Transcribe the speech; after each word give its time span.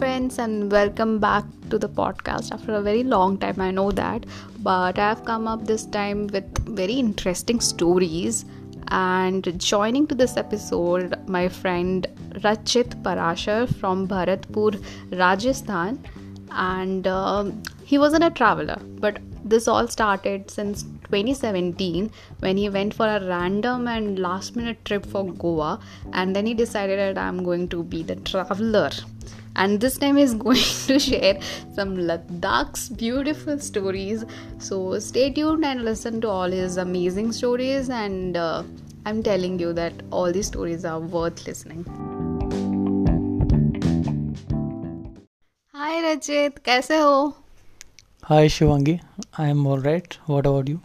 friends, 0.00 0.38
and 0.38 0.72
welcome 0.72 1.18
back 1.18 1.44
to 1.68 1.78
the 1.78 1.86
podcast 1.86 2.52
after 2.52 2.72
a 2.72 2.80
very 2.80 3.02
long 3.02 3.36
time. 3.36 3.60
I 3.60 3.70
know 3.70 3.90
that, 3.90 4.24
but 4.60 4.98
I 4.98 5.08
have 5.10 5.26
come 5.26 5.46
up 5.46 5.66
this 5.66 5.84
time 5.84 6.26
with 6.28 6.46
very 6.68 6.94
interesting 6.94 7.60
stories. 7.60 8.46
And 8.88 9.44
joining 9.60 10.06
to 10.06 10.14
this 10.14 10.38
episode, 10.38 11.18
my 11.28 11.50
friend 11.50 12.06
Rachit 12.46 13.02
Parashar 13.02 13.68
from 13.74 14.08
Bharatpur, 14.08 14.82
Rajasthan, 15.10 16.02
and 16.50 17.06
um, 17.06 17.62
he 17.84 17.98
wasn't 17.98 18.24
a 18.24 18.30
traveler, 18.30 18.80
but 19.00 19.18
this 19.44 19.68
all 19.68 19.86
started 19.86 20.50
since 20.50 20.84
2017 21.10 22.10
when 22.38 22.56
he 22.56 22.70
went 22.70 22.94
for 22.94 23.06
a 23.06 23.22
random 23.26 23.86
and 23.86 24.18
last 24.18 24.56
minute 24.56 24.82
trip 24.86 25.04
for 25.04 25.24
Goa 25.32 25.78
and 26.12 26.36
then 26.36 26.46
he 26.46 26.54
decided 26.54 26.98
that 26.98 27.18
I'm 27.18 27.42
going 27.42 27.68
to 27.68 27.82
be 27.82 28.02
the 28.02 28.16
traveler 28.16 28.90
and 29.55 29.79
this 29.79 29.97
time 29.97 30.17
he's 30.17 30.33
going 30.33 30.63
to 30.87 30.99
share 30.99 31.39
some 31.73 31.95
Ladakh's 31.95 32.89
beautiful 32.89 33.59
stories 33.59 34.25
so 34.57 34.99
stay 34.99 35.29
tuned 35.31 35.65
and 35.65 35.83
listen 35.83 36.19
to 36.21 36.29
all 36.29 36.49
his 36.49 36.77
amazing 36.77 37.31
stories 37.31 37.89
and 37.89 38.37
uh, 38.37 38.63
I'm 39.05 39.21
telling 39.23 39.59
you 39.59 39.71
that 39.73 39.93
all 40.11 40.31
these 40.31 40.47
stories 40.47 40.85
are 40.85 40.99
worth 40.99 41.45
listening 41.47 41.85
Hi 45.73 45.95
Rajit 46.03 46.59
कैसे 46.65 46.97
हो 46.97 47.33
Hi 48.27 48.45
Shivangi, 48.47 48.99
I 49.37 49.49
am 49.49 49.67
alright. 49.67 50.17
What 50.25 50.47
about 50.47 50.67
you? 50.67 50.81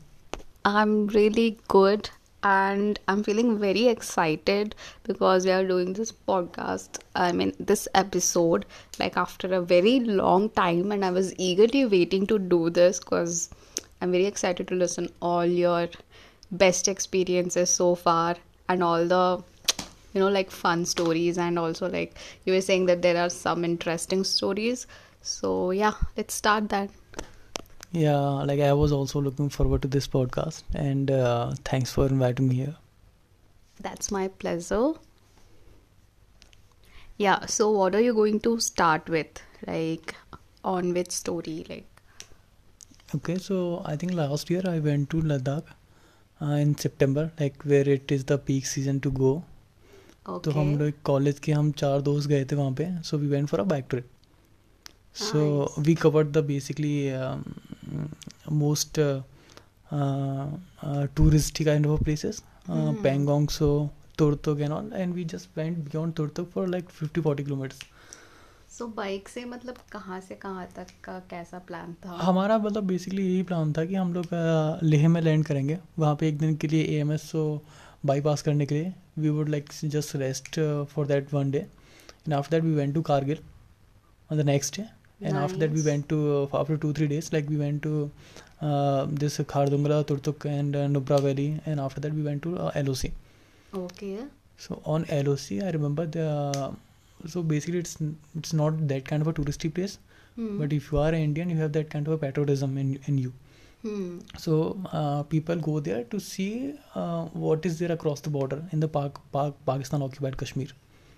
I'm 0.67 1.07
really 1.07 1.59
good 1.69 2.11
and 2.46 3.00
I'm 3.08 3.24
feeling 3.24 3.58
very 3.58 3.88
excited 3.88 4.76
because 5.04 5.46
we 5.46 5.52
are 5.52 5.66
doing 5.66 5.94
this 5.94 6.12
podcast. 6.12 7.00
I 7.16 7.32
mean, 7.32 7.54
this 7.60 7.88
episode, 7.96 8.66
like 9.00 9.18
after 9.18 9.52
a 9.56 9.62
very 9.62 10.00
long 10.02 10.50
time, 10.52 10.92
and 10.92 11.04
I 11.04 11.10
was 11.10 11.34
eagerly 11.40 11.86
waiting 11.86 12.28
to 12.28 12.38
do 12.38 12.70
this 12.70 13.00
because 13.00 13.50
I'm 14.00 14.12
very 14.12 14.28
excited 14.28 14.68
to 14.68 14.76
listen 14.76 15.10
all 15.24 15.46
your 15.46 15.88
best 16.52 16.88
experiences 16.88 17.72
so 17.72 17.96
far 17.96 18.36
and 18.70 18.84
all 18.84 19.08
the 19.08 19.44
you 20.14 20.20
know 20.20 20.30
like 20.30 20.52
fun 20.52 20.86
stories. 20.86 21.40
And 21.40 21.58
also 21.58 21.90
like 21.90 22.14
you 22.46 22.54
were 22.54 22.62
saying 22.62 22.86
that 22.86 23.02
there 23.02 23.18
are 23.18 23.32
some 23.32 23.66
interesting 23.66 24.24
stories. 24.24 24.86
So 25.22 25.72
yeah 25.72 25.94
let's 26.16 26.36
start 26.36 26.70
that 26.70 26.92
Yeah, 27.95 28.21
like 28.51 28.61
I 28.61 28.73
was 28.73 28.93
also 28.93 29.21
looking 29.21 29.49
forward 29.49 29.83
to 29.83 29.89
this 29.89 30.07
podcast, 30.09 30.63
and 30.75 31.11
uh, 31.11 31.53
thanks 31.65 31.93
for 31.93 32.07
inviting 32.07 32.49
me 32.49 32.55
here. 32.57 32.77
That's 33.81 34.11
my 34.13 34.29
pleasure. 34.29 34.93
Yeah, 37.19 37.47
so 37.47 37.71
what 37.71 37.95
are 37.95 38.01
you 38.01 38.15
going 38.15 38.41
to 38.41 38.59
start 38.61 39.09
with? 39.09 39.43
Like, 39.67 40.15
on 40.65 40.95
which 40.95 41.11
story? 41.11 41.65
Like, 41.69 41.87
Okay, 43.15 43.39
so 43.39 43.83
I 43.85 43.97
think 43.97 44.13
last 44.15 44.49
year 44.51 44.63
I 44.65 44.79
went 44.79 45.11
to 45.11 45.21
Ladakh 45.21 45.65
uh, 46.41 46.47
in 46.65 46.77
September, 46.79 47.33
like 47.41 47.61
where 47.65 47.89
it 47.89 48.13
is 48.13 48.25
the 48.25 48.39
peak 48.39 48.67
season 48.67 49.01
to 49.01 49.11
go. 49.11 49.43
तो 50.27 50.51
हम 50.51 50.73
okay. 50.73 50.79
लोग 50.79 50.93
college 51.05 51.39
के 51.45 51.53
हम 51.53 51.71
चार 51.81 52.01
दोस्त 52.07 52.29
गए 52.29 52.45
थे 52.51 52.57
वहाँ 52.57 52.73
पे 52.79 52.87
so 53.03 53.19
we 53.19 53.27
went 53.27 53.49
for 53.49 53.61
a 53.61 53.65
bike 53.73 53.85
trip 53.91 54.09
so 55.19 55.41
Nice. 55.45 55.79
We 55.87 55.95
covered 56.03 56.29
the 56.33 56.39
basically 56.47 56.93
most 58.52 59.00
touristy 61.18 61.66
kind 61.66 61.86
of 61.86 62.02
places. 62.04 62.42
Uh, 62.70 62.76
Hmm. 62.76 62.96
Pangong 63.04 63.44
so 63.56 63.68
Turtuk 64.18 64.62
and 64.66 64.74
all. 64.74 64.88
And 65.02 65.14
we 65.14 65.26
just 65.34 65.50
went 65.56 65.84
beyond 65.90 66.20
for 66.54 66.68
like 66.68 66.90
50 67.02 67.22
40 67.22 67.44
kilometers. 67.44 67.84
So 68.78 68.88
bike 68.96 69.30
से 69.30 69.44
मतलब 69.46 69.76
कहाँ 69.92 70.20
से 70.22 70.36
कहाँ 70.36 70.66
तक 70.76 70.88
का 71.04 71.20
कैसा 71.30 71.60
plan 71.68 71.94
था? 72.06 72.18
हमारा 72.22 72.58
मतलब 72.58 72.84
बेसिकली 72.88 73.26
यही 73.26 73.44
प्लान 73.52 73.74
था 73.74 73.86
कि 73.86 73.96
हम 73.96 74.14
लोग 74.14 74.26
लेह 74.84 75.08
में 75.10 75.22
लैंड 75.22 75.46
करेंगे। 75.46 75.78
वहाँ 76.00 76.16
पे 76.20 76.28
एक 76.30 76.38
दिन 76.40 76.56
के 76.56 76.68
लिए 76.68 76.84
A 76.84 77.00
M 77.00 77.12
S 77.12 77.30
so 77.32 77.44
bypass 78.06 78.42
करने 78.42 78.66
के 78.66 78.76
लिए 78.76 78.94
we 79.18 79.30
would 79.30 79.50
like 79.50 79.70
just 79.84 80.16
rest 80.16 80.60
for 80.94 81.08
that 81.08 81.34
one 81.34 81.52
day 81.52 81.60
and 81.60 82.34
after 82.34 82.56
that 82.58 82.64
we 82.64 82.76
went 82.76 82.94
to 82.96 83.02
Kargil 83.12 83.40
on 84.32 84.38
the 84.38 84.46
next 84.46 84.80
day. 84.80 84.86
And 85.22 85.38
after 85.38 85.58
that 85.64 85.72
we 85.72 85.82
went 85.82 86.08
to 86.10 86.18
uh, 86.38 86.60
after 86.62 86.78
two 86.78 86.94
three 86.94 87.08
days 87.08 87.32
like 87.34 87.50
we 87.50 87.58
went 87.58 87.82
to 87.88 87.94
uh, 88.62 89.06
this 89.24 89.38
khardungla 89.54 90.00
turtuk 90.10 90.46
and 90.46 90.76
uh, 90.76 90.88
nubra 90.96 91.20
valley 91.28 91.50
and 91.66 91.80
after 91.80 92.02
that 92.06 92.14
we 92.14 92.24
went 92.30 92.42
to 92.48 92.58
uh, 92.58 92.72
loc 92.90 93.06
Okay. 93.84 94.18
so 94.66 94.82
on 94.96 95.06
loc 95.30 95.46
i 95.68 95.72
remember 95.78 96.06
the 96.18 96.28
so 97.34 97.42
basically 97.54 97.80
it's 97.86 97.98
it's 98.40 98.54
not 98.62 98.88
that 98.92 99.06
kind 99.14 99.22
of 99.22 99.34
a 99.34 99.38
touristy 99.40 99.74
place 99.80 99.96
Hmm. 100.38 100.58
but 100.60 100.74
if 100.76 100.88
you 100.92 100.98
are 101.02 101.10
an 101.18 101.22
indian 101.26 101.52
you 101.52 101.58
have 101.58 101.72
that 101.76 101.90
kind 101.92 102.08
of 102.10 102.14
a 102.14 102.18
patriotism 102.22 102.78
in, 102.78 102.88
in 103.10 103.18
you 103.26 103.32
Hmm. 103.84 104.18
so 104.44 104.54
uh, 105.00 105.24
people 105.34 105.56
go 105.68 105.80
there 105.80 106.04
to 106.14 106.20
see 106.20 106.50
uh, 107.02 107.24
what 107.44 107.66
is 107.70 107.78
there 107.80 107.92
across 107.96 108.20
the 108.26 108.32
border 108.38 108.58
in 108.74 108.80
the 108.86 108.90
Pak, 108.96 109.20
Pak, 109.36 109.54
pakistan 109.70 110.02
occupied 110.08 110.36
kashmir 110.42 110.74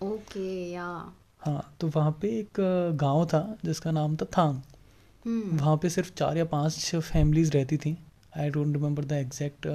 Okay, 0.08 0.72
yeah. 0.74 1.06
हाँ 1.48 1.62
तो 1.80 1.88
वहाँ 1.96 2.12
पे 2.22 2.28
एक 2.40 2.60
गाँव 3.02 3.26
था 3.26 3.42
जिसका 3.66 3.92
नाम 3.92 4.16
था 4.16 4.26
थांग। 4.38 4.56
Hmm. 5.26 5.60
वहाँ 5.60 5.76
पे 5.78 5.90
सिर्फ़ 5.90 6.12
चार 6.14 6.38
या 6.38 6.46
पाँच 6.46 6.96
फैमिलीज़ 6.96 7.52
रहती 7.52 7.78
थी। 7.78 7.98
I 8.38 8.50
don't 8.50 8.74
remember 8.74 9.06
the 9.06 9.12
exact 9.14 9.68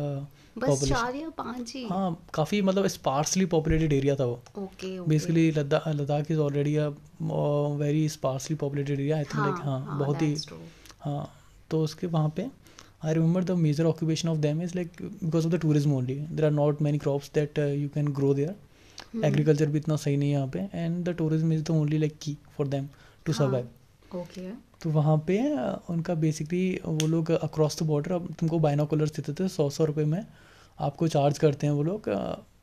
बस 0.58 0.84
चार 0.84 1.14
या 1.16 1.28
पाँच 1.38 1.72
ही। 1.74 1.84
हाँ 1.86 2.26
काफ़ी 2.34 2.60
मतलब 2.62 2.86
स्पार्सली 2.86 3.44
पॉपुलेटेड 3.54 3.92
एरिया 3.92 4.16
था 4.16 4.24
वो। 4.24 4.42
Basically 5.08 5.50
Ladakh 5.50 5.88
Ladakh 5.88 6.30
is 6.30 6.38
already 6.40 6.74
a 6.76 6.88
very 7.78 8.08
sparsely 8.08 8.56
populated 8.56 9.00
area 9.00 9.16
I 9.16 9.24
think 9.24 9.44
like 9.44 9.64
हाँ 9.64 9.98
बहुत 9.98 10.22
ही 10.22 10.34
हाँ 11.00 11.30
तो 11.70 11.82
उसके 11.84 12.06
वहाँ 12.06 12.32
पे 12.36 12.46
I 13.04 13.14
remember 13.14 13.44
the 13.44 13.50
major 13.58 13.84
occupation 13.86 14.28
of 14.28 14.38
them 14.38 14.62
is 14.62 14.74
like 14.76 15.02
because 15.02 15.46
of 15.46 15.54
the 15.54 15.60
tourism 15.60 15.94
only 15.94 16.14
there 16.14 16.44
are 16.44 16.50
not 16.50 16.82
many 16.82 16.98
crops 16.98 17.30
that 17.34 17.58
you 17.58 17.88
can 17.94 18.12
grow 18.12 18.34
there. 18.34 18.54
Agriculture 19.14 19.66
भी 19.66 19.78
इतना 19.78 19.96
सही 19.96 20.16
नहीं 20.16 20.30
है 20.30 20.34
यहाँ 20.34 20.48
पे 20.48 20.68
and 20.74 21.04
the 21.04 21.14
tourism 21.14 21.52
is 21.52 21.62
the 21.62 21.70
only 21.72 21.98
like 21.98 22.18
key 22.22 22.36
for 22.56 22.68
them 22.68 22.88
to. 23.26 23.32
Survive 23.32 24.16
okay 24.16 24.50
तो 24.82 24.90
वहाँ 24.90 25.16
पे 25.26 25.38
उनका 25.90 26.14
बेसिकली 26.16 26.80
वो 26.84 27.06
लोग 27.06 27.30
अक्रॉस 27.32 27.82
द 27.82 27.86
बॉर्डर 27.86 28.12
अब 28.12 28.32
तुमको 28.40 28.58
बाइनोकुलर्स 28.58 29.12
देते 29.16 29.32
थे 29.34 29.48
सौ 29.48 29.68
सौ 29.70 29.84
रुपये 29.84 30.04
में 30.04 30.24
आपको 30.78 31.08
चार्ज 31.08 31.38
करते 31.38 31.66
हैं 31.66 31.74
वो 31.74 31.82
लोग 31.82 32.08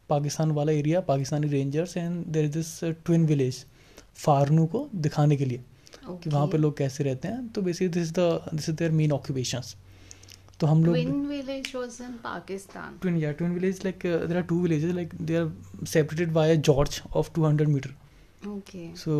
पाकिस्तान 0.10 0.52
वाला 0.52 0.72
area 0.72 1.02
Pakistani 1.08 1.48
rangers 1.48 1.98
and 1.98 2.26
there 2.28 2.46
is 2.46 2.54
this 2.54 2.80
twin 3.06 3.26
village 3.26 3.66
Farnu 4.16 4.66
को 4.66 4.88
दिखाने 4.98 5.38
के 5.38 5.46
लिए 5.46 5.58
okay. 5.58 6.24
कि 6.24 6.30
वहाँ 6.30 6.48
पे 6.48 6.58
लोग 6.58 6.78
कैसे 6.78 7.04
रहते 7.04 7.28
हैं 7.28 7.48
तो 7.48 7.62
basically 7.62 7.90
this 7.94 8.04
is 8.04 8.14
the 8.14 8.50
this 8.54 8.70
is 8.70 8.76
their 8.76 8.92
main 8.92 9.12
occupations 9.12 9.76
तो 10.60 10.68
हम 10.68 10.84
लोग 10.86 10.96
Twin 10.96 11.20
village 11.30 11.70
was 11.76 11.98
in 12.06 12.16
Pakistan. 12.24 13.00
Twin 13.02 13.18
या 13.18 13.32
twin 13.32 13.52
village 13.54 13.80
like 13.86 14.00
there 14.28 14.38
are 14.38 14.44
two 14.50 14.60
villages 14.62 14.94
like 14.96 15.14
they 15.22 15.36
are 15.36 15.52
separated 15.88 16.32
by 16.34 16.56
gorge 16.70 17.02
of 17.16 17.32
two 17.36 17.46
hundred 17.46 17.68
meter 17.70 17.96
Okay. 18.48 18.86
So 18.98 19.14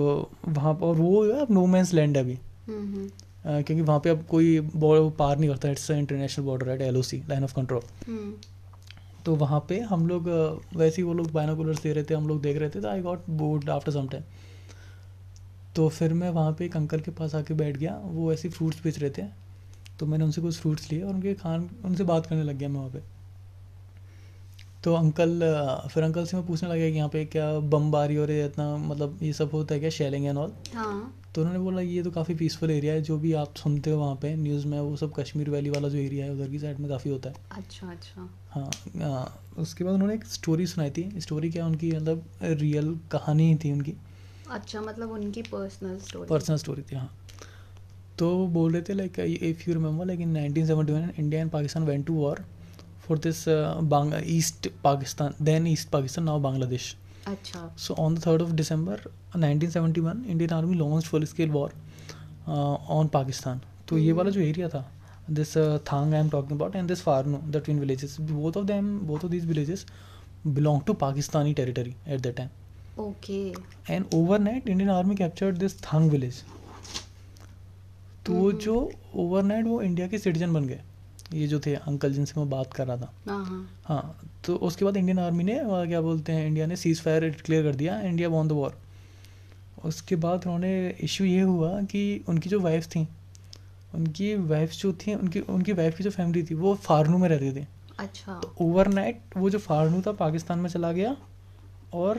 वहाँ 0.48 0.74
पर 0.74 0.96
वो 0.98 1.24
है 1.26 1.46
no 1.54 1.66
man's 1.68 1.94
land 1.94 2.18
है 2.18 2.24
अभी। 2.24 2.38
हम्म 2.68 3.06
अ, 3.06 3.62
क्योंकि 3.62 3.82
वहाँ 3.82 4.00
पे 4.00 4.10
अब 4.10 4.24
कोई 4.30 4.60
बॉर्डर 4.60 5.10
पार 5.18 5.38
नहीं 5.40 5.50
करता 5.50 5.70
it's 5.70 5.90
international 5.92 6.46
border 6.46 6.70
at 6.72 6.82
L 6.82 7.02
line 7.30 7.44
of 7.44 7.54
control 7.56 7.82
hmm 8.08 8.34
तो 9.26 9.36
वहाँ 9.36 9.60
पे 9.70 9.80
हम 9.90 10.08
लोग 10.08 10.28
वैसे 10.76 10.96
ही 10.98 11.04
वो 11.04 11.14
लोग 11.14 11.32
बाइनोकुलर्स 11.32 11.82
दे 11.84 11.94
रहे 11.94 12.04
थे 12.04 12.14
हम 12.14 12.28
लोग 12.28 12.42
देख 12.42 12.58
रहे 12.58 12.70
थे 12.70 12.82
तो 12.82 12.88
I 12.88 13.02
got 13.02 13.30
bored 13.42 13.70
after 13.70 13.92
some 13.92 14.08
time 14.08 14.24
तो 15.76 15.88
फिर 15.90 16.14
मैं 16.14 16.30
वहाँ 16.30 16.52
पे 16.60 16.66
एक 16.66 16.76
अंकल 16.78 17.00
के 17.00 17.12
पास 17.20 17.36
आके 17.36 17.54
बैठ 17.54 17.78
गया 17.78 17.98
वो 18.04 18.32
ऐसे 18.34 18.50
फ्रूट्स 18.50 18.84
बेच 18.84 19.00
रहे 19.00 19.10
थे। 19.18 19.24
तो 20.00 20.06
मैंने 20.06 20.24
उनसे 20.24 20.42
कुछ 20.42 20.60
फ्रूट्स 20.60 20.92
लिए 20.92 21.02
और 21.04 21.14
उनके 21.14 21.34
खान 21.34 21.70
उनसे 21.86 22.04
बात 22.04 22.26
करने 22.26 22.44
लग 22.44 22.58
गया 22.58 22.70
मैं 22.70 22.80
वहाँ 22.80 22.90
पे। 22.90 23.02
तो 24.84 24.94
अंकल 24.94 25.40
फिर 25.94 26.04
अंकल 26.04 26.26
से 26.26 26.38
मैं 26.38 26.46
पूछने 26.48 26.70
लगा 26.70 26.90
कि 26.90 26.96
यहाँ 26.98 27.10
पे 27.10 27.26
क्या 27.26 27.60
बमबारी 27.60 28.18
और 28.18 28.32
ये 28.32 28.46
इतना 28.46 28.76
मतलब 28.78 29.20
ये 29.24 29.34
सब 29.34 29.52
होता 29.54 29.74
है 29.74 29.80
क्या 29.80 29.90
शेलिंग 29.90 30.26
एंड 30.26 30.38
ऑल 30.38 30.54
हाँ। 30.76 31.16
तो 31.36 31.42
उन्होंने 31.42 31.60
बोला 31.60 31.82
ये 31.82 32.04
तो 32.04 32.12
काफ़ी 32.12 32.36
पीसफुल 32.36 32.72
एरिया 32.72 32.94
है 32.94 33.02
जो 33.02 33.18
भी 33.18 33.34
आप 33.34 33.56
सुनते 33.56 33.92
हो 33.92 34.00
वहाँ 34.00 34.16
पे 34.16 34.36
न्यूज़ 34.36 34.68
में 34.68 34.80
वो 34.80 34.96
सब 34.96 35.14
कश्मीर 35.14 35.50
वैली 35.50 35.70
वाला 35.70 35.90
जो 35.90 35.98
एरिया 35.98 36.26
है 36.26 36.32
उधर 36.32 36.50
की 36.50 36.60
साइड 36.60 36.80
में 36.80 36.90
काफ़ी 36.90 37.12
होता 37.12 37.30
है। 37.30 37.36
अच्छा 37.52 37.92
अच्छा। 37.92 38.30
हाँ 38.52 38.70
आ, 39.04 39.26
उसके 39.58 39.84
बाद 39.84 39.94
उन्होंने 39.94 40.14
एक 40.14 40.26
स्टोरी 40.26 40.66
सुनाई 40.68 40.90
थी। 40.90 41.10
स्टोरी 41.18 41.52
क्या 41.52 41.66
उनकी 41.66 41.92
मतलब 41.92 42.26
रियल 42.42 42.98
कहानी 43.12 43.56
थी 43.56 43.72
उनकी। 43.72 43.94
अच्छा 44.50 44.82
मतलब 44.82 45.12
उनकी 45.12 45.42
पर्सनल 45.42 45.98
स्टोरी 46.00 46.30
पर्सनल 46.30 46.58
स्टोरी 46.58 46.82
थी 46.82 46.96
हाँ। 46.96 47.19
तो 48.20 48.30
बोल 48.50 48.72
रहे 48.74 48.82
थे 48.82 48.94
like 48.94 49.20
if 49.20 49.64
you 49.68 49.74
remember 49.74 50.06
like 50.06 50.22
in 50.22 50.30
nineteen 50.32 50.66
seventy 50.68 50.94
one 50.94 51.12
India 51.18 51.42
and 51.42 51.52
Pakistan 51.52 51.84
went 51.84 52.06
to 52.08 52.14
war 52.16 52.44
for 53.08 53.18
this 53.20 53.48
East 54.30 54.70
Pakistan 54.84 55.34
then 55.44 55.68
East 55.68 55.90
Pakistan 55.90 56.26
now 56.26 56.40
Bangladesh 56.40 56.96
अच्छा। 57.28 57.70
So 57.78 57.94
on 57.96 58.16
the 58.16 58.26
third 58.26 58.42
of 58.42 58.52
December 58.54 59.02
nineteen 59.38 59.70
seventy 59.70 60.02
one 60.02 60.24
Indian 60.28 60.54
army 60.54 60.76
launch 60.76 61.06
full 61.06 61.26
scale 61.26 61.50
war 61.50 61.74
on 62.90 63.08
Pakistan 63.14 63.62
तो 63.88 63.98
ये 63.98 64.12
वाला 64.12 64.30
जो 64.30 64.42
area 64.42 64.70
था 64.70 64.86
this 65.32 65.58
Thang 65.88 66.14
I 66.14 66.20
am 66.20 66.30
talking 66.30 66.52
about 66.52 66.76
and 66.76 66.88
this 66.88 67.02
Farnu 67.02 67.42
the 67.48 67.62
twin 67.66 67.80
villages 67.80 68.18
both 68.22 68.58
of 68.58 68.66
them 68.66 68.98
both 69.08 69.26
of 69.26 69.32
this 69.32 69.46
villages 69.46 69.86
belong 70.48 70.82
to 70.82 70.94
Pakistani 71.00 71.54
territory 71.54 71.96
at 72.08 72.22
the 72.22 72.34
time 72.38 73.02
okay 73.02 73.42
and 73.90 74.06
overnight 74.40 74.70
Indian 74.70 74.90
army 74.92 75.16
captured 75.16 75.58
this 75.58 75.82
Thang 75.84 76.10
village 76.12 76.44
तो 78.30 78.36
वो। 78.36 78.52
जो 78.54 78.92
overnight 79.16 79.66
वो 79.66 79.82
India 79.82 80.08
के 80.08 80.18
citizen 80.18 80.54
बन 80.54 80.66
गए। 80.66 80.82
ये 81.34 81.48
जो 81.48 81.60
थे 81.60 81.74
अंकल 81.76 82.14
जिनसे 82.14 82.40
मैं 82.40 82.50
बात 82.50 82.74
कर 82.74 82.88
रहा 82.88 82.98
था। 82.98 83.12
हाँ 83.28 83.46
हाँ। 83.46 83.70
हाँ 83.86 84.30
तो 84.46 84.56
उसके 84.58 84.86
बाद 84.86 84.98
इंडियन 84.98 85.20
आर्मी 85.20 85.44
ने 85.44 85.60
क्या 85.64 86.02
बोलते 86.02 86.32
हैं 86.32 86.48
इंडिया 86.48 86.66
ने 86.66 86.76
सीज 86.76 87.02
फायर 87.02 87.24
डिक्लेयर 87.24 87.64
कर 87.64 87.76
दिया 87.76 88.00
इंडिया 88.02 88.30
वॉन 88.30 88.48
द 88.48 88.52
वॉर 88.52 88.78
उसके 89.86 90.16
बाद 90.16 90.46
उन्होंने 90.46 90.90
इशू 91.02 91.24
ये 91.24 91.42
हुआ 91.42 91.82
कि 91.82 92.02
उनकी 92.30 92.50
जो 92.50 92.60
वाइफ 92.60 92.86
थी 92.86 93.08
उनकी 93.96 94.34
वाइफ 94.36 94.72
जो 94.72 94.94
थी 94.94 95.14
उनकी 95.16 95.40
उनकी 95.40 95.74
वाइफ 95.74 95.98
की 95.98 96.04
जो 96.04 96.10
फैमिली 96.10 96.44
थी 96.44 96.56
वो 96.56 96.74
फारनू 96.76 97.18
में 97.18 97.28
रहती 97.30 97.52
थी। 97.52 97.68
अच्छा। 98.00 98.40
तो 98.40 98.54
ओवरनाइट 98.62 99.38
वो 99.38 99.50
जो 99.50 99.60
फारनू 99.60 100.02
था 100.02 100.12
पाकिस्तान 100.12 100.60
में 100.60 100.70
चला 100.70 100.92
गया 100.92 101.16
और 101.94 102.18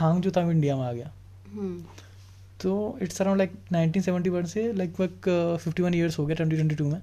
थांग 0.00 0.22
जो 0.22 0.30
था 0.30 0.50
इंडिया 0.50 0.76
में 0.76 0.84
आ 0.84 0.92
गया। 0.92 1.10
हम्म। 1.52 1.84
तो 2.60 2.98
इट्स 3.02 3.20
अराउंड 3.22 3.38
लाइक 3.38 3.52
1971 3.72 4.46
से 4.46 4.72
लगभग 4.72 5.58
फिफ्टी 5.64 5.82
वन 5.82 5.94
ईयर्स 5.94 6.18
हो 6.18 6.26
गया 6.26 6.36
2022 6.36 6.80
में। 6.82 7.00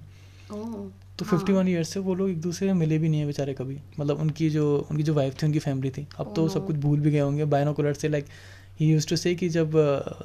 ओह 0.51 0.89
तो 1.19 1.25
हाँ। 1.25 1.39
51 1.39 1.67
ईयर्स 1.67 1.89
से 1.89 1.99
वो 1.99 2.13
लोग 2.15 2.29
एक 2.29 2.41
दूसरे 2.41 2.67
से 2.67 2.73
मिले 2.73 2.97
भी 2.97 3.09
नहीं 3.09 3.19
है 3.19 3.25
बेचारे 3.25 3.53
कभी। 3.53 3.77
मतलब 3.99 4.19
उनकी 4.19 4.49
जो 4.49 4.65
उनकी 4.91 5.03
जो 5.03 5.13
वाइफ 5.13 5.41
थी 5.41 5.45
उनकी 5.47 5.59
फैमिली 5.59 5.89
थी। 5.89 6.07
अब 6.19 6.33
तो 6.35 6.47
सब 6.49 6.65
कुछ 6.67 6.75
भूल 6.75 6.99
भी 6.99 7.11
गए 7.11 7.19
होंगे। 7.19 7.45
बायनोकुलर 7.45 7.93
से 7.93 8.09
लाइक 8.09 8.25
ही 8.79 8.91
यूज़ 8.91 9.07
टू 9.07 9.15
से 9.15 9.33
कि 9.35 9.49
जब 9.49 9.71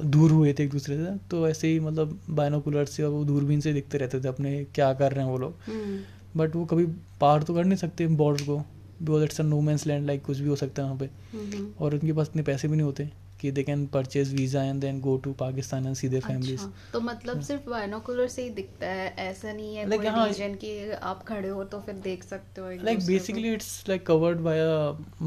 दूर 0.05 0.31
हुए 0.31 0.53
थे 0.53 0.63
एक 0.63 0.71
दूसरे 0.71 0.97
से 0.97 1.15
तो 1.31 1.47
ऐसे 1.47 1.67
ही 1.67 1.79
मतलब 1.79 2.19
बायनोकुलर 2.29 2.85
से 2.85 3.03
और 3.03 3.09
वो 3.09 3.23
दूरबीन 3.25 3.59
से 3.59 3.73
दिखते 3.73 3.97
रहते 3.97 4.19
थे 4.19 4.27
अपने 4.27 4.63
क्या 4.75 4.93
कर 4.93 5.11
रहे 5.11 5.25
हैं 5.25 5.31
वो 5.31 5.37
लोग। 5.37 5.53
हम्म। 5.65 5.99
बट 6.39 6.55
वो 6.55 6.65
कभी 6.65 6.85
पार 7.21 7.43
तो 7.43 7.53
कर 7.53 7.65
नहीं 7.65 7.77
सकते 7.77 8.07
बॉर्डर 8.07 8.43
को 8.43 8.57
because 8.57 9.23
it's 9.23 9.41
a 9.41 9.43
no 9.43 9.61
man's 9.61 9.87
land 9.87 10.05
like 10.07 10.23
कुछ 10.23 10.39
भी 10.39 10.49
हो 10.49 10.55
सकता 10.55 10.81
है 10.81 10.87
वहाँ 10.89 10.99
पे। 10.99 11.05
हम्म। 11.05 11.67
और 11.79 11.93
उनके 11.93 12.13
पास 12.13 12.27
इतने 12.29 12.41
पैसे 12.41 12.67
भी 12.67 12.75
नहीं 12.75 12.85
होते। 12.85 13.09
कि 13.41 13.51
they 13.51 13.63
can 13.63 13.85
purchase 13.93 14.33
visa 14.33 14.63
and 14.63 14.81
then 14.81 14.99
go 15.01 15.15
to 15.23 15.33
Pakistan 15.39 15.85
and 15.87 15.95
see 15.95 16.09
their 16.09 16.23
families 16.23 16.65
तो 16.93 16.99
मतलब 17.01 17.41
सिर्फ़ 17.43 17.69
बायनोकुलर 17.69 18.27
से 18.27 18.43
ही 18.43 18.49
दिखता 18.51 18.87
है 18.89 19.07
ऐसा 19.19 19.51
नहीं 19.53 19.75
है 19.75 19.85
Like, 19.85 19.97
कोई 19.97 20.07
हाँ। 20.07 20.27
रीजन 20.27 20.55
की 20.55 20.91
आप 20.91 21.23
खड़े 21.27 21.49
हो 21.49 21.63
तो 21.65 21.79
फिर 21.81 21.95
देख 22.01 22.23
सकते 22.23 22.61
हो 22.61 22.69
like 22.83 23.05
basically 23.05 23.53
it's 23.53 23.83
like 23.89 24.05
covered 24.05 24.39
by 24.39 24.59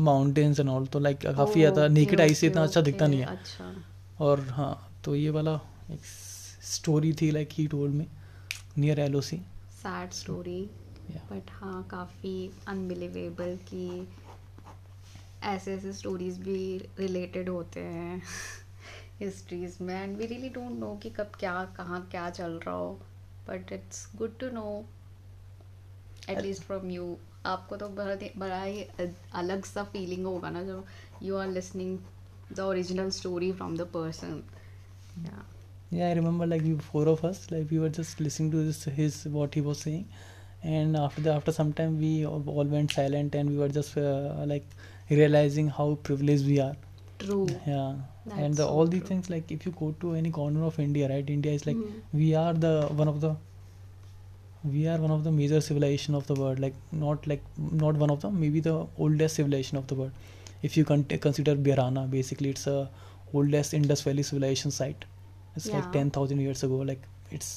mountains 0.04 0.60
and 0.60 0.68
all 0.68 0.86
तो 0.86 0.98
लाइक 1.00 1.26
काफ़ी 1.26 1.60
ज़्यादा 1.60 1.88
नेकेड 1.90 2.20
आई 2.20 2.34
से 2.34 2.46
इतना 2.46 2.62
अच्छा 2.62 2.80
दिखता 2.80 3.06
नहीं 3.06 3.20
है। 3.20 3.26
अच्छा। 3.26 3.74
और 4.20 4.40
हाँ 4.50 4.72
तो 5.04 5.14
ये 5.16 5.30
वाला 5.30 5.54
एक 5.90 6.04
स्टोरी 6.64 7.12
थी 7.12 7.30
like 7.30 7.48
he 7.52 7.66
told 7.66 7.94
me 7.94 8.06
near 8.78 9.00
L 9.00 9.20
C 9.20 9.36
sad 9.82 10.12
story 10.12 10.60
but 11.30 11.50
हाँ 11.50 11.82
काफ़ी 11.90 12.50
अनबिलीवेबल 12.68 13.56
कि 13.68 14.06
ऐसे 15.52 15.74
ऐसे 15.74 15.92
स्टोरीज 15.92 16.38
भी 16.42 16.56
रिलेटेड 16.98 17.48
होते 17.48 17.80
हैं 17.80 18.22
हिस्ट्रीज 19.20 19.76
में 19.80 19.94
and 19.94 20.16
we 20.16 20.26
really 20.26 20.48
don't 20.54 20.78
know 20.78 20.94
कि 21.02 21.10
कब 21.18 21.32
क्या 21.40 21.54
कहाँ 21.76 22.06
क्या 22.10 22.28
चल 22.30 22.58
रहा 22.66 22.74
हो 22.74 22.92
but 23.48 23.72
it's 23.72 24.06
good 24.16 24.38
to 24.38 24.50
know 24.54 24.66
at least 26.30 26.62
from 26.62 26.90
you 26.90 27.16
आपको 27.46 27.76
तो 27.76 27.88
बड़ा 27.96 28.14
ही 28.22 28.30
बड़ा 28.38 28.62
ही 28.62 28.86
अलग 29.42 29.64
सा 29.64 29.84
फीलिंग 29.92 30.24
होगा 30.26 30.50
ना 30.50 30.62
जब 30.64 30.84
you 31.22 31.36
are 31.36 31.48
listening 31.48 31.98
the 32.56 32.60
original 32.60 33.10
story 33.20 33.52
from 33.52 33.76
the 33.76 33.88
person 33.96 34.42
Yeah, 35.94 36.08
I 36.08 36.14
remember 36.14 36.46
like 36.46 36.62
we 36.66 36.70
four 36.84 37.06
of 37.10 37.20
us, 37.26 37.40
like 37.50 37.72
we 37.72 37.78
were 37.78 37.88
just 37.96 38.20
listening 38.20 38.50
to 38.52 38.62
this 38.68 38.78
his 38.94 39.18
what 39.34 39.54
he 39.58 39.60
was 39.66 39.82
saying, 39.82 40.06
and 40.76 40.96
after 41.00 41.22
the 41.26 41.32
after 41.32 41.52
some 41.58 41.70
time 41.80 41.92
we 42.04 42.08
all 42.26 42.72
went 42.72 42.94
silent 42.96 43.36
and 43.40 43.52
we 43.54 43.60
were 43.60 43.68
just 43.76 43.98
uh, 44.04 44.46
like 44.52 44.66
realizing 45.10 45.68
how 45.68 45.98
privileged 46.02 46.46
we 46.46 46.60
are. 46.60 46.74
true 47.18 47.46
Yeah, 47.66 47.94
That's 48.26 48.38
and 48.40 48.54
the, 48.56 48.62
so 48.64 48.68
all 48.68 48.86
these 48.86 49.00
true. 49.00 49.08
things 49.08 49.30
like 49.30 49.50
if 49.50 49.64
you 49.66 49.72
go 49.72 49.94
to 50.00 50.14
any 50.14 50.30
corner 50.30 50.64
of 50.64 50.78
India, 50.78 51.08
right? 51.08 51.28
India 51.38 51.52
is 51.52 51.66
like 51.66 51.76
Mhm. 51.76 52.20
we 52.22 52.34
are 52.44 52.52
the 52.66 52.72
one 53.02 53.08
of 53.08 53.20
the 53.24 53.34
we 54.64 54.86
are 54.88 54.96
one 54.98 55.10
of 55.10 55.24
the 55.24 55.30
major 55.30 55.60
civilization 55.60 56.14
of 56.14 56.26
the 56.26 56.34
world 56.34 56.58
like 56.58 56.74
not 56.92 57.26
like 57.26 57.42
not 57.84 57.96
one 58.02 58.10
of 58.10 58.20
them 58.22 58.38
maybe 58.40 58.60
the 58.60 58.76
oldest 58.98 59.36
civilization 59.40 59.76
of 59.80 59.86
the 59.88 59.94
world 59.94 60.12
if 60.62 60.76
you 60.78 60.84
con- 60.90 61.04
consider 61.26 61.54
birana 61.66 62.04
basically 62.10 62.50
it's 62.54 62.66
a 62.66 62.78
oldest 63.34 63.74
indus 63.74 64.02
valley 64.06 64.22
civilization 64.22 64.70
site 64.70 65.04
it's 65.56 65.66
like 65.74 65.90
10000 65.92 66.38
years 66.46 66.62
ago 66.62 66.76
like 66.92 67.02
it's 67.30 67.50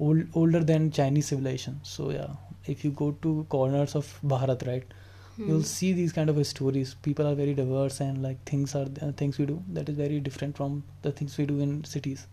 old 0.00 0.26
older 0.34 0.62
than 0.72 0.90
chinese 0.90 1.26
civilization 1.32 1.80
so 1.82 2.10
yeah 2.10 2.28
if 2.66 2.84
you 2.84 2.90
go 2.90 3.10
to 3.26 3.32
corners 3.56 3.94
of 3.94 4.12
bharat 4.34 4.66
right 4.72 4.94
hmm. 5.36 5.48
you'll 5.48 5.62
see 5.62 5.92
these 5.92 6.12
kind 6.12 6.30
of 6.30 6.46
stories 6.46 6.94
people 7.08 7.26
are 7.26 7.34
very 7.34 7.54
diverse 7.54 8.00
and 8.00 8.22
like 8.22 8.42
things 8.44 8.74
are 8.74 8.88
uh, 9.02 9.12
things 9.12 9.38
we 9.38 9.46
do 9.46 9.62
that 9.68 9.88
is 9.88 9.96
very 9.96 10.20
different 10.20 10.56
from 10.56 10.82
the 11.02 11.12
things 11.12 11.36
we 11.38 11.46
do 11.46 11.60
in 11.60 11.84
cities 11.84 12.26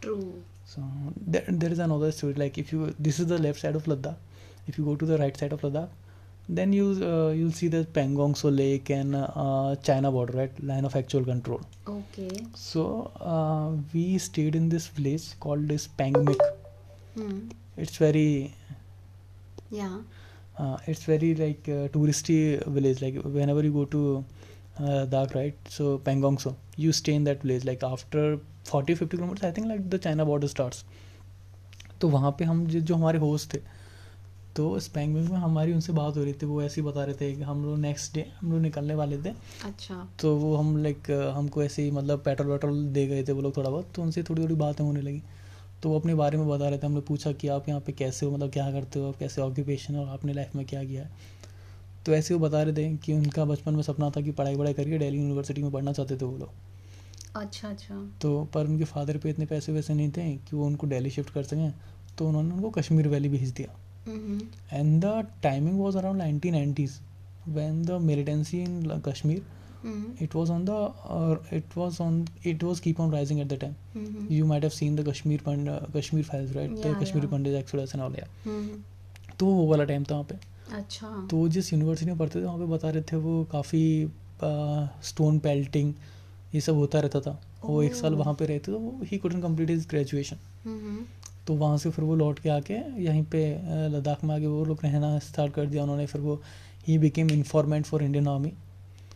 true 0.00 0.42
so 0.64 0.82
there, 1.26 1.44
there 1.48 1.72
is 1.72 1.78
another 1.78 2.10
story 2.12 2.34
like 2.34 2.56
if 2.58 2.72
you 2.72 2.94
this 2.98 3.20
is 3.20 3.26
the 3.26 3.38
left 3.38 3.60
side 3.60 3.76
of 3.76 3.84
ladakh 3.84 4.16
if 4.66 4.78
you 4.78 4.84
go 4.84 4.96
to 4.96 5.06
the 5.12 5.18
right 5.18 5.36
side 5.36 5.52
of 5.52 5.60
ladakh 5.62 5.88
then 6.48 6.72
you 6.72 6.86
uh, 7.02 7.30
you'll 7.30 7.52
see 7.52 7.68
the 7.68 7.84
Pangong 7.84 8.36
So 8.36 8.48
Lake 8.48 8.90
and 8.90 9.16
uh, 9.16 9.76
China 9.82 10.10
border, 10.10 10.36
right? 10.36 10.62
Line 10.62 10.84
of 10.84 10.94
actual 10.94 11.24
control. 11.24 11.60
Okay. 11.88 12.30
So 12.54 13.10
uh, 13.20 13.70
we 13.94 14.18
stayed 14.18 14.54
in 14.54 14.68
this 14.68 14.88
place 14.88 15.34
called 15.40 15.68
this 15.68 15.88
Pangmik. 15.88 16.38
Hmm. 17.14 17.48
It's 17.76 17.96
very. 17.96 18.54
Yeah. 19.70 19.98
Uh, 20.58 20.76
it's 20.86 21.04
very 21.04 21.34
like 21.34 21.68
uh, 21.68 21.88
touristy 21.88 22.64
village 22.66 23.00
like 23.02 23.16
whenever 23.22 23.62
you 23.62 23.72
go 23.72 23.84
to 23.84 24.24
uh, 24.80 25.06
Ladakh 25.06 25.34
right 25.34 25.54
so 25.68 25.98
Pangong 25.98 26.40
So 26.40 26.56
you 26.76 26.92
stay 26.92 27.14
in 27.14 27.24
that 27.24 27.42
village 27.42 27.64
like 27.64 27.82
after 27.82 28.38
40 28.64 28.94
50 28.94 29.16
kilometers 29.16 29.44
I 29.44 29.50
think 29.50 29.68
like 29.68 29.88
the 29.90 29.98
China 29.98 30.24
border 30.24 30.48
starts 30.48 30.84
तो 32.00 32.08
वहाँ 32.08 32.30
पे 32.38 32.44
हम 32.44 32.66
जो 32.66 32.80
जो 32.80 32.94
हमारे 32.94 33.18
host 33.18 33.54
थे 33.54 33.58
तो 34.56 34.78
स्पैंग 34.80 35.14
में 35.14 35.36
हमारी 35.38 35.72
उनसे 35.72 35.92
बात 35.92 36.16
हो 36.16 36.22
रही 36.24 36.32
थी 36.42 36.46
वो 36.46 36.60
ऐसे 36.62 36.80
ही 36.80 36.86
बता 36.86 37.04
रहे 37.04 37.14
थे 37.20 37.32
कि 37.36 37.42
हम 37.42 37.64
लोग 37.64 37.78
नेक्स्ट 37.78 38.14
डे 38.14 38.24
हम 38.40 38.52
लोग 38.52 38.60
निकलने 38.60 38.94
वाले 38.94 39.16
थे 39.22 39.30
अच्छा 39.66 40.06
तो 40.20 40.34
वो 40.36 40.54
हम 40.56 40.76
लाइक 40.82 41.10
हमको 41.36 41.62
ऐसे 41.62 41.82
ही 41.82 41.90
मतलब 41.90 42.22
पेट्रोल 42.24 42.50
वेट्रोल 42.50 42.84
दे 42.96 43.06
गए 43.06 43.22
थे 43.28 43.32
वो 43.32 43.42
लोग 43.42 43.56
थोड़ा 43.56 43.70
बहुत 43.70 43.90
तो 43.94 44.02
उनसे 44.02 44.22
थोड़ी 44.22 44.42
थोड़ी 44.42 44.54
बातें 44.54 44.84
होने 44.84 45.00
लगी 45.00 45.22
तो 45.84 45.90
वो 45.90 45.98
अपने 45.98 46.14
बारे 46.14 46.38
में 46.38 46.48
बता 46.48 46.68
रहे 46.68 46.78
थे 46.78 46.86
हमने 46.86 47.00
पूछा 47.00 47.32
कि 47.32 47.48
आप 47.48 47.68
यहाँ 47.68 47.80
पे 47.80 47.92
कैसे 47.92 48.26
हो 48.26 48.32
मतलब 48.32 48.50
क्या 48.50 48.72
करते 48.72 48.98
हो 48.98 49.14
कैसे 49.20 49.40
ऑक्यूपेशन 49.40 49.96
और 49.96 50.08
आपने 50.08 50.32
लाइफ 50.32 50.54
में 50.56 50.66
क्या 50.66 50.84
किया 50.84 51.02
है? 51.02 51.10
तो 52.06 52.12
ऐसे 52.12 52.34
वो 52.34 52.40
बता 52.40 52.62
रहे 52.62 52.72
थे 52.72 52.96
कि 52.96 53.12
उनका 53.12 53.44
बचपन 53.44 53.74
में 53.74 53.82
सपना 53.82 54.10
था 54.10 54.20
कि 54.20 54.30
पढ़ाई 54.30 54.54
वढ़ाई 54.54 54.74
करके 54.74 54.98
दिल्ली 54.98 55.18
यूनिवर्सिटी 55.18 55.62
में 55.62 55.72
पढ़ना 55.72 55.92
चाहते 55.92 56.16
थे 56.16 56.24
वो 56.24 56.38
लोग। 56.38 56.50
अच्छा 57.36 57.68
अच्छा। 57.68 58.10
तो 58.22 58.44
पर 58.44 58.66
उनके 58.66 58.84
फादर 58.84 59.18
पे 59.18 59.30
इतने 59.30 59.46
पैसे 59.46 59.72
वैसे 59.72 59.94
नहीं 59.94 60.10
थे 60.10 60.36
कि 60.36 60.56
वो 60.56 60.66
उनको 60.66 60.86
दिल्ली 60.86 61.10
शिफ्ट 61.10 61.32
कर 61.32 61.42
सकें 61.42 61.74
तो 62.18 62.28
उन्होंने 62.28 62.54
उनको 62.54 62.70
कश्मीर 62.70 63.08
वैली 63.08 63.28
भेज 63.28 63.48
दिया। 63.48 63.76
हम्म। 64.06 64.40
And 64.80 65.04
the 65.04 65.26
timing 65.46 65.84
was 65.86 66.04
around 66.04 66.20
1990s 66.20 66.90
when 67.56 67.90
the 67.90 68.08
militancy 68.10 68.68
in 68.68 68.92
La- 68.92 69.40
hmm 69.84 70.24
it 70.26 70.34
was 70.38 70.50
on 70.52 70.66
the 70.68 70.78
uh, 71.16 71.36
it 71.58 71.76
was 71.80 72.00
on 72.06 72.18
it 72.52 72.62
was 72.68 72.80
keep 72.84 73.00
on 73.04 73.14
rising 73.14 73.40
at 73.44 73.52
the 73.52 73.58
time. 73.64 73.76
Hmm 73.94 74.26
you 74.38 74.48
might 74.50 74.66
have 74.68 74.76
seen 74.78 74.98
the 75.00 75.06
kashmir 75.08 75.44
Pand- 75.48 75.70
uh, 75.72 75.78
kashmir 75.96 76.24
files 76.30 76.56
right? 76.58 76.70
Yeah, 76.70 76.82
the 76.82 76.92
kashmiri 77.00 77.26
yeah. 77.26 77.32
pandit 77.34 77.58
exodus 77.62 77.94
and 77.94 78.06
all 78.06 78.18
yeah. 78.20 78.28
हम्म 78.44 78.82
तो 79.38 79.46
वो 79.46 79.66
वाला 79.66 79.84
time 79.84 80.04
था 80.10 80.14
वहाँ 80.14 80.26
पे। 80.30 80.36
अच्छा। 80.76 81.08
तो 81.30 81.46
जिस 81.54 81.72
university 81.72 82.10
में 82.10 82.18
पढ़ते 82.18 82.40
थे 82.40 82.44
वहाँ 82.44 82.58
पे 82.58 82.66
बता 82.72 82.90
रहे 82.90 83.02
थे 83.02 83.16
वो 83.24 83.42
काफ़ी 83.52 83.84
स्टोन 85.08 85.38
पेल्टिंग 85.38 85.92
ये 86.54 86.60
सब 86.60 86.74
होता 86.76 87.00
रहता 87.00 87.20
था। 87.20 87.40
वो 87.64 87.82
एक 87.82 87.94
साल 87.94 88.12
Oh. 88.12 88.18
वहाँ 88.18 88.34
पे 88.38 88.46
रहते 88.46 88.72
तो 88.72 89.00
he 89.10 89.18
couldn't 89.18 89.40
complete 89.42 89.70
his 89.70 89.86
graduation 89.90 91.06
तो 91.46 91.54
वहाँ 91.54 91.78
से 91.78 91.90
फिर 91.90 92.04
वो 92.04 92.14
लौट 92.16 92.38
के 92.38 92.48
आके 92.48 92.74
यहीं 93.04 93.22
पे 93.32 93.40
लद्दाख 93.94 94.24
में 94.24 94.34
आके 94.34 94.46
वो 94.46 94.64
लोग 94.64 94.84
रहना 94.84 95.18
स्टार्ट 95.18 95.52
कर 95.54 95.66
दिया 95.66 95.82
उन्होंने। 95.82 96.06
फिर 96.06 96.20
वो 96.20 96.40
he 96.86 96.98
became 96.98 97.30
informant 97.30 97.86
for 97.86 98.02
Indian 98.02 98.28
army 98.28 98.52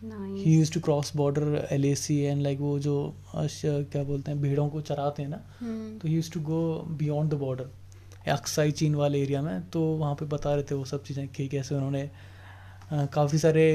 he 0.03 0.55
use 0.55 0.71
to 0.73 0.79
cross 0.79 1.11
border 1.15 1.67
L 1.71 1.85
A 1.85 1.93
C 1.95 2.17
and 2.19 2.41
like 2.41 2.59
वो 2.59 2.77
जो 2.79 2.95
क्या 3.35 4.03
बोलते 4.03 4.31
हैं 4.31 4.41
भेड़ों 4.41 4.67
को 4.69 4.81
चराते 4.81 5.23
हैं 5.23 5.29
ना 5.29 5.41
हम्म। 5.59 5.97
तो 5.99 6.07
he 6.07 6.15
use 6.15 6.31
to 6.31 6.39
go 6.41 6.61
beyond 6.99 7.31
the 7.31 7.37
border 7.37 7.69
Aksai 8.31 8.71
Chin 8.71 8.95
वाले 8.95 9.21
एरिया 9.23 9.41
में 9.41 9.69
तो 9.69 9.81
वहाँ 9.81 10.15
पे 10.15 10.25
बता 10.27 10.53
रहे 10.53 10.63
थे 10.63 10.75
वो 10.75 10.85
सब 10.85 11.03
चीज़ें 11.03 11.27
कि 11.27 11.47
कैसे 11.47 11.75
उन्होंने 11.75 12.09
काफ़ी 13.13 13.37
सारे 13.37 13.65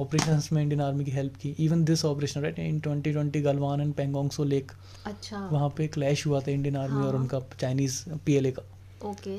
ऑपरेशन 0.00 0.40
में 0.52 0.62
इंडियन 0.62 0.80
आर्मी 0.80 1.04
की 1.04 1.10
हेल्प 1.10 1.34
की। 1.36 1.54
Even 1.60 1.84
this 1.84 2.04
operation 2.04 2.40
right 2.40 2.58
in 2.58 2.78
twenty 2.80 3.12
twenty 3.12 3.40
Galwan 3.42 3.80
and 3.80 3.92
Pangong 3.94 4.30
Tso 4.30 4.44
lake 4.44 4.72
अच्छा। 5.06 5.38
वहाँ 5.52 5.68
पे 5.76 5.86
क्लैश 5.88 6.26
हुआ 6.26 6.40
था 6.40 6.50
इंडियन 6.50 6.76
आर्मी 6.76 7.02
और 7.02 7.14
हाँ। 7.14 7.20
उनका 7.20 7.40
चाइनीज़ 7.60 8.02
पी 8.26 8.34
एल 8.34 8.46
ए 8.46 8.50
का। 8.50 8.62
ओके 9.10 9.36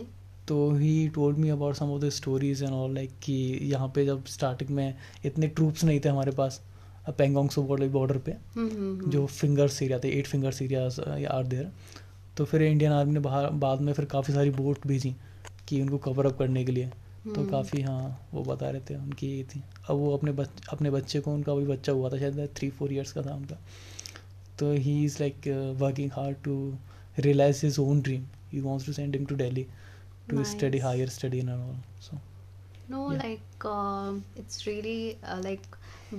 तो 0.48 0.72
he 0.72 1.08
told 1.10 1.38
me 1.38 1.50
about 1.50 1.76
some 1.76 1.92
of 1.92 2.02
the 2.02 2.10
stories 2.10 2.64
and 2.64 2.72
all 2.72 2.94
like 2.94 3.12
कि 3.24 3.60
यहाँ 3.64 3.88
पे 3.88 4.06
जब 4.06 4.26
स्टार्टिंग 4.26 4.70
में 4.70 4.96
इतने 5.26 5.48
ट्रूप्स 5.48 5.84
नहीं 5.84 6.00
थे 6.00 6.10
हमारे 6.10 6.32
पास 6.32 6.62
पेंगोंग 7.10 7.50
सो 7.50 7.64
बॉर्डर 7.64 8.18
पे 8.18 8.32
हम्म 8.32 9.10
जो 9.10 9.26
फिंगर्स 9.26 9.82
एरिया 9.84 10.00
थे 10.00 10.10
eight 10.10 10.28
fingers 10.28 10.62
areas 10.62 11.02
are 11.02 11.48
there 11.48 11.72
तो 12.38 12.46
फिर 12.46 12.62
इंडियन 12.62 12.92
आर्मी 12.92 13.14
ने 13.14 13.20
बाहर 13.20 13.50
बाद 13.50 13.82
में 13.82 13.94
फिर 13.94 14.06
काफ़ी 14.06 14.34
सारी 14.34 14.50
बोट 14.50 14.88
भेजी 14.88 15.16
कि 15.68 15.82
उनको 15.82 15.98
कवर 15.98 16.26
अप 16.26 16.38
करने 16.38 16.64
के 16.66 16.72
लिए। 16.72 16.90
तो 17.26 17.32
हम्म। 17.32 17.50
काफ़ी 17.50 17.82
हाँ 17.82 18.30
वो 18.34 18.44
बता 18.44 18.70
रहे 18.70 18.82
थे 18.82 18.96
उनकी 18.96 19.28
ये 19.28 19.44
थी। 19.44 19.62
अब 19.90 19.96
वो 19.96 20.14
अपने 20.18 20.32
बच, 20.32 20.50
अपने 20.70 20.90
बच्चे 20.92 21.20
को 21.20 21.34
उनका 21.34 21.52
अभी 21.52 21.66
बच्चा 21.66 21.92
हुआ 21.92 22.10
था 22.10 22.18
शायद 22.18 22.50
थ्री 22.56 22.70
फोर 22.70 22.94
ईयर्स 22.94 23.12
का 23.12 23.22
था 23.22 23.36
उनका। 23.36 23.58
तो 24.60 24.72
he 24.72 25.04
is 25.06 25.18
like 25.20 25.48
working 25.80 26.12
hard 26.12 26.38
to 26.44 26.56
realise 27.20 27.66
his 27.66 27.80
own 27.80 28.02
dream 28.02 28.26
he 28.54 28.60
wants 28.60 28.86
to 28.86 28.94
send 28.94 29.16
him 29.16 29.26
to 29.26 29.36
Delhi 29.36 29.66
to 30.30 30.36
nice. 30.36 30.52
study 30.52 30.80
higher 30.80 31.08
study 31.08 31.40
and 31.40 31.50
all 31.52 31.76
so 32.00 32.20
No, 32.90 33.02
Yeah. 33.12 33.20
like 33.20 33.66
um 33.66 34.18
it's 34.36 34.68
really 34.68 35.18
uh, 35.26 35.40
like 35.44 35.68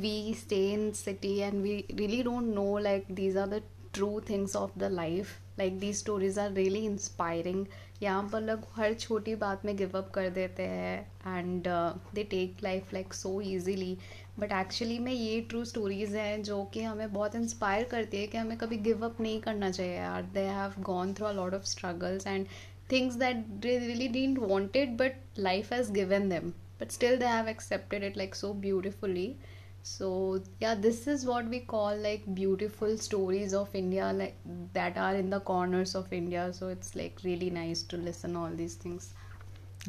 we 0.04 0.12
stay 0.34 0.72
in 0.72 0.84
city 0.94 1.32
and 1.42 1.62
we 1.62 1.74
really 1.94 2.22
don't 2.22 2.54
know 2.54 2.70
like 2.86 3.10
these 3.14 3.36
are 3.36 3.46
the 3.46 3.62
true 3.92 4.20
things 4.20 4.54
of 4.56 4.70
the 4.76 4.88
life. 4.90 5.40
Like 5.58 5.78
these 5.78 5.98
stories 5.98 6.38
are 6.38 6.50
really 6.52 6.84
inspiring. 6.86 7.66
यहाँ 8.02 8.22
पर 8.32 8.40
लोग 8.42 8.64
हर 8.76 8.94
छोटी 8.94 9.34
बात 9.42 9.64
में 9.64 9.76
give 9.76 9.96
up 9.98 10.10
कर 10.14 10.28
देते 10.30 10.62
हैं 10.62 11.36
and 11.38 11.68
they 12.14 12.24
take 12.30 12.56
life 12.62 12.92
like 12.94 13.14
so 13.14 13.40
easily 13.40 13.96
but 14.40 14.52
actually 14.52 14.98
में 14.98 15.12
ये 15.12 15.40
ट्रू 15.50 15.64
स्टोरीज 15.64 16.14
हैं 16.16 16.42
जो 16.42 16.62
कि 16.74 16.82
हमें 16.82 17.12
बहुत 17.12 17.34
इंस्पायर 17.34 17.84
करती 17.90 18.20
है 18.20 18.26
कि 18.26 18.38
हमें 18.38 18.56
कभी 18.58 18.76
गिव 18.88 19.04
अप 19.06 19.20
नहीं 19.20 19.40
करना 19.40 19.70
चाहिए 19.70 19.94
यार 19.94 20.22
they 20.34 20.40
have 20.58 20.74
gone 20.90 21.14
through 21.14 21.26
a 21.26 21.32
lot 21.32 21.54
of 21.54 21.64
struggles 21.74 22.26
and 22.26 22.46
things 22.87 23.17
that 23.17 23.61
they 23.61 23.77
really 23.79 24.07
didn't 24.07 24.39
want 24.39 24.75
it 24.75 24.97
but 24.97 25.15
life 25.37 25.69
has 25.69 25.89
given 25.89 26.27
them 26.29 26.53
but 26.79 26.91
still 26.91 27.17
they 27.17 27.31
have 27.37 27.47
accepted 27.47 28.03
it 28.03 28.17
like 28.17 28.35
so 28.35 28.53
beautifully 28.53 29.37
so 29.83 30.41
yeah 30.59 30.75
this 30.75 31.07
is 31.07 31.25
what 31.25 31.45
we 31.45 31.59
call 31.59 31.95
like 31.97 32.23
beautiful 32.35 32.97
stories 32.97 33.53
of 33.53 33.73
india 33.73 34.11
like 34.13 34.35
that 34.73 34.97
are 34.97 35.15
in 35.15 35.29
the 35.29 35.39
corners 35.39 35.95
of 35.95 36.11
india 36.11 36.51
so 36.51 36.67
it's 36.67 36.95
like 36.95 37.17
really 37.23 37.49
nice 37.49 37.83
to 37.83 37.97
listen 37.97 38.35
all 38.35 38.49
these 38.49 38.75
things 38.75 39.13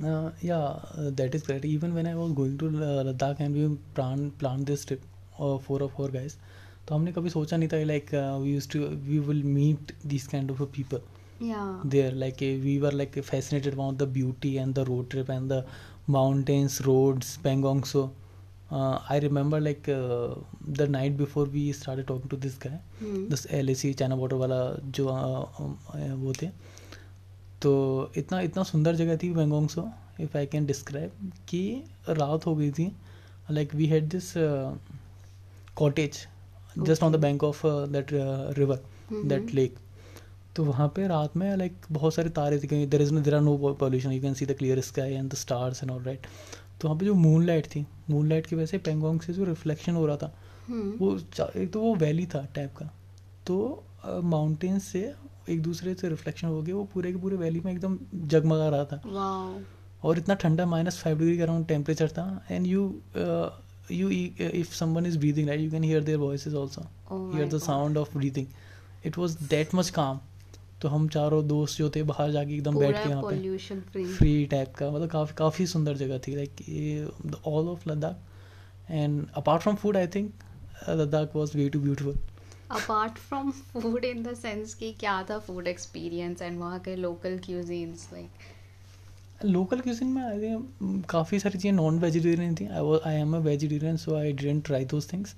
uh, 0.04 0.30
yeah 0.40 0.56
uh, 0.58 1.10
that 1.10 1.34
is 1.34 1.42
correct 1.42 1.64
even 1.64 1.94
when 1.94 2.06
i 2.06 2.14
was 2.14 2.32
going 2.32 2.56
to 2.58 2.68
uh, 2.68 3.02
ladakh 3.10 3.40
and 3.40 3.54
we 3.54 3.68
plan 3.94 4.30
planned 4.42 4.66
this 4.66 4.84
trip 4.84 5.02
uh, 5.38 5.58
four 5.58 5.82
of 5.82 5.92
four 6.00 6.08
guys 6.08 6.38
तो 6.88 6.94
हमने 6.94 7.12
कभी 7.12 7.30
सोचा 7.30 7.56
नहीं 7.56 7.68
था 7.68 7.82
like 7.84 8.14
we 8.42 8.52
use 8.52 8.68
to 8.70 8.78
we 9.08 9.18
will 9.26 9.42
meet 9.44 9.92
this 10.12 10.26
kind 10.28 10.50
of 10.50 10.62
people 10.76 11.00
yeah 11.39 11.79
there 11.83 12.11
like 12.11 12.41
uh, 12.41 12.53
we 12.65 12.79
were 12.79 12.91
like 12.91 13.15
fascinated 13.23 13.73
about 13.73 13.97
the 13.97 14.05
beauty 14.05 14.57
and 14.57 14.73
the 14.75 14.85
road 14.85 15.09
trip 15.09 15.29
and 15.29 15.49
the 15.49 15.63
mountains 16.07 16.79
roads 16.87 17.37
pangong 17.43 17.83
so 17.85 18.03
uh, 18.71 18.99
i 19.09 19.19
remember 19.19 19.59
like 19.59 19.89
uh, 19.89 20.35
the 20.79 20.87
night 20.87 21.17
before 21.17 21.45
we 21.45 21.71
started 21.71 22.07
talking 22.07 22.29
to 22.29 22.37
this 22.45 22.55
guy 22.67 22.77
hmm. 22.99 23.27
this 23.33 23.45
LAC 23.65 23.93
China 23.99 24.15
border 24.15 24.35
वाला 24.43 24.59
जो 24.99 25.07
uh, 25.07 25.65
uh, 25.65 26.15
वो 26.23 26.33
थे 26.41 26.49
तो 27.61 27.73
इतना 28.17 28.39
इतना 28.41 28.63
सुंदर 28.63 28.95
जगह 28.95 29.17
थी 29.23 29.33
Pangong 29.33 29.67
so 29.69 29.87
if 30.21 30.37
I 30.37 30.45
can 30.45 30.65
describe 30.65 31.31
कि 31.49 31.61
रात 32.09 32.45
हो 32.45 32.55
गई 32.55 32.71
थी 32.79 32.91
like 33.51 33.75
we 33.75 33.85
had 33.93 34.09
this 34.09 34.33
cottage 35.77 36.17
just 36.79 37.03
on 37.03 37.11
the 37.11 37.15
bank 37.25 37.43
of 37.43 37.61
that 37.65 38.07
river 38.59 38.83
that 39.13 39.41
Mhm. 39.41 39.53
Lake 39.55 39.75
तो 40.55 40.63
वहाँ 40.63 40.87
पे 40.95 41.07
रात 41.07 41.37
में 41.37 41.55
लाइक 41.57 41.85
बहुत 41.91 42.13
सारे 42.13 42.29
तारे 42.29 42.59
थे 42.59 42.85
there 42.85 43.01
is 43.01 43.13
there 43.15 43.35
are 43.35 43.41
no 43.41 43.73
pollution 43.79 44.11
you 44.11 44.21
can 44.21 44.33
see 44.33 44.45
the 44.45 44.57
clear 44.57 44.81
sky 44.81 45.13
and 45.13 45.31
the 45.31 45.35
stars 45.35 45.83
and 45.83 45.91
all 45.91 46.03
right 46.03 46.27
तो 46.81 46.87
वहाँ 46.87 46.99
पे 46.99 47.05
जो 47.05 47.13
मून 47.13 47.45
लाइट 47.45 47.65
थी 47.65 47.85
मून 48.09 48.29
लाइट 48.29 48.45
की 48.45 48.55
वजह 48.55 48.65
से 48.65 48.77
पेंगोंग 48.77 49.19
से 49.21 49.33
जो 49.33 49.43
रिफ्लेक्शन 49.43 49.95
हो 49.95 50.05
रहा 50.05 50.17
था 50.17 50.33
Hmm. 50.65 50.85
वो 50.99 51.17
एक 51.55 51.71
तो 51.73 51.79
वो 51.81 51.93
वैली 51.95 52.25
था 52.25 52.39
टाइप 52.55 52.75
का। 52.77 52.85
तो 53.47 53.83
माउंटेन 54.23 54.79
से 54.79 55.01
एक 55.49 55.61
दूसरे 55.61 55.93
से 55.95 56.09
रिफ्लेक्शन 56.09 56.47
हो 56.47 56.61
गया। 56.61 56.75
वो 56.75 56.83
पूरे 56.93 57.11
के 57.11 57.17
पूरे 57.17 57.37
वैली 57.37 57.59
में 57.59 57.71
एकदम 57.71 57.97
जगमगा 58.15 58.69
रहा 58.69 58.85
था। 58.85 59.01
Wow. 59.01 60.05
और 60.05 60.17
इतना 60.17 60.35
ठंडा 60.35 60.65
माइनस 60.65 60.97
फाइव 61.03 61.19
डिग्री 61.19 61.37
का 61.37 61.43
अराउंड 61.43 61.67
टेम्परेचर 61.67 62.07
था। 62.07 62.45
And 62.51 62.67
you 62.67 62.81
you 63.91 64.09
if 64.09 64.73
someone 64.75 65.05
is 65.05 65.17
breathing 65.17 65.47
right 65.49 65.61
you 65.61 65.71
can 65.71 65.83
hear 65.83 66.03
their 66.03 66.17
voices 66.17 66.53
also 66.53 66.81
oh 66.81 67.35
hear 67.35 67.47
the 67.47 67.57
sound 67.57 67.97
of 67.97 68.17
breathing 68.17 68.47
it 69.05 69.17
was 69.17 69.37
that 69.49 69.75
much 69.75 69.89
calm 69.89 70.19
तो 70.81 70.87
हम 70.89 71.07
चारों 71.09 71.45
दोस्त 71.47 71.77
जो 71.77 71.89
थे 71.89 72.03
बाहर 72.03 72.31
जाके 72.31 72.53
एकदम 72.55 72.77
बैठ 72.79 72.95
के 73.03 73.09
यहाँ 73.09 73.23
पे। 73.23 74.03
फ्री 74.17 74.45
टाइप 74.45 74.73
का 74.75 74.89
मतलब 74.91 75.09
काफ़ी 75.09 75.33
काफ़ी 75.37 75.65
सुंदर 75.67 75.97
जगह 75.97 76.19
थी। 76.27 76.35
Like 76.35 77.41
all 77.47 77.67
of 77.67 77.89
Ladakh 77.89 78.91
and 78.91 79.25
apart 79.35 79.61
from 79.61 79.75
food 79.75 79.97
I 79.97 80.07
think 80.15 80.33
Ladakh 80.89 81.35
was 81.35 81.57
way 81.57 81.69
too 81.69 81.79
beautiful 81.79 82.17
apart 82.71 83.17
from 83.19 83.51
food 83.51 84.05
in 84.05 84.23
the 84.23 84.33
sense 84.33 84.73
कि 84.73 84.91
क्या 84.99 85.21
था 85.29 85.37
फ़ूड 85.39 85.67
एक्सपीरियंस 85.67 86.41
एंड 86.41 86.59
वहाँ 86.59 86.79
के 86.79 86.95
local 86.95 87.39
cuisines 87.39 88.05
like 88.13 88.45
local 89.39 89.79
cuisine 89.79 90.07
में 90.07 90.21
आई 90.23 90.39
थिंक 90.41 91.05
काफ़ी 91.09 91.39
सारी 91.39 91.57
चीज़ें 91.59 91.75
non 91.75 91.97
vegetarian 91.99 92.55
थी 92.55 92.65
I 92.67 92.99
I 93.05 93.15
am 93.21 93.35
a 93.35 93.39
vegetarian 93.41 93.97
so 93.97 94.15
I 94.15 94.31
didn't 94.33 94.63
try 94.65 94.85
those 94.85 95.11
things. 95.13 95.35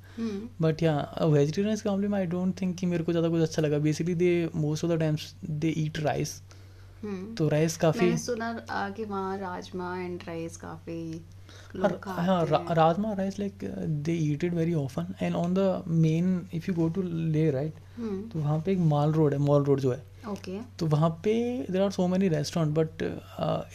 But 0.61 0.83
yeah 0.83 0.97
vegetarians 1.23 1.81
के 1.81 1.89
मामले 1.89 2.07
में 2.07 2.17
आई 2.19 2.25
डोंट 2.25 2.61
थिंक 2.61 2.77
कि 2.77 2.85
मेरे 2.85 3.03
को 3.03 3.11
ज़्यादा 3.11 3.29
कुछ 3.29 3.41
अच्छा 3.41 3.61
लगा। 3.61 3.77
Basically 3.79 4.15
they 4.15 4.49
most 4.55 4.85
of 4.85 4.91
the 4.91 4.99
times 4.99 5.33
they 5.45 5.73
eat 5.77 5.99
rice. 5.99 6.41
तो 7.37 7.47
राइस 7.49 7.77
काफ़ी 7.77 7.99
मैंने 8.01 8.17
सुना 8.17 8.53
कि 8.97 9.05
वहाँ 9.05 9.37
राजमा 9.37 9.95
एंड 9.97 10.23
राइस 10.27 10.57
काफ़ी 10.57 11.21
हाँ 11.75 12.45
हैं 12.45 12.73
rajma 12.75 13.13
rice 13.13 13.39
like 13.39 13.63
they 14.03 14.13
eat 14.13 14.43
it 14.43 14.53
very 14.53 14.73
often 14.73 15.13
and 15.21 15.35
on 15.35 15.53
the 15.53 15.83
main 15.87 16.47
if 16.53 16.69
you 16.69 16.75
go 16.75 16.87
to 16.89 17.01
Leh 17.01 17.49
right 17.51 17.73
तो 17.99 18.39
वहाँ 18.39 18.59
पे 18.61 18.71
एक 18.71 18.79
माल 18.93 19.11
रोड 19.13 19.33
है 19.33 19.39
मॉल 19.39 19.63
रोड 19.63 19.79
जो 19.79 19.91
है। 19.91 20.01
ओके 20.29 20.59
तो 20.79 20.85
वहाँ 20.87 21.09
पे 21.23 21.33
there 21.71 21.81
are 21.81 21.91
so 21.91 22.07
many 22.07 22.27
restaurant 22.29 22.73
but 22.75 23.03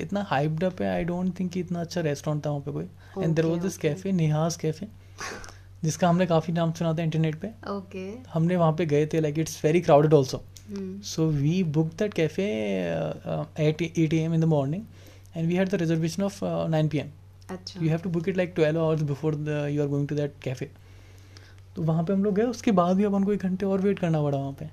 इतना 0.00 0.26
हाइप्ड 0.28 0.64
अप 0.64 0.82
है 0.82 0.90
आई 0.94 1.04
डोंट 1.04 1.38
थिंक 1.40 1.56
इतना 1.56 1.80
अच्छा 1.80 2.00
रेस्टोरेंट 2.00 2.44
था 2.46 2.50
वहाँ 2.50 2.62
पे 2.62 2.72
कोई 2.72 3.24
and 3.24 3.34
there 3.34 3.46
was 3.46 3.60
this 3.62 3.78
cafe 3.78 4.12
Neha's 4.12 4.56
cafe 4.56 4.88
जिसका 5.84 6.08
हमने 6.08 6.26
काफ़ी 6.26 6.52
नाम 6.52 6.72
सुना 6.72 6.94
था 6.94 7.02
इंटरनेट 7.02 7.40
पे 7.40 7.48
ओके 7.48 8.10
okay. 8.10 8.28
हमने 8.32 8.56
वहाँ 8.56 8.72
पे 8.78 8.86
गए 8.86 9.06
थे 9.12 9.20
like 9.20 9.38
it's 9.38 9.64
very 9.64 9.80
crowded 9.80 10.14
also 10.14 10.42
booked 11.64 11.98
that 11.98 12.14
cafe 12.14 12.44
uh, 12.90 13.14
uh, 13.24 13.44
at 13.56 13.82
8 13.82 14.12
a.m. 14.12 14.32
in 14.32 14.40
the 14.40 14.46
morning, 14.46 14.86
and 15.34 15.48
we 15.48 15.54
had 15.54 15.68
the 15.68 15.78
reservation 15.78 16.22
of 16.22 16.42
uh, 16.42 16.66
9 16.68 16.88
p.m. 16.88 17.10
अच्छा 17.50 17.80
You 17.80 17.90
have 17.90 18.02
to 18.02 18.08
book 18.08 18.28
it 18.28 18.36
like 18.36 18.54
12 18.54 18.76
hours 18.76 19.02
before 19.02 19.32
the, 19.32 19.58
you 19.70 19.82
are 19.82 19.88
going 19.88 20.06
to 20.06 20.20
that 20.20 20.38
cafe. 20.40 20.68
तो 21.76 21.82
वहाँ 21.82 22.04
पे 22.04 22.12
हम 22.12 22.24
लोग 22.24 22.34
गए 22.34 22.44
उसके 22.44 22.72
बाद 22.72 22.96
भी 22.96 23.04
अपन 23.04 23.24
को 23.24 23.32
एक 23.32 23.42
घंटे 23.42 23.66
और 23.66 23.80
वेट 23.80 23.98
करना 23.98 24.22
पड़ा 24.22 24.38
वहाँ 24.38 24.52
पे 24.52 24.68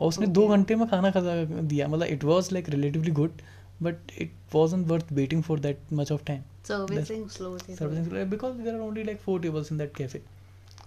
और 0.00 0.08
उसने 0.08 0.26
दो 0.26 0.46
घंटे 0.48 0.76
में 0.76 0.86
खाना 0.88 1.10
खा 1.10 1.20
दिया। 1.20 1.88
मतलब 1.88 2.06
it 2.06 2.24
was 2.24 2.52
like 2.52 2.68
relatively 2.68 3.10
good 3.20 3.42
but 3.82 4.12
it 4.20 4.32
was 4.54 4.74
worth 4.92 5.12
waiting 5.12 5.42
for 5.42 5.60
that 5.60 5.92
much 5.92 6.12
of 6.12 6.24
time 6.26 6.42
servicing 6.68 7.28
slow 7.30 7.58
servicing 7.58 8.30
because 8.30 8.56
there 8.56 8.74
are 8.74 8.80
only 8.80 9.04
like 9.04 9.20
four 9.20 9.40
tables 9.40 9.72
in 9.72 9.78
that 9.78 9.94
cafe 9.96 10.22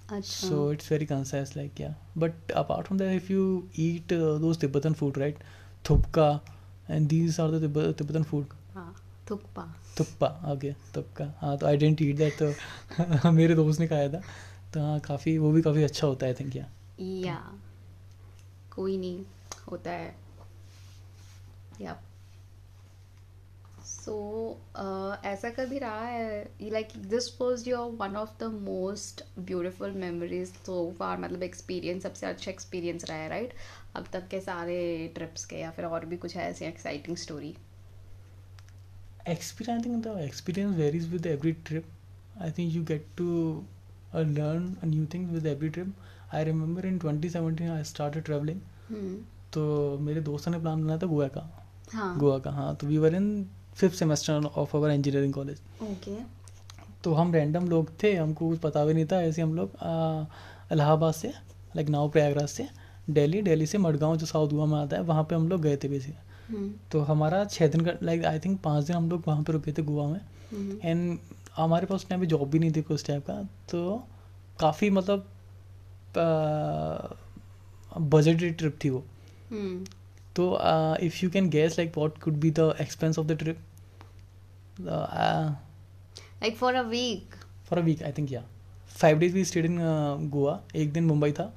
अच्छा 0.10 0.48
So 0.48 0.58
it's 0.74 0.88
very 0.92 1.06
concise, 1.08 1.50
like 1.56 1.80
yeah. 1.82 1.96
But 2.24 2.52
apart 2.62 2.88
from 2.90 3.00
that, 3.00 3.16
if 3.16 3.30
you 3.30 3.42
eat 3.86 4.14
uh, 4.18 4.38
those 4.44 4.60
Tibetan 4.62 4.94
food, 5.00 5.18
right, 5.24 5.42
thupka, 5.90 6.28
and 6.88 7.10
these 7.14 7.40
are 7.44 7.48
the 7.56 7.60
Tib- 7.64 7.98
Tibetan 8.02 8.28
food. 8.30 8.54
हाँ 8.74 8.94
thukpa 9.32 9.66
thukpa 10.00 10.28
okay 10.52 10.72
थुप्का 10.96 11.26
हाँ 11.42 11.58
तो 11.58 11.66
I 11.68 11.78
didn't 11.78 12.02
eat 12.02 12.16
that 12.18 12.42
तो 12.42 13.32
मेरे 13.40 13.56
दोस्त 13.56 13.80
ने 13.80 13.88
खाया 13.88 14.10
था। 14.14 14.22
तो 14.74 14.80
हाँ 14.80 15.00
काफ़ी 15.08 15.38
वो 15.38 15.52
भी 15.52 15.62
काफ़ी 15.62 15.84
अच्छा 15.84 16.08
होता 16.08 16.26
है 16.26 16.34
आई 16.34 16.44
थिंक 16.44 16.56
या 16.56 16.66
या 17.28 17.38
कोई 18.78 18.98
नहीं 18.98 19.26
होता 19.72 19.92
है। 19.92 20.16
या 21.82 22.00
सो 23.86 24.16
ऐसा 25.26 25.50
कभी 25.50 25.78
रहा 25.80 26.06
है? 26.06 26.44
Like 26.62 26.88
this 27.10 27.42
was 27.42 27.70
your 27.70 27.92
one 27.92 28.16
of 28.16 28.30
the 28.40 28.44
most 28.44 29.24
beautiful 29.40 29.92
memories 29.92 30.54
so 30.66 30.96
far 31.00 31.18
मतलब 31.18 31.44
एक्सपीरियंस 31.44 32.04
सबसे 32.04 32.26
अच्छा 32.26 32.52
एक्सपीरियंस 32.52 33.06
रहा 33.06 33.18
है 33.18 33.30
राइट 33.30 33.54
अब 33.96 34.08
तक 34.14 34.28
के 34.28 34.42
सारे 34.42 34.82
ट्रिप्स 35.16 35.46
के 35.46 35.56
या 35.56 35.72
फिर 35.72 35.86
और 35.86 36.06
भी 36.06 36.18
कुछ 36.18 36.36
है 36.38 36.50
ऐसी 36.50 36.66
exciting 36.66 37.18
story 37.18 37.56
think 39.84 40.04
the 40.04 40.14
experience 40.24 40.76
varies 40.76 41.08
with 41.08 41.26
every 41.26 41.56
trip. 41.66 41.86
I 42.40 42.50
think 42.50 42.74
you 42.74 42.82
get 42.84 43.06
to 43.18 43.66
uh, 44.14 44.22
learn 44.22 44.78
new 44.84 45.06
things 45.06 45.32
with 45.32 45.46
every 45.46 45.70
i 46.34 46.44
remember 46.44 46.86
in 46.88 47.00
2017 47.00 47.70
i 47.72 47.84
started 47.84 48.26
traveling. 48.26 48.60
तो 49.54 49.98
मेरे 50.02 50.22
दोस्तों 50.22 50.52
ने 50.52 50.60
प्लान 50.60 50.84
बनाया 50.84 51.00
था 51.00 51.08
गोवा 51.08 51.28
का। 51.28 51.50
हाँ। 51.94 52.18
गोवा 52.20 52.38
का 52.40 52.52
हाँ 52.52 52.76
तो 52.76 52.88
we 52.88 52.98
were 52.98 53.16
in 53.16 53.46
fifth 53.76 53.96
semester 53.96 54.46
of 54.46 54.76
our 54.78 54.92
engineering 54.92 55.34
college 55.34 55.62
okay 55.84 56.16
तो 57.04 57.14
हम 57.14 57.34
रैंडम 57.34 57.68
लोग 57.70 57.92
थे 58.04 58.16
हमको 58.16 58.50
कुछ 58.50 58.60
पता 58.60 58.86
भी 58.86 58.94
नहीं 58.94 59.06
था 59.06 59.22
ऐसे 59.24 59.42
हम 59.42 59.56
लोग 59.56 59.72
इलाहाबाद 60.72 61.14
से 61.14 61.28
लाइक 61.76 61.90
नाव 61.90 62.10
प्रयागराज 62.10 62.48
से 62.50 62.68
दिल्ली 63.10 63.42
दिल्ली 63.42 63.66
से 63.66 63.78
मडगांव 63.78 64.16
जो 64.18 64.26
साउथ 64.26 64.50
गोवा 64.50 64.66
में 64.66 64.78
आता 64.78 64.98
है 64.98 65.04
वहाँ 65.04 65.24
पे 65.24 65.36
हम 65.36 65.48
लोग 65.50 65.62
गए 65.62 65.78
थे 65.78 65.90
बेसिक 65.90 66.16
तो 66.92 67.00
हमारा 67.02 67.44
छः 67.46 67.68
दिन 67.68 67.82
का 67.82 67.92
लाइक 68.04 68.26
आई 68.26 68.40
थिंक 68.40 68.60
पाँच 68.62 68.84
दिन 68.84 68.96
हम 68.96 69.10
लोग 69.10 69.24
वहाँ 69.28 69.44
पे 69.44 69.54
रुके 69.54 69.72
थे 69.74 69.84
गोवा 69.84 70.08
में। 70.08 70.80
एंड 70.84 71.18
हमारे 71.58 71.86
पास 71.86 71.96
उस 71.96 72.10
टाइम 72.10 72.22
पे 72.22 72.28
जॉब 72.28 72.50
भी 72.50 72.60
नहीं 72.60 72.72
थी 72.76 72.82
कुछ 72.82 73.06
टाइप 73.06 73.26
का 73.26 73.42
तो 73.70 73.82
काफ़ी 74.60 74.90
मतलब 74.90 75.28
बजटेड 77.98 78.58
ट्रिप 78.58 78.80
थी 78.84 78.90
वो। 78.90 79.04
तो 80.36 80.44
if 81.06 81.16
you 81.24 81.30
can 81.32 81.50
guess 81.50 81.78
like 81.80 81.98
what 81.98 82.18
could 82.24 82.34
be 82.40 82.52
the 82.52 82.76
expense 82.82 83.20
of 83.20 83.28
the 83.28 83.38
trip 83.40 83.58
like 86.42 86.58
for 86.58 86.74
a 86.74 86.82
week 86.82 87.36
for 87.70 87.80
a 87.80 87.82
week 87.84 88.04
I 88.04 88.12
think 88.18 88.32
या 88.32 88.44
five 88.98 89.20
days 89.20 89.34
we 89.34 89.46
stayed 89.46 89.66
in 89.66 89.78
Goa 90.34 90.60
एक 90.76 90.92
दिन 90.94 91.06
मुंबई 91.06 91.32
था। 91.32 91.54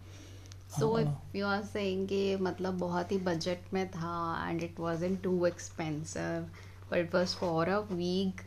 So. 0.79 0.99
If 0.99 1.37
you 1.37 1.47
are 1.47 1.63
saying 1.63 2.07
कि 2.09 2.37
मतलब 2.37 2.79
बहुत 2.79 3.13
ही 3.13 3.19
budget 3.19 3.75
में 3.75 3.87
था 3.91 4.47
and 4.49 4.63
it 4.63 4.81
wasn't 4.81 5.23
too 5.23 5.47
expensive 5.47 6.49
but 6.91 6.97
it 6.97 7.15
was 7.15 7.35
for 7.35 7.69
a 7.69 7.79
week 7.93 8.41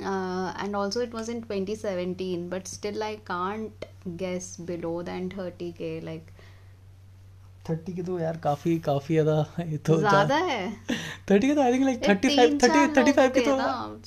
and 0.00 0.76
also 0.78 1.00
it 1.02 1.14
was 1.16 1.28
in 1.32 1.38
2017 1.42 2.42
but 2.50 2.68
still 2.72 3.04
i 3.04 3.14
can't 3.28 3.86
guess 4.16 4.56
below 4.70 5.02
than 5.02 5.30
30k 5.30 5.90
like 6.04 6.32
thirty 7.64 7.92
K 7.92 8.02
तो 8.02 8.18
यार 8.18 8.36
काफ़ी 8.36 8.78
काफ़ी 8.78 9.14
ज़्यादा 9.14 9.62
ये 9.62 9.76
तो 9.86 9.96
ज़्यादा 9.96 10.36
है? 10.36 10.70
थर्टी 11.30 11.48
के 11.48 11.54
तो 11.54 11.62
I 11.62 11.72
think 11.72 11.84
like 11.84 12.00
thirty 12.08 12.28
five 12.28 12.58
thirty 12.62 12.86
thirty 12.96 13.12
five 13.12 13.30
K 13.30 13.40
तो 13.40 13.56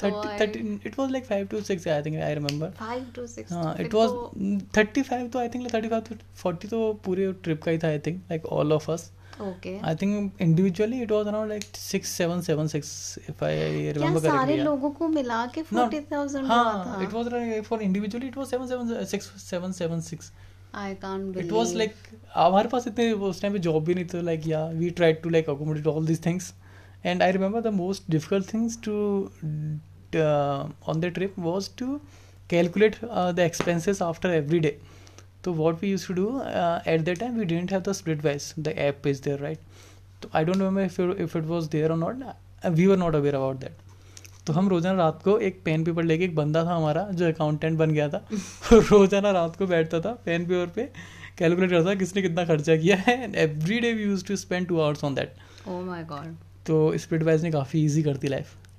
तो 0.01 0.23
thirty 0.39 0.59
it 0.85 0.99
was 0.99 1.11
like 1.11 1.25
five 1.25 1.47
to 1.47 1.61
six 1.61 1.87
I 1.87 2.01
think 2.01 2.15
I 2.21 2.33
remember 2.33 2.71
5 2.81 3.11
to 3.17 3.27
6 3.33 3.51
हाँ 3.53 3.75
इट 3.79 3.93
वाज 3.93 4.09
तो- 4.09 4.77
थर्टी 4.77 5.01
फाइव 5.01 5.27
तो 5.27 5.39
I 5.39 5.49
think 5.49 5.73
thirty 5.73 5.87
five 5.87 6.01
to 6.01 6.15
forty 6.35 6.67
तो 6.67 6.93
पूरे 7.05 7.31
trip 7.43 7.61
का 7.63 7.71
ही 7.71 7.77
था 7.77 7.87
I 7.87 7.99
think 7.99 8.17
like 8.31 8.45
all 8.45 8.73
of 8.73 8.91
us 8.91 9.11
okay. 9.39 9.73
I 9.83 9.95
it 11.01 11.11
was 11.11 11.27
around 11.27 11.49
like 11.49 11.63
six 11.75 12.09
seven 12.17 12.41
seven 12.41 12.67
six 12.67 12.93
if 13.29 13.43
I 13.45 13.57
क्या 13.57 13.91
remember 13.93 14.27
सारे 14.27 14.57
लोगों 14.57 14.91
को 14.91 15.07
मिला 15.09 15.45
के 15.55 15.63
40000 15.63 16.35
हुआ 16.35 16.47
हाँ 16.47 16.85
था? 16.85 17.03
It 17.03 17.13
was 17.13 17.61
for 17.65 17.81
individually 17.81 18.27
it 18.27 18.37
was 18.37 18.47
seven 18.47 18.67
seven 18.67 19.05
six 19.05 19.31
seven 19.49 19.71
seven 19.71 20.01
six 20.01 20.31
i 20.73 20.95
can't 20.95 21.33
believe 21.33 21.45
it 21.45 21.51
was 21.51 21.73
like 21.75 21.93
हमारे 22.35 22.69
पास 22.69 22.87
इतने 22.87 23.11
उस 23.11 23.41
टाइम 23.41 23.53
पे 23.53 23.59
जॉब 23.59 23.83
भी 23.85 23.93
नहीं 23.93 24.05
था 24.05 24.21
like 24.21 24.47
yeah 24.47 24.65
we 24.67 24.89
tried 24.99 25.21
to 25.23 25.29
like 25.29 25.49
accommodate 25.49 25.87
all 25.87 26.05
these 26.07 26.25
things 26.25 26.53
and 27.05 27.23
I 27.23 27.31
remember 27.31 27.61
the 27.61 27.73
most 27.73 28.11
difficult 28.11 28.53
things 28.53 28.79
to 28.83 28.93
on 30.87 30.99
the 30.99 31.11
trip 31.15 31.39
was 31.39 31.69
to 31.77 31.99
calculate 32.49 32.95
the 33.05 33.39
expenses 33.39 34.01
after 34.01 34.29
every 34.31 34.59
day 34.59 34.77
तो 35.43 35.53
what 35.53 35.81
we 35.81 35.91
use 35.91 36.07
to 36.07 36.13
do 36.13 36.27
at 36.87 37.01
that 37.01 37.19
time 37.19 37.37
we 37.39 37.45
didn't 37.45 37.71
have 37.71 37.81
the 37.81 37.91
Splitwise 38.25 38.53
the 38.59 38.73
app 38.79 39.07
is 39.07 39.23
there 39.23 39.39
right 39.39 39.59
तो 40.21 40.29
I 40.35 40.45
don't 40.45 40.57
remember 40.57 40.81
if 40.81 41.01
if 41.21 41.37
it 41.37 41.45
was 41.45 41.67
there 41.67 41.91
और 41.91 41.97
not 41.97 42.23
we 42.65 42.85
were 42.87 42.97
not 42.97 43.15
aware 43.15 43.35
about 43.35 43.59
that 43.59 43.77
तो 44.47 44.53
हम 44.53 44.69
रोज़ाना 44.69 44.97
रात 44.97 45.21
को 45.23 45.37
एक 45.39 45.61
pen 45.65 45.83
paper 45.83 46.03
लेके 46.03 46.23
एक 46.23 46.35
बंदा 46.35 46.63
था 46.65 46.75
हमारा 46.75 47.03
जो 47.11 47.27
अकाउंटेंट 47.27 47.77
बन 47.77 47.91
गया 47.91 48.07
था। 48.09 48.25
रोज़ाना 48.73 49.31
रात 49.31 49.55
को 49.55 49.67
बैठता 49.67 49.99
था 49.99 50.11
पेन 50.25 50.45
पेपर 50.45 50.71
पे 50.75 50.89
कैलकुलेट 51.37 51.69
करता 51.69 51.89
था 51.89 51.95
किसने 51.95 52.21
कितना 52.21 52.45
खर्चा 52.45 52.75
किया 52.77 52.95
है। 52.97 53.23
And 53.23 53.35
every 53.35 53.79
day 53.79 53.93
we 53.93 54.03
use 54.03 54.25
to 54.25 54.35
spend 54.35 54.67
two 54.67 54.79
hours 54.79 55.03
on 55.03 55.15
that 55.15 55.35
तो 56.67 56.97
स्प्रिट 56.97 57.23
वाइज 57.23 57.43
ने 57.43 57.51
काफ़ी 57.51 57.83
ईजी 57.85 58.03
कर 58.03 58.17
दी 58.17 58.27
life 58.27 58.55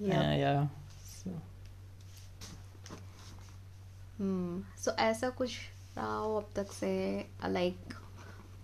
yeah. 0.00 0.32
Yeah 0.38 0.70
so, 1.18 1.30
hmm 4.20 4.62
so 4.78 4.90
ऐसा 4.90 5.30
कुछ 5.30 5.56
रहा 5.96 6.16
हो 6.16 6.36
अब 6.36 6.50
तक 6.56 6.72
से 6.72 6.92
लाइक 7.44 7.94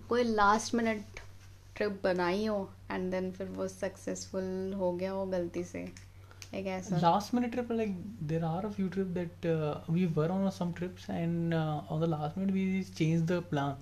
कोई 0.09 0.25
लास्ट 0.25 0.75
मिनट 0.75 1.21
ट्रिप 1.77 2.01
बनाई 2.05 2.47
हो 2.47 2.71
एंड 2.91 3.11
देन 3.11 3.31
फिर 3.33 3.47
वो 3.47 3.69
सक्सेसफुल 3.69 4.73
हो 4.79 4.93
गया 4.93 5.13
हो 5.13 5.27
गलती 5.27 5.65
से 5.65 5.93
एक 6.55 6.67
ऐसा 6.67 7.01
last 7.01 7.35
minute 7.35 7.53
trip 7.57 7.71
like 7.71 7.93
there 8.33 8.45
are 8.45 8.67
a 8.67 8.73
few 8.79 8.89
trips 8.97 9.15
that 9.15 9.47
uh, 9.51 9.75
we 9.97 10.07
were 10.17 10.31
on 10.31 10.51
some 10.53 10.73
trips 10.81 11.09
and 11.09 11.55
uh, 11.55 11.95
on 11.95 12.01
the 12.01 12.11
last 12.17 12.37
minute 12.37 12.55
we 12.55 12.85
changed 13.01 13.27
the 13.27 13.41
plan 13.53 13.77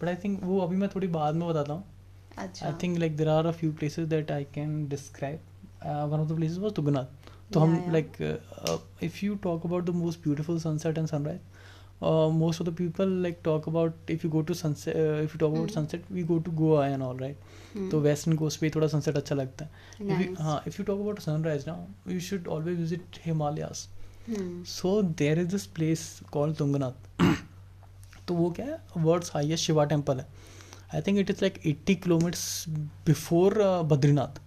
but 0.00 0.08
I 0.08 0.16
think 0.24 0.42
वो 0.42 0.60
अभी 0.60 0.76
मैं 0.76 0.88
थोड़ी 0.94 1.06
बाद 1.06 1.34
में 1.34 1.48
बताता 1.48 1.72
हूँ 1.72 1.84
अच्छा 2.38 2.68
I 2.68 2.80
think 2.82 2.98
like 2.98 3.16
there 3.16 3.32
are 3.36 3.46
a 3.46 3.56
few 3.62 3.72
places 3.72 4.08
that 4.08 4.30
I 4.30 4.44
can 4.58 4.88
Uh, 5.82 6.08
of 6.12 6.28
the 6.28 6.34
places 6.34 6.58
was 6.58 6.72
Tugnath. 6.72 7.08
So 7.52 7.60
Yeah, 7.60 7.66
हम 7.66 8.14
uh, 8.20 8.36
uh, 8.64 8.78
if 9.00 9.22
you 9.22 9.36
talk 9.36 9.64
about 9.64 9.86
the 9.86 9.92
most 9.92 10.22
beautiful 10.22 10.58
sunset 10.60 10.98
and 10.98 11.08
sunrise, 11.08 11.40
uh, 12.02 12.28
most 12.30 12.60
of 12.60 12.66
the 12.66 12.72
people 12.72 13.06
like 13.06 13.42
talk 13.42 13.66
about 13.66 13.94
if 14.08 14.22
you 14.24 14.30
go 14.30 14.42
to 14.42 14.54
sunset 14.54 14.96
uh, 14.96 15.22
if 15.22 15.34
you 15.34 15.38
talk 15.38 15.52
mm. 15.52 15.56
about 15.56 15.70
Hmm. 15.70 15.74
sunset 15.74 16.02
we 16.10 16.22
go 16.22 16.38
to 16.38 16.50
Goa 16.50 16.82
and 16.90 17.02
all 17.02 17.16
right. 17.16 17.36
हम्म, 17.74 17.88
तो 17.90 18.00
western 18.00 18.36
coast 18.36 18.60
पे 18.60 18.66
ही 18.66 18.70
थोड़ा 18.74 18.86
sunset 18.88 19.16
अच्छा 19.16 19.34
लगता 19.34 19.64
है. 19.64 20.34
हाँ 20.34 20.62
if 20.68 20.76
you 20.78 20.84
talk 20.84 21.00
about 21.00 21.18
sunrise 21.20 21.64
ना 21.68 21.74
you 22.08 22.20
should 22.20 22.48
always 22.48 22.78
visit 22.78 23.18
Himalayas 23.24 23.88
hmm, 24.28 24.62
so 24.64 25.00
there 25.02 25.38
is 25.38 25.48
this 25.48 25.66
place 25.76 26.20
called 26.32 26.56
Tungnath 26.56 27.36
तो 28.28 28.34
वो 28.34 28.50
क्या 28.56 28.66
है 28.66 28.78
वर्ल्ड्स 28.96 29.30
हाईएस्ट 29.34 29.64
शिवा 29.64 29.84
टेंपल 29.92 30.18
है 30.20 30.26
I 30.94 31.02
think 31.06 31.18
it 31.18 31.30
is 31.30 31.40
like 31.42 31.60
80 31.66 31.94
kilometres 32.02 32.64
before 33.06 33.58
Badrinath 33.90 34.40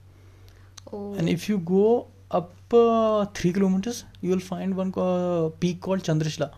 oh, 0.93 1.19
and 1.19 1.29
if 1.29 1.51
you 1.51 1.57
go 1.71 1.85
up 2.31 2.75
three 3.35 3.51
kilometres 3.53 4.03
you 4.23 4.29
will 4.29 4.39
find 4.47 4.73
one 4.75 4.91
peak 4.97 5.81
called 5.83 6.03
Chandrashila 6.03 6.49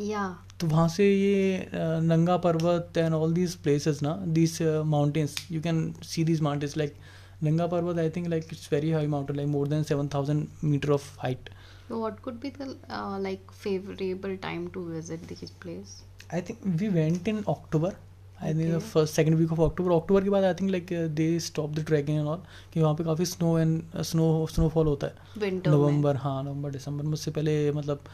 yeah. 0.00 0.30
तो 0.60 0.66
वहाँ 0.66 0.88
से 0.88 1.04
ये 1.12 1.58
uh, 1.66 2.02
Nanga 2.02 2.36
Parbat 2.46 2.98
and 2.98 3.14
all 3.14 3.32
these 3.34 3.54
places 3.64 4.02
ना 4.02 4.14
these 4.38 4.58
mountains 4.86 5.36
you 5.52 5.60
can 5.62 5.92
see 6.04 6.24
these 6.24 6.40
mountains 6.40 6.76
like 6.76 6.94
Nanga 7.42 7.66
Parbat 7.66 7.98
I 7.98 8.10
think 8.10 8.26
like 8.28 8.44
it's 8.52 8.68
very 8.72 8.90
high 8.90 9.06
mountain 9.16 9.36
like 9.36 9.48
more 9.48 9.68
than 9.68 9.82
seven 9.92 10.08
thousand 10.14 10.46
metre 10.64 10.90
of 10.90 11.10
height 11.20 11.50
so 11.88 11.98
what 12.00 12.20
could 12.22 12.40
be 12.40 12.50
the 12.50 12.76
uh, 12.90 13.18
like 13.18 13.50
favorable 13.52 14.36
time 14.38 14.68
to 14.70 14.84
visit 14.88 15.26
this 15.28 15.50
place? 15.50 16.02
I 16.32 16.40
think 16.40 16.58
we 16.80 16.88
went 16.88 17.28
in 17.28 17.44
October. 17.46 17.94
The 18.38 18.50
Okay. 18.52 18.78
first 18.86 19.14
second 19.14 19.38
week 19.38 19.52
of 19.54 19.60
October. 19.60 19.92
October 19.92 20.22
के 20.24 20.30
बाद 20.30 20.44
I 20.44 20.54
think 20.54 20.70
like 20.70 20.86
they 21.14 21.38
stop 21.40 21.70
the 21.74 21.84
trekking 21.86 22.18
and 22.18 22.26
all 22.28 22.42
कि 22.72 22.80
वहाँ 22.80 22.94
पे 22.94 23.04
काफ़ी 23.04 23.24
snow 23.26 23.58
and 23.58 24.02
snow 24.02 24.46
snowfall 24.50 24.86
होता 24.86 25.06
है। 25.06 25.50
नवंबर 25.66 26.16
हाँ 26.16 26.42
नवंबर 26.44 26.70
दिसंबर 26.70 27.04
में 27.04 27.12
उससे 27.12 27.30
पहले 27.30 27.72
मतलब 27.72 28.04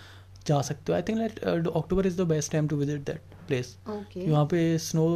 जा 0.46 0.60
सकते 0.62 0.92
हो। 0.92 0.96
I 0.96 1.02
think 1.08 1.18
like 1.18 1.66
October 1.68 2.06
is 2.06 2.20
the 2.22 2.26
best 2.28 2.52
time 2.52 2.68
to 2.68 2.76
visit 2.76 3.04
that 3.06 3.20
place 3.48 3.76
वहाँ 3.88 4.44
पे 4.46 4.78
स्नो 4.78 5.06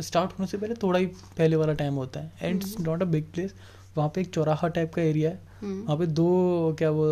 स्टार्ट 0.00 0.32
होने 0.32 0.46
से 0.46 0.58
पहले 0.58 0.74
थोड़ा 0.82 0.98
ही 0.98 1.06
पहले 1.06 1.56
वाला 1.56 1.72
टाइम 1.74 1.94
होता 1.94 2.20
है। 2.20 2.32
And 2.42 2.56
it's. 2.56 2.78
Not 2.80 3.02
a 3.02 3.06
big 3.06 3.32
place 3.34 3.54
वहाँ 3.96 4.08
पे 4.14 4.20
एक 4.20 4.30
चौराहा 4.34 4.68
टाइप 4.68 4.94
का 4.94 5.02
एरिया 5.02 5.30
है। 5.30 5.40
हम्म, 5.60 5.82
वहाँ 5.84 5.96
पे 5.98 6.06
दो 6.06 6.74
क्या 6.78 6.90
वो 6.90 7.06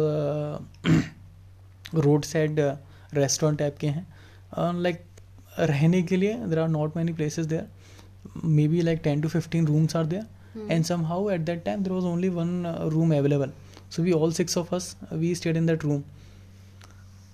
रोड 2.03 2.25
साइड 2.25 2.61
रेस्टोरेंट 3.15 3.59
टाइप 3.59 3.77
के 3.81 3.87
हैं। 3.87 4.07
लाइक 4.75 5.05
रहने 5.61 6.03
के 6.03 6.17
लिए 6.17 6.35
there 6.49 6.59
are 6.59 6.69
not 6.69 6.97
many 6.97 7.13
places 7.13 7.47
there 7.47 8.45
may 8.45 8.67
be 8.69 8.81
like 8.81 9.01
ten 9.05 9.21
to 9.21 9.29
fifteen 9.29 9.67
rooms 9.67 9.97
are 9.97 10.07
there 10.07 10.71
and 10.71 10.85
somehow 11.05 11.29
at 11.31 11.41
that 11.41 11.65
time 11.65 11.83
there 11.83 11.93
was 11.93 12.05
only 12.05 12.29
one 12.29 12.67
room 12.93 13.15
available 13.17 13.53
so 13.91 14.03
we 14.03 14.13
all 14.13 14.33
six 14.33 14.59
of 14.59 14.75
us 14.75 14.97
we 15.13 15.35
stayed 15.35 15.57
in 15.57 15.67
that 15.67 15.85
room 15.85 16.03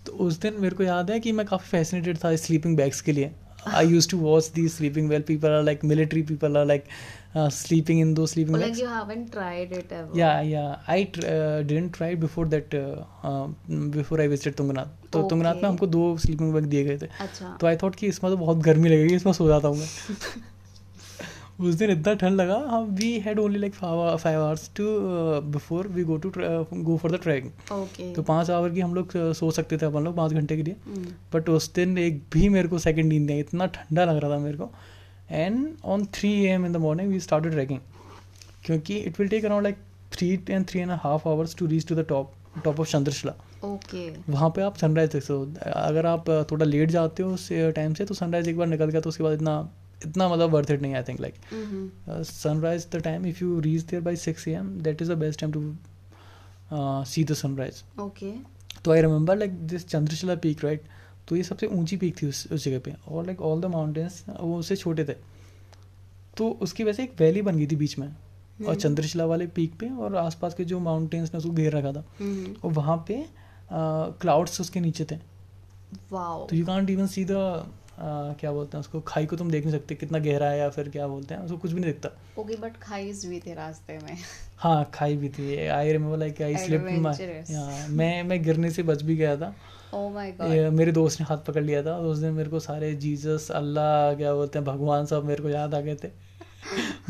तो 0.07 0.13
उस 0.25 0.41
दिन 0.41 0.61
मेरे 0.61 0.77
को 0.77 0.83
याद 0.83 1.11
है 1.11 1.21
कि 1.21 1.33
मैं 1.33 1.47
काफ़ी 1.47 1.69
फैसिनेटेड 1.69 2.19
था 2.25 2.35
स्लीपिंग 2.37 2.77
बैग्स 2.77 3.01
के 3.01 3.13
लिए। 3.13 3.31
आई 3.67 4.01
to 4.15 4.19
watch 4.29 4.49
these 4.59 4.75
sleeping 4.81 5.09
well. 5.15 5.23
People 5.33 5.59
are 5.59 5.63
like 5.69 5.85
military 5.93 6.23
people 6.31 6.59
are 6.63 6.65
like 6.73 6.89
uh, 7.35 7.49
sleeping 7.59 8.01
in 8.05 8.15
those 8.19 8.33
sleeping. 8.35 8.57
oh, 8.57 8.61
bags. 8.61 8.71
like 8.71 8.83
you 8.83 8.89
haven't 8.95 9.31
tried 9.37 9.73
it 9.81 9.93
ever 10.01 10.19
Yeah, 10.21 10.41
yeah. 10.51 10.95
I 10.97 10.99
tr- 11.17 11.27
uh, 11.35 11.63
didn't 11.73 11.93
try 11.99 12.11
before 12.27 12.47
that. 12.57 12.75
Uh, 12.81 13.31
uh, 13.31 13.47
before 13.99 14.21
I 14.25 14.29
visited 14.37 14.57
Tungnath. 14.63 14.93
तो 15.13 15.19
Okay. 15.21 15.29
Tungnath 15.31 15.63
में 15.63 15.69
हमको 15.69 15.87
दो 15.87 16.03
sleeping 16.19 16.53
bag 16.55 16.65
दिए 16.71 16.85
गए 16.85 16.97
थे 16.99 17.09
अच्छा 17.25 17.57
तो 17.61 17.67
I 17.67 17.77
thought 17.83 17.95
कि 17.97 18.07
इसमें 18.15 18.31
तो 18.33 18.37
बहुत 18.39 18.59
गर्मी 18.69 18.89
लगेगी 18.89 19.15
इसमें 19.15 19.33
सो 19.33 19.47
जाता 19.49 19.69
हूँ 19.69 19.77
मैं 19.79 19.89
उस 21.61 21.75
दिन 21.75 21.91
इतना 21.91 22.15
ठंड 22.15 22.37
लगा 22.37 22.57
हम 22.69 22.85
we 22.91 23.11
had 23.21 23.39
only 23.39 23.59
like 23.59 23.75
five 23.75 24.41
hours 24.41 24.71
to 24.77 24.85
before 25.53 25.89
we 25.89 26.05
go 26.05 26.17
to 26.17 26.33
go 26.37 26.97
for 26.97 27.11
the 27.11 27.21
trekking 27.23 27.53
okay. 27.73 28.15
तो 28.17 28.23
पाँच 28.23 28.51
आवर 28.51 28.71
की 28.71 28.81
हम 28.81 28.95
लोग 28.95 29.09
uh, 29.09 29.33
सो 29.35 29.51
सकते 29.51 29.77
थे 29.77 29.87
अपन 29.87 30.05
लोग 30.05 30.17
पाँच 30.17 30.33
घंटे 30.33 30.57
के 30.57 30.63
लिए। 30.63 30.77
बट 31.35 31.49
उस 31.49 31.73
दिन 31.75 31.99
एक 31.99 32.23
भी 32.33 32.49
मेरे 32.49 32.69
को 32.69 32.79
सेकेंड 32.79 33.09
नींद 33.09 33.27
नहीं 33.27 33.41
इतना 33.41 33.67
ठंडा 33.67 34.05
लग 34.05 34.17
रहा 34.17 34.31
था 34.31 34.39
मेरे 34.39 34.59
को। 34.59 34.71
And 35.31 35.69
on 35.85 36.05
three 36.15 36.33
A 36.45 36.49
M 36.49 36.67
in 36.67 36.73
the 36.73 36.77
morning 36.77 37.09
we 37.11 37.21
start 37.21 37.45
trekking 37.45 37.79
क्योंकि 38.65 38.97
it 38.99 39.21
will 39.21 39.29
take 39.29 39.45
around 39.45 39.63
like 39.63 39.77
three 40.13 40.33
and 40.51 40.67
three 40.67 40.81
and 40.81 40.91
half 40.91 41.29
hours 41.29 41.57
to 41.57 41.67
reach 41.67 41.87
to 41.87 41.95
the 41.95 42.07
top 42.09 42.33
top 42.65 42.81
of 42.81 42.91
Chandrashila 42.91 43.33
okay 43.65 44.09
okay. 44.09 44.31
वहाँ 44.31 44.51
पे 44.51 44.63
आप 44.63 44.77
sunrise 44.77 45.11
देख 45.11 45.23
सकते 45.23 45.71
हो। 45.71 45.73
अगर 45.73 46.07
आप 46.07 46.31
थोड़ा 46.51 46.67
लेट 46.67 46.91
जाते 46.91 47.23
हो 47.23 47.33
उस 47.35 47.49
टाइम 47.53 47.95
से 47.95 48.05
तो 48.05 48.15
सनराइज 48.15 48.49
एक 48.49 48.59
बार 48.59 48.67
निकल 48.67 48.85
गया 48.85 49.01
तो 49.01 49.09
उसके 49.09 49.25
बाद 49.25 49.33
इतना 49.33 49.57
इतना 50.07 50.29
मतलब 50.29 50.51
वर्थ 50.51 50.71
इट 50.71 50.83
नहीं 50.83 50.95
I 50.95 51.03
think 51.03 51.21
like 51.21 51.35
sunrise 52.25 52.87
the 52.93 53.03
time 53.05 53.27
if 53.27 53.45
you 53.45 53.59
reach 53.61 53.83
there 53.85 54.03
by 54.03 54.17
six 54.19 54.49
A 54.49 54.53
M 54.55 54.69
that 54.81 55.03
is 55.03 55.13
the 55.13 55.19
best 55.19 55.41
time 55.41 55.53
to 55.53 55.63
see 57.05 57.25
the 57.25 57.35
sunrise 57.35 57.83
okay. 58.01 58.33
तो 58.85 58.93
I 58.93 59.01
remember 59.03 59.37
like 59.37 59.53
this 59.67 59.87
Chandrashila 59.89 60.35
peak 60.39 60.65
right 60.65 60.83
तो 61.29 61.37
ये 61.37 61.43
सबसे 61.43 61.67
ऊँची 61.69 61.97
peak 61.97 62.23
थी 62.23 62.27
उस 62.27 62.47
उस 62.53 62.65
जगह 62.65 62.79
पे 62.79 62.95
और 63.09 63.27
लाइक 63.27 63.41
ऑल 63.43 63.61
द 63.61 63.67
माउंटेन्स 63.67 64.25
वो 64.31 64.59
उससे 64.59 64.77
छोटे 64.77 65.05
थे। 65.05 65.15
तो 66.37 66.49
उसकी 66.63 66.85
वजह 66.85 66.93
से 66.93 67.03
एक 67.03 67.13
वैली 67.19 67.43
बन 67.43 67.57
गई 67.57 67.67
थी 67.67 67.77
बीच 67.77 67.99
में 67.99 68.07
और 68.07 68.15
हम्म। 68.61 68.75
चंद्रशिला 68.75 69.25
वाले 69.25 69.47
पीक 69.57 69.79
पे 69.79 69.89
और 69.91 70.17
आसपास 70.17 70.55
के 70.55 70.65
जो 70.65 70.79
माउंटेन्स 70.81 71.33
ने 71.35 71.39
उसको 71.39 71.51
घेर 71.53 71.73
रखा 71.73 71.93
था 71.93 72.05
हम्म। 72.19 72.55
और 72.65 72.73
वहाँ 72.73 72.97
पे 73.09 73.25
क्लाउड्स 73.71 74.61
उसके 74.61 74.81
नीचे 74.81 75.05
थे। 75.05 75.17
तो 76.47 76.57
you 76.57 76.67
can't 76.67 76.91
even 76.91 77.07
see 77.07 77.25
the 77.25 77.33
क्या 78.01 78.53
बोलते 78.53 78.77
हैं 78.77 78.81
उसको? 78.81 79.01
खाई 79.01 79.27
को 79.27 79.37
तुम 79.37 79.51
देख 79.51 79.65
नहीं 79.65 79.75
सकते 79.75 79.95
कितना 79.95 80.19
गहरा 80.19 80.47
है 80.47 80.59
या 80.59 80.69
फिर 80.71 80.89
क्या 80.89 81.07
बोलते 81.09 81.35
हैं 81.35 81.43
उसको 81.43 81.57
कुछ 81.57 81.73
भी 81.73 81.81
नहीं 81.81 81.93
दिखता। 81.93 82.11
ओके 82.41 82.57
बट 82.57 82.77
खाईज 82.83 83.25
भी 83.27 83.41
थे 83.41 83.55
रास्ते 83.55 83.99
में। 83.99 84.17
हाँ 84.59 84.91
खाई 84.95 85.17
भी 85.17 85.29
थी। 85.29 85.67
I 85.69 85.93
remember 85.93 86.19
like 86.19 86.43
I 86.43 86.57
slip 86.57 86.83
Adventurous. 86.83 87.51
मैं 87.91 88.23
मैं 88.23 88.43
गिरने 88.43 88.71
से 88.71 88.83
बच 88.83 89.03
भी 89.03 89.17
गया 89.17 89.37
था। 89.37 89.55
माय 89.95 90.31
गॉड 90.33 90.73
मेरे 90.75 90.93
दोस्त 90.93 91.21
ने 91.21 91.27
हाथ 91.27 91.39
पकड़ 91.47 91.63
लिया 91.63 91.83
था 91.83 91.97
उस 91.99 92.19
दिन 92.19 92.33
मेरे 92.35 92.51
को 92.51 92.61
सारे 92.61 92.95
जीसस 92.97 93.49
अल्लाह 93.55 94.15
क्या 94.15 94.35
बोलते 94.35 94.59
हैं 94.59 94.67
भगवान 94.67 95.07
सब 95.07 95.25
मेरे 95.25 95.43
को 95.43 95.49
याद 95.49 95.75
आ 95.75 95.81
गए 95.81 95.95
थे। 95.95 96.09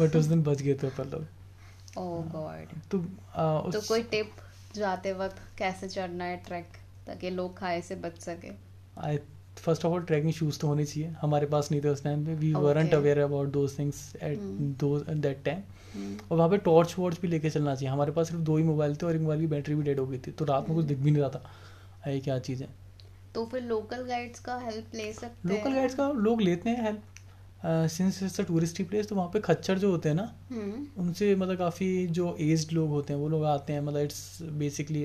बट 0.01 0.16
उस 0.16 0.25
दिन 0.25 0.42
बच 0.42 0.62
गए 0.62 0.75
थे 0.75 0.88
पर 0.88 1.07
लोग। 1.07 1.27
ओ 1.99 2.05
गॉड 2.31 2.79
तो 2.90 2.99
आ, 3.35 3.70
तो 3.70 3.81
कोई 3.81 4.03
टिप 4.03 4.31
जाते 4.75 5.12
वक्त 5.12 5.37
कैसे 5.59 5.88
चढ़ना 5.88 6.25
है 6.25 6.37
ट्रैक 6.47 6.77
ताकि 7.07 7.31
लोग 7.31 7.57
खाए 7.59 7.81
से 7.81 7.97
बच 7.97 8.18
सके? 8.18 8.51
I 9.01 9.18
first 9.59 9.85
of 9.85 9.93
all 9.95 10.03
trekking 10.03 10.33
shoes 10.33 10.59
तो 10.59 10.69
होने 10.69 10.85
चाहिए। 10.85 11.09
हमारे 11.21 11.47
पास 11.47 11.71
नहीं 11.71 11.81
थे 11.83 11.88
उस 11.88 12.03
टाइम 12.05 12.25
पे। 12.27 12.35
We. 12.35 12.53
Weren't 12.55 12.95
aware 12.95 13.19
about 13.19 13.49
those 13.53 13.79
things 13.79 14.12
at 14.17 14.38
Hmm. 14.38 14.79
दो 14.81 14.99
दैट 15.01 15.43
टाइम 15.45 15.62
और 16.31 16.37
वहाँ 16.37 16.49
पे 16.51 16.57
टॉर्च 16.61 16.95
वॉर्च 16.99 17.21
भी 17.21 17.29
लेके 17.29 17.51
चलना 17.51 17.75
चाहिए। 17.75 17.90
हमारे 17.90 18.12
पास 18.12 18.29
सिर्फ़ 18.29 18.43
दो 18.43 18.57
ही 18.57 18.64
मोबाइल 18.64 18.97
थे 18.97 19.07
और 19.07 19.14
एक 19.14 19.21
मोबाइल 19.21 19.40
की 19.40 19.47
बैटरी 19.47 19.75
भी 19.75 19.83
डेड 19.83 19.99
हो 19.99 20.07
गई 20.07 20.19
थी। 20.19 20.31
तो 20.31 20.45
रात 20.45 20.69
में 20.69 20.77
कुछ 20.77 20.87
दिख 20.87 20.99
भी 20.99 21.11
नहीं 21.11 21.23
रहा 21.23 21.31
था। 21.31 22.11
ये 22.11 22.21
क्या 22.21 22.38
चीज़ 22.38 22.62
है? 22.62 22.69
तो 23.35 23.45
फिर 23.47 23.62
लोकल 23.62 24.03
गाइड्स 24.07 24.40
का 24.40 24.57
हेल्प 24.59 24.95
ले 24.95 25.12
सकते 25.12 25.49
लोकल 25.49 25.75
गाइड्स 25.75 25.95
का 25.95 26.09
लोग 26.19 26.40
लेते 26.43 26.71
हैं 26.71 26.85
help 26.85 27.03
since 27.90 28.23
it's 28.23 28.40
a 28.40 28.45
touristy 28.45 28.85
place 28.85 29.09
तो 29.09 29.14
वहाँ 29.14 29.29
पे 29.33 29.40
खच्चर 29.40 29.79
जो 29.79 29.90
होते 29.90 30.09
हैं 30.09 30.17
ना 30.17 30.31
हम्म 30.51 30.87
उनसे 31.03 31.35
मतलब 31.37 31.59
काफ़ी 31.59 32.07
जो 32.09 32.37
एज्ड 32.40 32.73
लोग 32.73 32.88
होते 32.88 33.12
हैं 33.12 33.21
वो 33.21 33.29
लोग 33.29 33.45
आते 33.45 33.73
हैं। 33.73 33.81
मतलब 33.81 34.01
इट्स 34.01 34.38
बेसिकली 34.59 35.05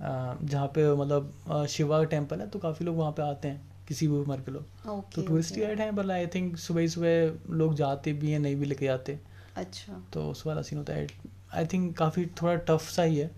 जहाँ 0.00 0.66
पे 0.74 0.92
मतलब 0.96 1.66
शिवा 1.70 2.02
टेंपल 2.06 2.40
है 2.40 2.46
तो 2.48 2.58
काफ़ी 2.58 2.84
लोग 2.86 2.96
वहाँ 2.96 3.12
पे 3.12 3.22
आते 3.22 3.48
हैं 3.48 3.66
किसी 3.88 4.06
भी 4.08 4.14
उम्र 4.14 4.40
के 4.40 4.52
लोग। 4.52 5.10
तो 5.14 5.22
टूरिस्ट 5.22 5.58
गाइड 5.58 5.80
हैं 5.80 5.94
पर 5.96 6.10
आई 6.10 6.26
थिंक 6.26 6.56
सुबह 6.58 6.86
सुबह 6.88 7.54
लोग 7.56 7.74
जाते 7.74 8.12
भी 8.12 8.30
हैं 8.30 8.38
नहीं 8.38 8.56
भी 8.56 8.66
लेके 8.66 8.86
जाते 8.86 9.18
अच्छा। 9.56 10.02
तो 10.12 10.28
उस 10.30 10.46
वाला 10.46 10.62
सीन 10.62 10.78
होता 10.78 10.92
है। 10.92 11.06
आई 11.54 11.66
थिंक 11.66 11.96
काफ़ी 11.98 12.26
थोड़ा 12.40 12.54
टफ 12.68 12.88
सा 12.90 13.02
ही 13.02 13.16
है 13.16 13.30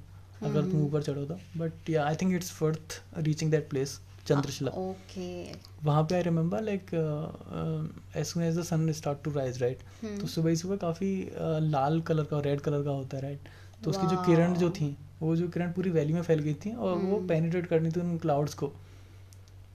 अगर 0.42 0.60
तुम 0.60 0.70
हम्म। 0.70 0.84
ऊपर 0.84 1.02
चढ़ो 1.02 1.24
तो। 1.24 1.34
But 1.56 1.90
yeah 1.90 2.04
I 2.06 2.16
think 2.16 2.34
it's 2.34 2.62
worth 2.62 3.00
reaching 3.18 3.50
that 3.50 3.68
place 3.70 3.98
Chandrashila. 4.26 4.70
Okay. 4.78 5.52
वहाँ 5.84 6.02
पे 6.04 6.14
I 6.14 6.22
remember 6.22 6.62
like 6.62 6.90
as 8.16 8.26
soon 8.26 8.42
as 8.42 8.58
the 8.58 8.62
sun 8.64 8.92
start 8.92 9.22
to 9.24 9.30
rise 9.32 9.62
right. 9.62 9.82
तो 10.20 10.26
सुबह 10.26 10.54
सुबह 10.54 10.76
काफ़ी 10.76 11.12
लाल 11.70 12.00
कलर 12.00 12.24
का 12.24 12.40
रेड 12.40 12.60
कलर 12.60 12.82
का 12.84 12.90
होता 12.90 13.16
है 13.16 13.22
राइट 13.22 13.48
तो 13.84 13.90
उसकी 13.90 14.06
जो 14.06 14.16
किरण 14.22 14.54
जो 14.54 14.70
थी 14.70 14.96
वो 15.20 15.34
जो 15.36 15.48
किरण 15.48 15.72
पूरी 15.72 15.90
वैली 15.90 16.12
में 16.12 16.22
फैल 16.22 16.38
गई 16.38 16.54
थी 16.54 16.74
और 16.74 16.96
वो। 16.98 17.18
पेनिट्रेट 17.28 17.66
करनी 17.66 17.90
थी 17.90 18.00
उन 18.00 18.16
क्लाउड्स 18.18 18.54
को। 18.54 18.72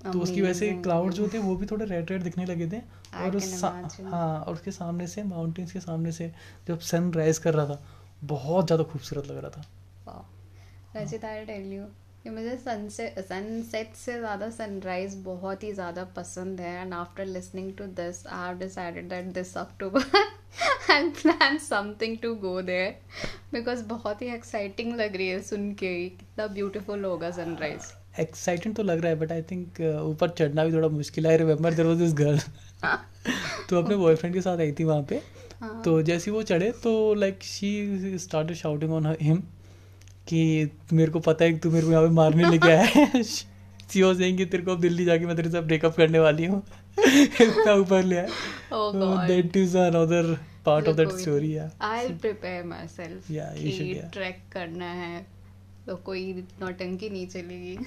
तो 0.03 0.19
उसकी 0.19 0.41
वजह 0.41 0.53
से 0.53 0.71
क्लाउड 0.83 1.13
जो 1.13 1.27
थे 1.27 1.39
वो 1.39 1.55
भी 1.55 1.65
थोड़े 1.65 1.85
रेड 1.85 2.11
रेड 2.11 2.23
दिखने 2.23 2.45
लगे 2.45 2.67
थे 2.67 2.79
और 3.15 3.35
उस 3.35 3.63
हाँ 3.63 4.39
और 4.39 4.53
उसके 4.53 4.71
सामने 4.71 5.07
से 5.07 5.23
माउंटेन्स 5.23 5.71
के 5.71 5.79
सामने 5.79 6.11
से 6.11 6.31
जब 6.67 6.79
सन 6.81 7.11
राइज 7.13 7.37
कर 7.37 7.53
रहा 7.53 7.65
था 7.65 7.81
बहुत 8.23 8.65
ज़्यादा 8.65 8.83
खूबसूरत 8.83 9.27
लग 9.27 9.37
रहा 9.37 9.51
था। 9.51 9.63
यू 11.73 11.85
कि 12.25 12.31
मुझे 12.31 12.55
सनसेट 12.57 13.19
सनसेट 13.21 13.93
से 13.95 14.13
ज़्यादा 14.19 14.49
सनराइज 14.49 15.15
बहुत 15.23 15.63
ही 15.63 15.71
ज़्यादा 15.73 16.03
पसंद 16.15 16.61
है 16.61 16.71
and 16.81 16.93
after 16.93 17.25
listening 17.25 17.71
to 17.77 17.85
this 17.99 18.25
I 18.27 18.47
have 18.47 18.57
decided 18.59 19.09
that 19.09 19.25
this 19.33 19.55
October 19.57 20.05
and 20.91 21.11
plan 21.15 21.57
something 21.67 22.17
to 22.17 22.33
go 22.35 22.61
there 22.61 22.95
because 23.53 23.83
बहुत 23.85 24.21
ही 24.21 24.27
एक्साइटिंग 24.35 24.95
लग 24.95 25.15
रही 25.15 25.27
है 25.27 25.41
सुन 25.43 25.71
के 25.73 25.93
कितना 26.09 26.47
ब्यूटीफुल 26.55 27.05
होगा 27.05 27.31
सनराइज 27.31 27.93
एक्साइटेड 28.19 28.75
तो 28.75 28.83
लग 28.83 29.01
रहा 29.01 29.09
है 29.09 29.19
बट 29.19 29.31
आई 29.31 29.41
थिंक 29.51 29.81
ऊपर 30.03 30.29
चढ़ना 30.29 30.65
भी 30.65 30.73
थोड़ा 30.73 30.89
मुश्किल 30.89 31.25
है। 31.25 31.31
I 31.31 31.37
remember 31.37 31.73
there 31.73 31.87
was 31.87 31.97
this 31.97 32.13
girl 32.15 32.39
तो 33.69 33.81
अपने 33.81 33.95
बॉयफ्रेंड 33.95 34.35
के 34.35 34.41
साथ 34.41 34.57
आई 34.57 34.71
थी 34.79 34.83
वहाँ 34.83 35.03
पे। 35.09 35.21
हाँ। 35.61 35.81
तो 35.85 36.01
जैसे 36.01 36.31
वो 36.31 36.41
चढ़े 36.43 36.71
तो 36.83 37.13
like 37.13 37.43
she 37.43 38.17
start 38.19 38.51
shouting 38.55 38.93
on 38.93 39.15
him 39.21 39.43
कि 40.27 40.71
मेरे 40.93 41.11
को 41.11 41.19
पता 41.19 41.45
है 41.45 41.53
कि 41.53 41.59
तू 41.59 41.71
मेरे 41.71 41.85
को 41.85 41.91
यहाँ 41.91 42.03
पे 42.03 42.09
मारने 42.09 42.49
लेके 42.49 42.67
आया 42.67 42.83
है। 42.83 43.23
सी 43.23 43.99
हो 43.99 44.15
कि 44.15 44.45
तेरे 44.45 44.63
को 44.63 44.71
अब 44.71 44.81
दिल्ली 44.81 45.05
जाके 45.05 45.25
मैं 45.25 45.35
तेरे 45.35 45.49
साथ 45.49 45.61
ब्रेकअप 45.61 45.95
करने 45.95 46.19
वाली 46.19 46.45
हूँ। 46.45 46.63
इतना 47.41 47.73
ऊपर 47.73 48.03
ले 48.03 48.17
आया. 48.17 48.27
That 49.27 49.57
is 49.57 49.77
another 49.77 50.39
part 50.65 50.87
of 50.87 50.97
that 50.97 51.09
story 51.09 51.57
yeah 51.57 51.71
I 51.81 52.07
will 52.07 52.17
prepare 52.17 52.63
myself 52.87 53.31
you 53.31 53.39
should, 53.39 53.77
कि 53.77 53.99
yeah. 53.99 54.13
ट्रैक 54.13 54.39
करना 54.51 54.85
है। 54.85 55.27
तो 55.87 55.95
कोई 55.95 56.33
नौटंकी 56.61 57.09
नहीं 57.09 57.27
चलेगी। 57.27 57.77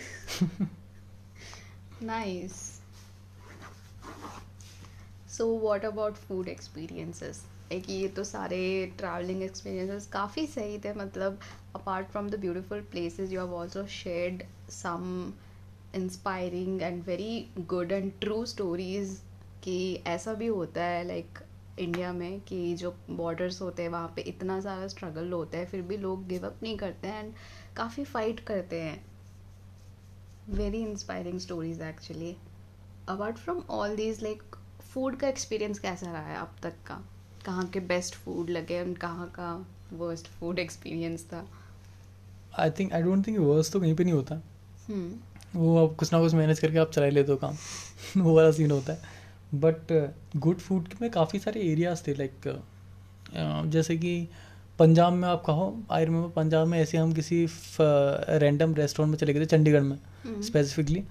Nice 2.03 2.53
so 5.29 5.59
what 5.59 5.85
about 5.85 6.15
food 6.15 6.49
experiences 6.49 7.43
एक 7.73 7.91
ये 7.91 8.09
तो 8.09 8.25
सारे 8.25 8.93
ट्रैवलिंग 8.99 9.43
एक्सपीरियंसेस 9.43 10.07
काफ़ी 10.07 10.47
सही 10.47 10.79
थे 10.79 10.95
मतलब 10.95 11.41
apart 11.79 12.09
from 12.09 12.31
the 12.31 12.41
beautiful 12.41 12.81
places 12.91 13.33
you 13.33 13.41
have 13.41 13.57
also 13.57 13.87
shared 13.87 14.43
some 14.73 15.33
inspiring 15.95 16.83
and 16.83 17.03
very 17.05 17.49
good 17.59 17.93
and 17.93 18.13
true 18.21 18.45
stories 18.47 19.21
कि 19.65 20.03
ऐसा 20.07 20.35
भी 20.35 20.47
होता 20.47 20.85
है 20.85 21.07
लाइक 21.07 21.39
इंडिया 21.79 22.13
में 22.13 22.41
कि 22.41 22.75
जो 22.75 22.91
बॉर्डर्स 23.11 23.61
होते 23.63 23.83
हैं, 23.83 23.89
वहाँ 23.89 24.13
पे 24.17 24.23
इतना 24.23 24.61
सारा 24.61 24.87
स्ट्रगल 24.87 25.33
होता 25.33 25.59
है, 25.59 25.67
फिर 25.67 25.83
भी 25.83 25.97
लोग 25.97 26.27
गिव 26.29 26.47
अप 26.47 26.63
नहीं 26.63 26.77
करते 26.79 27.09
हैं 27.09 27.25
एंड 27.25 27.33
काफ़ी 27.77 28.05
फाइट 28.05 28.41
करते 28.41 28.81
हैं। 28.81 29.05
Very 30.49 30.81
inspiring 30.83 31.39
stories 31.39 31.83
actually 31.83 32.37
apart 33.09 33.37
from 33.37 33.63
all 33.71 33.97
these 33.97 34.23
like 34.23 34.43
food 34.83 35.17
का 35.17 35.29
एक्सपीरियंस 35.29 35.79
कैसा 35.79 36.13
रहा 36.13 36.27
है 36.27 36.37
अब 36.37 36.57
तक 36.63 36.83
का? 36.87 37.01
कहाँ 37.47 37.67
के 37.67 37.81
बेस्ट 37.81 38.15
फ़ूड 38.15 38.51
लगे 38.51 38.81
और 38.81 38.93
कहाँ 38.95 39.29
का 39.39 39.53
वर्स्ट 39.93 40.27
फ़ूड 40.29 40.59
एक्सपीरियंस 40.59 41.25
था? 41.25 41.47
I 42.53 42.71
think 42.79 42.93
I 42.93 43.03
don't 43.03 43.27
think 43.27 43.39
worse 43.39 43.73
तो 43.73 43.81
कहीं 43.81 43.95
पे 43.95 44.05
नहीं 44.05 44.15
होता। 44.15 44.41
हम्म 44.89 45.59
वो 45.61 45.87
आप 45.87 45.95
कुछ 45.97 46.13
ना 46.13 46.19
कुछ 46.21 46.35
मैनेज 46.35 46.59
करके 46.61 46.79
आप 46.79 46.91
चला 46.93 47.09
लेते 47.09 47.33
हो 47.33 47.39
काम। 47.39 47.57
वो 48.17 48.35
वाला 48.37 48.51
सीन 48.53 48.71
होता 48.71 48.93
है। 48.93 49.17
बट 49.55 49.93
गुड 50.37 50.59
फ़ूड 50.59 50.89
में 51.03 51.11
काफ़ी 51.11 51.39
सारे 51.39 51.61
एरियाज़ 51.63 52.03
थे 52.07 52.15
लाइक 52.15 52.53
जैसे 53.71 53.97
कि 53.97 54.13
पंजाब 54.79 55.13
में 55.13 55.29
आप 55.29 55.43
कहो 55.47 55.65
आई 55.91 56.05
रिमेम्बर 56.05 56.29
पंजाब 56.33 56.67
में 56.67 56.79
ऐसे 56.81 56.99
हम 56.99 57.13
किसी 57.13 57.47
रैंडम 57.81 58.75
रेस्टोरेंट 58.75 59.11
में 59.11 59.19
चले 59.19 59.33
गए 59.33 59.41
थे 59.41 59.47
चंडीगढ़ 59.47 59.83
में। 59.83 59.99
स्पेसिफिकली 60.43 61.03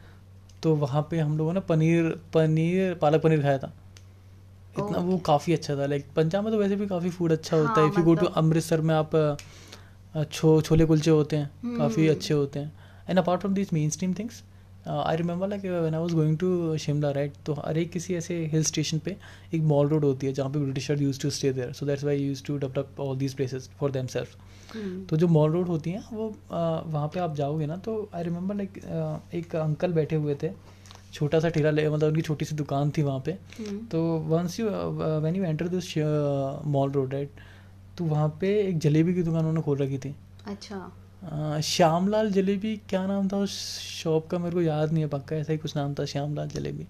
तो 0.63 0.75
वहाँ 0.75 1.01
पे 1.11 1.19
हम 1.19 1.37
लोगों 1.37 1.53
ने 1.53 1.59
पनीर 1.59 2.09
पनीर 2.33 2.93
पालक 3.01 3.21
पनीर 3.21 3.41
खाया 3.41 3.57
था। 3.57 3.73
इतना 4.79 4.97
वो 4.97 5.11
Okay. 5.13 5.25
काफ़ी 5.25 5.53
अच्छा 5.53 5.75
था। 5.75 5.85
लाइक 5.85 6.05
पंजाब 6.15 6.43
में 6.43 6.51
तो 6.53 6.59
वैसे 6.59 6.75
भी 6.75 6.87
काफ़ी 6.87 7.09
फ़ूड 7.09 7.31
अच्छा 7.31 7.57
होता 7.57 7.81
है। 7.81 7.87
If 7.87 7.97
you 7.99 8.03
go 8.05 8.13
to 8.15 8.25
Amritsar 8.41 8.81
में 8.81 8.93
आप 8.95 9.15
छो 10.15 10.59
छोले 10.61 10.85
कुलचे 10.85 11.11
होते 11.11 11.35
हैं 11.35 11.77
काफ़ी 11.77 12.01
हम्म। 12.01 12.15
अच्छे 12.15 12.33
होते 12.33 12.59
हैं 12.59 12.71
and 13.09 13.19
apart 13.19 13.41
from 13.41 13.53
this 13.53 13.73
mainstream 13.89 14.13
things 14.13 14.43
I 14.87 15.15
remember 15.15 15.47
like 15.47 15.61
when 15.61 15.93
I 15.93 16.01
was 16.01 16.13
going 16.13 16.37
to 16.37 16.77
Shimla 16.77 17.11
right 17.11 17.33
तो 17.45 17.53
हर 17.55 17.77
एक 17.77 17.91
किसी 17.91 18.15
ऐसे 18.15 18.35
हिल 18.45 18.63
स्टेशन 18.63 18.99
पे 18.99 19.15
एक 19.53 19.61
मॉल 19.63 19.87
रोड 19.87 20.05
होती 20.05 20.27
है 20.27 20.33
जहाँ 20.33 20.49
पे 20.49 20.59
Britisher 20.59 21.01
use 21.01 21.19
to 21.21 21.29
stay 21.29 21.51
there 21.53 21.71
so 21.71 21.85
that's 21.85 22.03
why 22.03 22.17
use 22.17 22.43
to 22.43 22.57
develop 22.57 22.99
all 22.99 23.17
these 23.17 23.33
places 23.33 23.69
for 23.79 23.91
them. 23.91 24.07
तो 25.05 25.17
जो 25.17 25.27
मॉल 25.27 25.51
रोड 25.51 25.67
होती 25.67 25.91
हैं 25.91 26.03
वो 26.11 26.27
वहाँ 26.51 27.07
पे 27.07 27.19
आप 27.19 27.35
जाओगे 27.35 27.65
ना 27.65 27.75
तो 27.77 27.97
आई 28.13 28.23
रिमेंबर 28.23 28.55
लाइक 28.55 28.77
एक 29.33 29.55
अंकल 29.55 29.93
बैठे 29.93 30.15
हुए 30.15 30.35
थे 30.43 30.51
छोटा 31.13 31.39
सा 31.39 31.49
ठेला 31.49 31.69
ले 31.71 31.89
मतलब 31.89 32.07
उनकी 32.07 32.21
छोटी 32.21 32.45
सी 32.45 32.55
दुकान 32.55 32.91
थी 32.97 33.01
वहाँ 33.01 33.19
पे 33.19 33.31
हम्म। 33.31 33.77
तो 33.85 34.01
once 34.27 34.59
you 34.59 34.69
when 35.21 35.35
you 35.35 35.43
enter 35.43 35.67
this 35.67 35.93
mall 36.67 36.91
road 36.91 37.13
right 37.13 37.29
तो 37.97 38.05
वहाँ 38.05 38.27
पे 38.41 38.49
एक 38.61 38.79
जलेबी 38.79 39.13
की 39.13 39.23
दुकान 39.23 39.39
उन्होंने 39.39 39.61
खोल 39.61 39.77
रखी 39.77 39.97
थी। 39.97 40.15
अच्छा। 40.47 41.59
श्यामलाल 41.65 42.31
जलेबी 42.31 42.75
क्या 42.89 43.05
नाम 43.07 43.27
था 43.27 43.37
उस 43.37 43.53
शॉप 43.81 44.27
का? 44.27 44.37
मेरे 44.39 44.55
को 44.55 44.61
याद 44.61 44.91
नहीं 44.91 45.03
है 45.03 45.09
पक्का 45.09 45.35
ऐसा 45.35 45.51
ही 45.51 45.57
कुछ 45.57 45.75
नाम 45.75 45.93
था 45.93 46.05
श्यामलाल 46.05 46.49
जलेबी। 46.49 46.85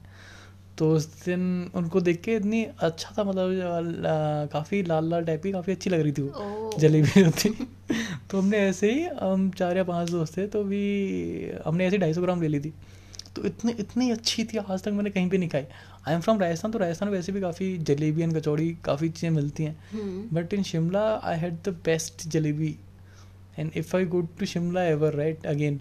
तो 0.78 0.92
उस 0.94 1.06
दिन 1.26 1.72
उनको 1.76 2.02
देख 2.02 2.22
के 2.22 2.36
इतनी 2.36 2.64
अच्छा 2.80 3.14
था 3.18 3.24
मतलब 3.24 4.50
काफ़ी 4.54 4.82
लाल 4.84 5.10
लाल 5.10 5.26
टाइप 5.26 5.44
की 5.44 5.52
काफ़ी 5.52 5.74
अच्छी 5.74 5.90
लग 5.90 6.02
रही 6.02 6.12
थी 6.12 6.22
वो 6.22 6.72
जलेबी 6.80 7.22
होती 7.22 7.50
तो 8.32 8.38
हमने 8.38 8.58
ऐसे 8.58 8.92
ही 8.92 9.04
हम 9.22 9.50
चार 9.52 9.78
या 9.78 9.84
पाँच 9.84 10.10
दोस्त 10.10 10.38
थे 10.38 10.48
तो 10.48 10.64
भी 10.64 10.84
हमने 11.66 11.88
ऐसे 11.88 11.98
ढाई 11.98 12.14
सौ 12.14 12.22
ग्राम 12.22 12.42
ले 12.42 12.48
ली 12.48 12.60
थी। 12.60 12.74
तो 13.38 13.44
इतनी 13.46 13.72
इतनी 13.80 14.10
अच्छी 14.12 14.44
थी 14.44 14.58
आज 14.60 14.84
तक 14.84 14.92
मैंने 14.92 15.10
कहीं 15.10 15.30
पे 15.30 15.38
नहीं 15.38 15.50
खाई। 15.50 15.66
आई 16.08 16.14
एम 16.14 16.22
फ्रॉम 16.22 16.40
राजस्थान 16.40 16.72
तो 16.72 16.80
राजस्थान 16.80 17.10
में 17.10 17.16
वैसे 17.16 17.32
भी 17.32 17.42
काफ़ी 17.42 17.78
जलेबी 17.88 18.22
एंड 18.22 18.38
कचौड़ी 18.38 18.70
काफ़ी 18.86 19.10
चीज़ें 19.10 19.30
मिलती 19.32 19.64
हैं। 19.64 20.30
But 20.34 20.54
in 20.54 20.64
Shimla 20.64 21.04
I 21.24 21.38
had 21.40 21.58
the 21.66 21.76
best 21.86 22.28
jalebi. 22.30 22.76
And 23.60 23.72
if 23.78 23.96
I 23.98 24.06
go 24.06 24.22
to 24.40 24.46
Shimla 24.46 24.84
ever 24.86 25.14
right 25.16 25.46
again. 25.48 25.80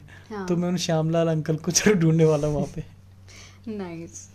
तो 0.49 0.57
मैं 0.57 0.69
उन 0.69 0.77
श्यामलाल 0.79 1.29
अंकल 1.29 1.57
को 1.57 1.73
ज़रूर 1.73 1.97
ढूँढने 1.97 2.25
वाला 2.25 2.47
हूँ 2.47 2.57
वहाँ 2.57 2.73
पे। 2.75 2.85
Nice 3.69 4.29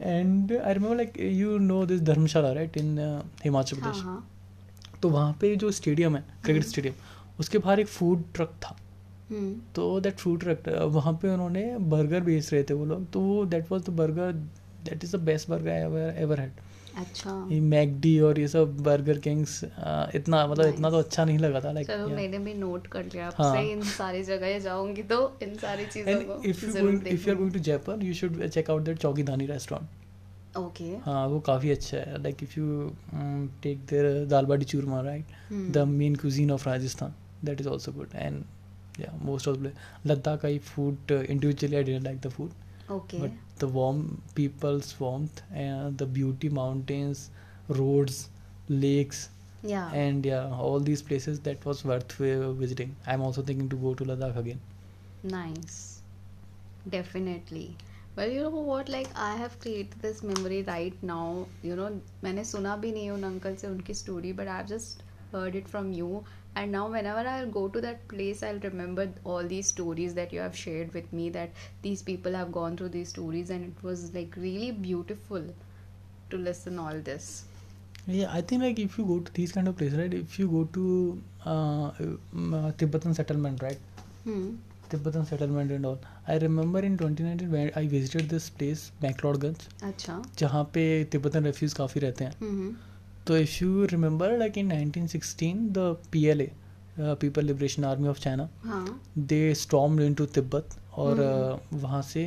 and 0.00 0.52
I 0.54 0.74
remember 0.74 0.96
like 0.96 1.20
you 1.20 1.58
know 1.60 1.84
this 1.86 2.00
Dharamshala 2.02 2.52
right 2.52 2.76
in 2.76 2.98
Himachal 3.44 3.76
Pradesh 3.76 5.00
तो 5.02 5.08
वहाँ 5.10 5.32
पे 5.40 5.54
जो 5.56 5.70
स्टेडियम 5.72 6.16
है 6.16 6.22
क्रिकेट 6.22 6.62
हम्म। 6.62 6.70
स्टेडियम 6.70 6.94
उसके 7.40 7.58
बाहर 7.58 7.80
एक 7.80 7.88
फ़ूड 7.88 8.24
ट्रक 8.34 8.54
था। 8.62 8.76
तो 9.74 10.00
दैट 10.00 10.18
फ़ूड 10.18 10.40
ट्रक 10.40 10.68
वहाँ 10.92 11.12
पे 11.22 11.28
उन्होंने 11.28 11.62
बर्गर 11.90 12.20
बेच 12.20 12.52
रहे 12.52 12.62
थे 12.62 12.74
वो 12.74 12.84
लोग 12.84 13.10
तो 13.12 13.20
वो 13.20 13.44
that 13.46 13.70
was 13.72 13.82
the 13.82 13.90
burger 13.96 14.32
that 14.84 15.04
is 15.04 15.16
the 15.16 15.20
best 15.20 15.48
burger 15.50 15.70
ever 15.70 16.14
ever 16.18 16.40
had 16.40 16.52
अच्छा 16.96 17.32
ये 17.50 17.60
मैकडी 17.60 18.18
और 18.20 18.38
ये 18.38 18.48
सब 18.48 18.76
बर्गर 18.82 19.18
किंग्स 19.18 19.62
इतना 19.64 20.46
मतलब 20.46 20.64
nice. 20.64 20.74
इतना 20.74 20.90
तो 20.90 20.98
अच्छा 20.98 21.24
नहीं 21.24 21.38
लगा 21.38 21.60
था 21.60 21.72
लाइक 21.72 21.86
like, 21.86 21.98
चलो 21.98 22.16
मैंने 22.16 22.38
भी 22.38 22.54
नोट 22.54 22.86
कर 22.86 23.04
लिया 23.04 23.30
हाँ। 23.36 23.46
आपसे 23.46 23.70
इन 23.72 23.82
सारी 23.90 24.22
जगह 24.24 24.58
जाऊँगी 24.58 25.02
तो 25.04 25.20
इन 25.42 25.54
सारी 25.56 25.86
चीज़ों 25.86 26.14
एंड 26.14 26.26
को 26.26 26.42
if 26.42 26.64
you 26.66 26.72
going 26.72 27.08
if 27.08 27.28
you 27.28 27.32
are 27.32 27.38
going 27.38 27.52
to 27.52 27.58
Jaipur 27.60 28.04
you 28.04 28.14
should 28.14 28.46
check 28.48 28.70
out 28.70 28.82
that 28.82 28.98
Chokhi Dhani 28.98 29.46
restaurant 29.46 30.56
okay 30.58 30.84
हाँ 31.04 31.26
वो 31.28 31.40
काफ़ी 31.46 31.70
अच्छा 31.70 31.98
है 31.98 32.22
like 32.22 32.42
if 32.42 32.58
you 32.58 32.90
take 33.62 33.84
there 33.90 34.24
dal 34.26 34.46
baati 34.46 34.64
churma 34.64 35.00
right 35.00 35.26
hmm. 35.50 35.72
the 35.72 35.86
main 35.88 36.16
cuisine 36.16 36.50
of 36.50 36.66
Rajasthan. 36.66 37.14
That 37.42 37.60
is 37.60 37.66
also 37.66 37.92
good. 37.92 38.16
Yeah, 39.00 39.12
most 39.30 39.46
of 39.52 39.62
the 39.62 39.72
Ladakh 40.10 40.44
I 40.44 40.58
food 40.70 40.98
uh, 41.10 41.20
individually 41.36 41.78
I 41.78 41.82
didn't 41.90 42.04
like 42.10 42.20
the 42.28 42.30
food, 42.38 42.52
okay 42.96 43.20
but 43.22 43.30
the 43.62 43.68
warm 43.78 44.02
people's 44.40 44.90
warmth 45.00 45.42
and 45.64 45.98
the 46.04 46.06
beauty 46.18 46.48
mountains, 46.60 47.24
roads, 47.80 48.20
lakes, 48.68 49.28
या 49.74 49.84
and 50.04 50.26
yeah, 50.32 50.50
all 50.68 50.80
these 50.90 51.02
places 51.10 51.40
that 51.48 51.64
was 51.70 51.84
worth 51.92 52.20
uh, 52.20 52.52
visiting. 52.64 52.96
I'm 53.06 53.22
also 53.30 53.42
thinking 53.50 53.68
to 53.76 53.76
go 53.86 53.94
to 54.02 54.04
Ladakh 54.12 54.36
again. 54.44 54.60
Nice. 55.22 56.02
Definitely. 56.88 57.76
Well, 58.16 58.28
you 58.30 58.42
know 58.42 58.50
what? 58.50 58.88
Like, 58.88 59.08
I 59.14 59.36
have 59.36 59.58
created 59.60 60.00
this 60.00 60.22
memory 60.22 60.62
right 60.62 60.94
now. 61.02 61.46
You 61.62 61.76
know, 61.76 61.88
मैंने 62.24 62.44
सुना 62.44 62.76
भी 62.84 62.92
नहीं 62.92 63.10
उन 63.10 63.22
uncle 63.24 63.56
से 63.62 63.66
उनकी 63.68 63.94
story, 64.02 64.32
but 64.40 64.48
I've 64.48 64.68
just 64.72 65.02
heard 65.32 65.54
it 65.62 65.68
from 65.68 65.92
you. 65.92 66.24
And 66.55 66.71
now, 66.71 66.89
whenever 66.89 67.27
I'll 67.29 67.49
go 67.55 67.67
to 67.67 67.81
that 67.81 68.07
place, 68.07 68.41
I'll 68.41 68.59
remember 68.59 69.09
all 69.25 69.43
these 69.43 69.67
stories 69.67 70.13
that 70.13 70.31
you 70.31 70.39
have 70.39 70.55
shared 70.55 70.93
with 70.93 71.11
me. 71.11 71.29
That 71.29 71.49
these 71.81 72.01
people 72.01 72.33
have 72.33 72.51
gone 72.51 72.77
through 72.77 72.89
these 72.89 73.09
stories, 73.09 73.49
and 73.49 73.65
it 73.71 73.83
was 73.83 74.13
like 74.13 74.37
really 74.37 74.71
beautiful 74.71 75.43
to 76.29 76.37
listen 76.37 76.79
all 76.79 77.01
this. 77.09 77.45
Yeah, 78.07 78.31
I 78.31 78.41
think 78.41 78.61
like 78.61 78.79
if 78.79 78.97
you 78.97 79.05
go 79.05 79.19
to 79.19 79.33
these 79.33 79.51
kind 79.51 79.67
of 79.67 79.75
places, 79.77 79.97
right? 79.97 80.13
If 80.13 80.39
you 80.39 80.47
go 80.47 80.63
to 80.73 81.21
uh, 81.45 81.91
um, 81.99 82.53
uh, 82.53 82.71
Tibetan 82.77 83.13
settlement, 83.13 83.61
right? 83.61 83.77
Hmm. 84.23 84.55
Tibetan 84.89 85.25
settlement 85.25 85.71
and 85.71 85.85
all. 85.85 85.99
I 86.27 86.37
remember 86.37 86.79
in 86.79 86.97
2019 86.97 87.51
when 87.51 87.71
I 87.75 87.87
visited 87.87 88.29
this 88.29 88.49
place, 88.49 88.91
McLeodganj. 89.01 89.57
अच्छा. 89.83 90.21
जहाँ 90.39 90.63
पे 90.73 91.03
Tibetan 91.11 91.43
refuge 91.45 91.73
काफ़ी 91.73 92.01
रहते 92.01 92.25
हैं 92.25 92.33
हम्म. 92.41 92.75
तो 93.26 93.36
if 93.36 93.64
you 93.64 93.84
remember 93.84 94.36
like 94.38 94.58
in 94.58 94.70
1916 94.72 95.54
the 95.72 95.96
P 96.12 96.24
L 96.26 96.40
A 96.40 96.50
people 96.98 97.44
liberation 97.44 97.84
army 97.84 98.08
of 98.08 98.20
China. 98.20 98.48
They 99.18 99.54
stormed 99.54 100.00
into 100.00 100.26
Tibet 100.26 100.76
और 100.92 101.20
हम्म। 101.20 101.54
uh, 101.54 101.82
वहाँ 101.82 102.02
से 102.02 102.24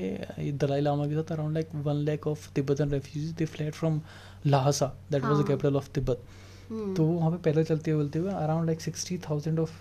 दलाई 0.59 0.81
लामा 0.81 1.07
के 1.07 1.15
साथ 1.15 1.31
around 1.31 1.53
like 1.53 1.75
one 1.85 1.95
lakh 2.05 2.27
of 2.27 2.49
Tibetan 2.55 2.91
refugee 2.91 3.29
they 3.31 3.45
fled 3.45 3.73
from 3.73 4.01
Lhasa 4.47 4.87
that 5.11 5.23
was 5.23 5.41
the. 5.41 5.47
Capital 5.47 5.75
of 5.75 5.89
Tibet. 5.91 6.23
तो 6.69 7.03
वो 7.03 7.13
वहाँ 7.13 7.31
पे 7.31 7.37
पैदल 7.43 7.63
चलते 7.63 7.91
हुए 7.91 8.01
बोलते 8.01 8.19
हुए 8.19 8.31
around 8.33 8.65
like 8.65 8.81
sixty 8.81 9.17
thousand 9.29 9.59
of 9.59 9.71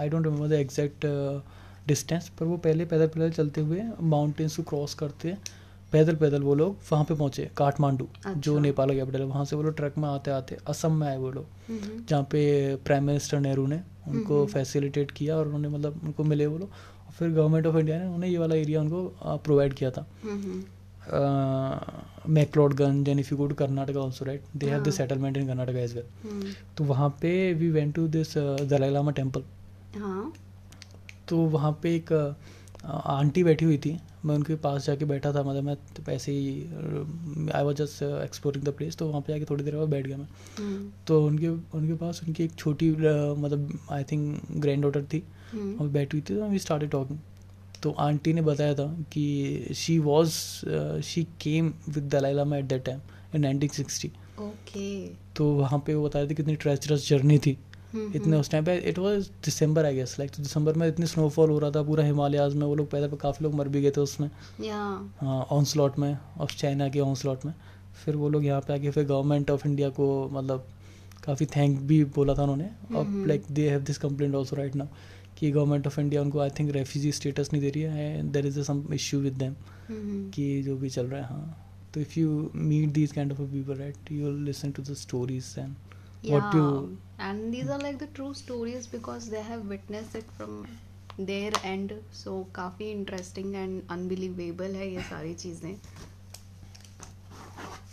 I 0.00 0.08
don't 0.08 0.24
remember 0.24 0.48
the 0.48 0.52
exact 0.52 1.06
distance 1.88 2.28
पर 2.38 2.46
वो 2.46 2.56
पहले 2.56 2.84
पैदल 2.84 3.06
पैदल 3.06 3.30
चलते 3.30 3.60
हुए 3.60 3.82
माउंटेन्स 4.00 4.56
को 4.56 4.62
क्रॉस 4.62 4.94
करते 4.94 5.36
पैदल 5.92 6.16
पैदल 6.16 6.42
वो 6.42 6.54
लोग 6.54 6.76
वहाँ 6.92 7.04
पे 7.04 7.14
पहुँचे 7.14 7.50
काठमांडू 7.56 8.04
अच्छा। 8.16 8.32
जो। 8.34 8.58
नेपाल 8.58 8.88
का 8.88 8.94
कैपिटल 8.94 9.20
है 9.20 9.26
वहाँ 9.26 9.44
से 9.44 9.56
वो 9.56 9.62
लोग 9.62 9.76
ट्रक 9.76 9.98
में 9.98 10.08
आते 10.08 10.30
आते 10.30 10.56
असम 10.68 10.92
में 10.92 11.06
आए 11.08 11.16
वो 11.16 11.30
लोग. 11.30 11.46
जहाँ 12.08 12.22
पे 12.22 12.42
प्राइम 12.86 13.04
मिनिस्टर 13.04 13.40
नेहरू 13.40 13.66
ने 13.66 13.80
उनको। 14.08 14.44
फैसिलिटेट 14.46 15.10
किया 15.10 15.36
और 15.36 15.46
उन्होंने 15.46 15.68
मतलब 15.68 16.00
उनको 16.04 16.24
मिले 16.24 16.46
वो 16.46 16.58
लोग 16.58 16.68
और 16.68 17.12
फिर 17.12 17.30
गवर्नमेंट 17.30 17.66
ऑफ़ 17.66 17.76
इंडिया 17.76 17.98
ने 17.98 18.06
उन्हें 18.06 18.30
ये 18.30 18.38
वाला 18.38 18.54
एरिया 18.54 18.80
उनको 18.80 19.38
प्रोवाइड 19.44 19.74
किया 19.74 19.90
था. 19.90 20.06
McLeodganj 22.30 23.08
and 23.08 23.20
if 23.20 23.28
you 23.32 23.36
go 23.38 23.46
to 23.46 23.54
Karnataka 23.54 24.00
also 24.00 24.24
right 24.24 24.42
they 24.56 24.66
have 24.66 24.82
the. 24.82 24.90
Settlement 24.90 25.36
in 25.36 25.46
Karnataka 25.46 25.78
as 25.78 25.94
well. 25.96 26.52
तो 26.76 26.84
वहाँ 26.84 27.08
पे 27.20 27.52
we 27.54 27.70
went 27.70 27.94
to 27.94 28.06
this 28.08 28.36
Dalai 28.70 28.90
Lama 28.90 29.10
temple. 29.12 29.42
तो 31.28 31.36
वहाँ 31.48 31.72
पे 31.82 31.94
एक 31.96 32.12
अ, 32.12 32.34
आंटी 32.84 33.42
बैठी 33.44 33.64
हुई 33.64 33.76
थी 33.78 33.96
मैं 34.24 34.34
उनके 34.34 34.54
पास 34.56 34.86
जाके 34.86 35.04
बैठा 35.04 35.32
था 35.32 35.42
मतलब 35.42 35.64
मैं 35.64 35.76
तो 35.96 36.12
ऐसे 36.12 36.32
ही 36.32 37.50
I 37.54 37.64
was 37.64 37.76
just 37.76 38.02
exploring 38.02 38.64
the 38.64 38.72
place 38.72 38.96
तो 38.96 39.08
वहाँ 39.08 39.20
पे 39.20 39.32
जाके 39.32 39.44
थोड़ी 39.44 39.64
देर 39.64 39.76
बाद 39.76 39.88
बैठ 39.88 40.06
गया 40.06 40.16
मैं 40.16 40.26
हम्म. 40.58 40.90
तो 41.06 41.24
उनके 41.26 41.48
उनके 41.48 41.94
पास 41.94 42.22
उनकी 42.26 42.44
एक 42.44 42.54
छोटी 42.54 42.90
मतलब 42.90 43.78
आई 43.90 44.04
थिंक 44.04 44.40
ग्रैंड 44.52 44.82
डॉटर 44.82 45.04
थी 45.04 45.22
हम्म. 45.52 45.70
वहाँ 45.72 45.86
पे 45.86 45.92
बैठी 45.92 46.16
हुई 46.16 46.24
थी 46.30 46.40
तो 46.40 46.48
वी 46.48 46.58
स्टार्टेड 46.58 46.90
टॉकिंग 46.90 47.18
तो 47.82 47.90
आंटी 47.90 48.32
ने 48.32 48.42
बताया 48.42 48.74
था 48.74 48.86
कि 49.12 49.74
she 49.74 49.98
was 49.98 50.30
she 51.04 51.24
came 51.40 51.72
with 51.88 52.08
Dalai 52.08 52.34
Lama 52.34 52.56
at 52.56 52.64
that 52.64 52.84
time 52.84 53.00
in 53.34 53.58
1960 53.58 54.08
okay. 54.40 55.06
तो 55.36 55.52
वहाँ 55.54 55.78
पे 55.86 55.94
वो 55.94 56.04
बता 56.08 56.18
रहे 56.18 56.28
थे 56.28 56.34
कितनी 56.34 56.56
ट्रेचरस 56.56 57.08
जर्नी 57.08 57.38
थी 57.38 57.50
हम्म. 57.50 57.73
इतने 57.94 58.36
उस 58.36 58.50
टाइम 58.50 58.64
पे 58.64 58.76
it 58.88 58.98
was 58.98 59.28
December 59.44 59.84
I 59.84 59.94
guess 59.94 60.16
like 60.18 60.30
तो 60.30 60.42
दिसंबर 60.42 60.74
में 60.74 60.86
इतनी 60.88 61.06
स्नोफॉल 61.06 61.50
हो 61.50 61.58
रहा 61.58 61.70
था 61.70 61.82
पूरा 61.82 62.04
हिमालयाज 62.04 62.54
में 62.54 62.66
वो 62.66 62.74
लोग 62.74 62.90
पैदल 62.90 63.16
काफ़ी 63.16 63.44
लोग 63.44 63.54
मर 63.54 63.68
भी 63.68 63.80
गए 63.82 63.90
थे 63.90 64.00
उसमें। 64.00 64.28
ऑन 65.24 65.64
स्लॉट 65.64 65.98
में 65.98 66.16
ऑफ़ 66.38 66.56
चाइना 66.56 66.88
के 66.88 67.00
ऑन 67.00 67.14
स्लॉट 67.14 67.44
में। 67.44 67.54
फिर 68.04 68.16
वो 68.16 68.28
लोग 68.28 68.44
यहाँ 68.44 68.60
पे 68.60 68.72
आके 68.72 68.90
फिर 68.90 69.04
गवर्नमेंट 69.04 69.50
ऑफ़ 69.50 69.66
इंडिया 69.68 69.88
को 69.88 70.28
मतलब 70.32 70.66
काफ़ी 71.24 71.46
थैंक 71.46 71.78
भी 71.80 72.04
बोला 72.04 72.34
था 72.34 72.42
उन्होंने। 72.42 72.64
अब 72.64 72.96
हम्म। 72.96 73.26
Like 73.26 73.44
they 73.50 73.68
have 73.70 73.80
this 73.80 73.98
complaint 73.98 74.34
also 74.34 74.56
right 74.56 74.76
now 74.76 74.86
कि 75.38 75.50
गवर्नमेंट 75.50 75.86
ऑफ़ 75.86 76.00
इंडिया 76.00 76.22
उनको 76.22 76.38
आई 76.40 76.50
थिंक 76.50 76.70
रेफ्यूजी 76.70 77.12
स्टेटस 77.12 77.50
नहीं 77.52 77.62
दे 77.62 77.70
रही 77.70 77.82
है 77.82 78.18
and 78.18 78.32
there 78.32 78.46
is 78.46 78.60
some 78.62 78.84
issue 78.94 79.18
with 79.18 79.34
them. 79.34 79.54
कि 80.30 80.62
जो 80.62 80.76
भी 80.76 80.90
चल 80.90 81.06
रहा 81.06 81.20
है 81.20 81.26
हाँ। 81.26 81.60
तो 81.94 82.00
if 82.00 82.18
you 82.20 82.50
meet 82.54 82.92
these 82.92 83.12
kind 83.12 83.32
of 83.32 83.40
people 83.40 83.74
right 83.74 84.12
you 84.12 84.30
listen 84.38 84.70
to 84.70 84.82
the 84.82 84.94
stories 84.96 85.54
and 85.58 85.74
what 86.24 86.42
yeah. 86.42 86.54
you- 86.54 86.98
and 87.18 87.54
these 87.54 87.68
are 87.70 87.78
like 87.78 87.98
the 87.98 88.06
true 88.18 88.32
stories 88.34 88.86
because 88.86 89.28
they 89.30 89.42
have 89.42 89.66
witnessed 89.74 90.14
it 90.14 90.30
from 90.38 90.66
their 91.18 91.52
end 91.64 91.92
so 92.12 92.32
काफ़ी 92.54 92.90
interesting 92.94 93.54
and 93.64 93.92
unbelievable 93.96 94.74
है 94.76 94.88
ये 94.94 95.02
सारी 95.10 95.34
चीज़ें 95.34 95.74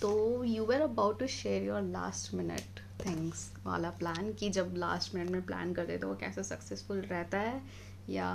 तो 0.01 0.11
you 0.45 0.63
were 0.71 0.81
about 0.85 1.19
to 1.19 1.27
share 1.27 1.61
your 1.63 1.81
last 1.97 2.33
minute 2.39 2.79
things 3.03 3.43
वाला 3.65 3.89
plan 3.99 4.31
कि 4.39 4.49
जब 4.57 4.73
last 4.77 5.15
minute 5.15 5.29
में 5.31 5.41
प्लान 5.45 5.73
करते 5.73 5.97
तो 5.97 6.07
वो 6.07 6.15
कैसे 6.19 6.43
सक्सेसफुल 6.43 7.01
रहता 7.11 7.39
है 7.39 7.61
या 8.09 8.29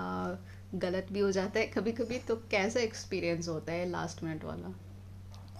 गलत 0.85 1.07
भी 1.13 1.21
हो 1.21 1.31
जाता 1.33 1.61
है 1.61 1.67
कभी 1.67 1.93
कभी 1.93 2.19
तो 2.29 2.37
कैसा 2.51 2.81
एक्सपीरियंस 2.81 3.49
होता 3.49 3.73
है 3.73 3.89
लास्ट 3.91 4.23
मिनट 4.25 4.45
वाला 4.45 4.73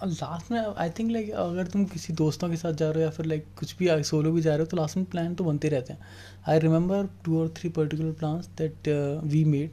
लास्ट 0.05 0.51
में 0.51 0.59
आई 0.59 0.89
थिंक 0.97 1.11
लाइक 1.11 1.29
अगर 1.31 1.67
तुम 1.67 1.85
किसी 1.85 2.13
दोस्तों 2.13 2.49
के 2.49 2.57
साथ 2.57 2.73
जा 2.73 2.89
रहे 2.89 3.03
हो 3.03 3.05
या 3.05 3.09
फिर 3.11 3.25
लाइक 3.25 3.45
कुछ 3.59 3.75
भी 3.77 3.87
सोलो 4.03 4.31
भी 4.31 4.41
जा 4.41 4.51
रहे 4.51 4.59
हो 4.59 4.65
तो 4.65 4.77
लास्ट 4.77 4.97
में 4.97 5.05
प्लान 5.11 5.33
तो 5.35 5.43
बनते 5.43 5.69
रहते 5.69 5.93
हैं। 5.93 5.99
आई 6.49 6.59
रिमेंबर 6.59 7.07
टू 7.25 7.39
और 7.41 7.53
three 7.57 7.69
particular 7.77 8.11
plan 8.19 8.41
that 8.57 8.87
we 9.25 9.43
made 9.45 9.69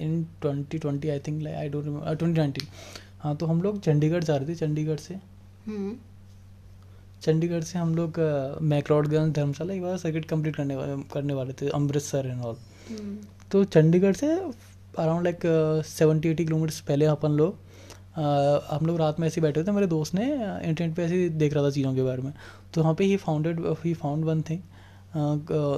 in 0.00 0.22
twenty 0.42 0.78
twenty 0.78 1.08
I 1.08 1.18
think 1.26 1.42
like 1.42 1.56
I 1.56 1.68
don't 1.68 1.84
remember 1.84 2.14
twenty 2.14 2.38
nineteen 2.38 2.68
हाँ 3.20 3.34
तो 3.36 3.46
हम 3.46 3.62
लोग 3.62 3.80
चंडीगढ़ 3.80 4.24
जा 4.24 4.36
रहे 4.36 4.48
थे 4.48 4.54
चंडीगढ़ 4.56 4.98
से। 4.98 5.14
हम्म। 5.66 5.94
चंडीगढ़ 7.22 7.62
से 7.62 7.78
हम 7.78 7.94
लोग 7.94 8.18
मैकलॉडगंज 8.62 9.34
धर्मशाला 9.34 9.74
एक 9.74 9.82
बार 9.82 9.96
सर्किट 9.98 10.24
कंप्लीट 10.28 10.56
करने 10.56 10.76
वाले 10.76 11.02
करने 11.12 11.34
वाले 11.34 11.52
थे 11.60 11.68
अमृतसर 11.70 12.26
एंड 12.26 12.40
ऑल 12.42 12.56
हम्म। 12.88 13.16
तो 13.52 13.64
चंडीगढ़ 13.66 14.14
से 14.16 14.32
around 14.98 15.24
like 15.24 15.40
seventy 15.88 16.28
eighty 16.28 16.44
kilometres 16.44 16.80
पहले 16.88 17.04
अपन 17.08 17.32
लोग 17.32 17.58
हम 18.16 18.86
लोग 18.86 18.98
रात 18.98 19.20
में 19.20 19.26
ऐसे 19.26 19.40
ही 19.40 19.42
बैठे 19.42 19.62
थे 19.64 19.72
मेरे 19.72 19.86
दोस्त 19.86 20.14
ने 20.14 20.24
इंटरनेट 20.24 20.94
पे 20.96 21.02
ऐसे 21.02 21.14
ही 21.14 21.28
देख 21.28 21.54
रहा 21.54 21.64
था 21.64 21.70
चीज़ों 21.70 21.94
के 21.94 22.02
बारे 22.02 22.22
में। 22.22 22.32
तो 22.74 22.80
वहाँ 22.80 22.94
पे 22.94 23.04
ही 23.04 23.16
founded 23.16 23.60
he 23.84 23.94
found 23.94 24.24
one 24.24 24.42
thing 24.50 24.60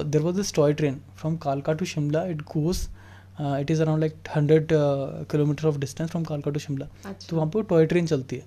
there 0.05 0.21
was 0.21 0.35
this 0.35 0.53
toy 0.53 0.73
train 0.73 0.99
from 1.17 1.37
कालका 1.37 1.73
to 1.73 1.85
Shimla 1.85 2.23
it 2.25 2.41
goes 2.51 2.87
it 3.41 3.71
is 3.71 3.81
around 3.81 4.01
like 4.01 4.15
hundred 4.35 4.67
kilometre 5.31 5.67
of 5.67 5.77
distance 5.79 6.09
from 6.09 6.23
कालका 6.23 6.51
टू 6.51 6.59
शिमला 6.59 6.87
अच्छा। 7.05 7.27
तो 7.29 7.35
वहाँ 7.35 7.49
पे 7.49 7.61
टॉय 7.63 7.85
ट्रेन 7.85 8.07
चलती 8.07 8.35
है। 8.35 8.43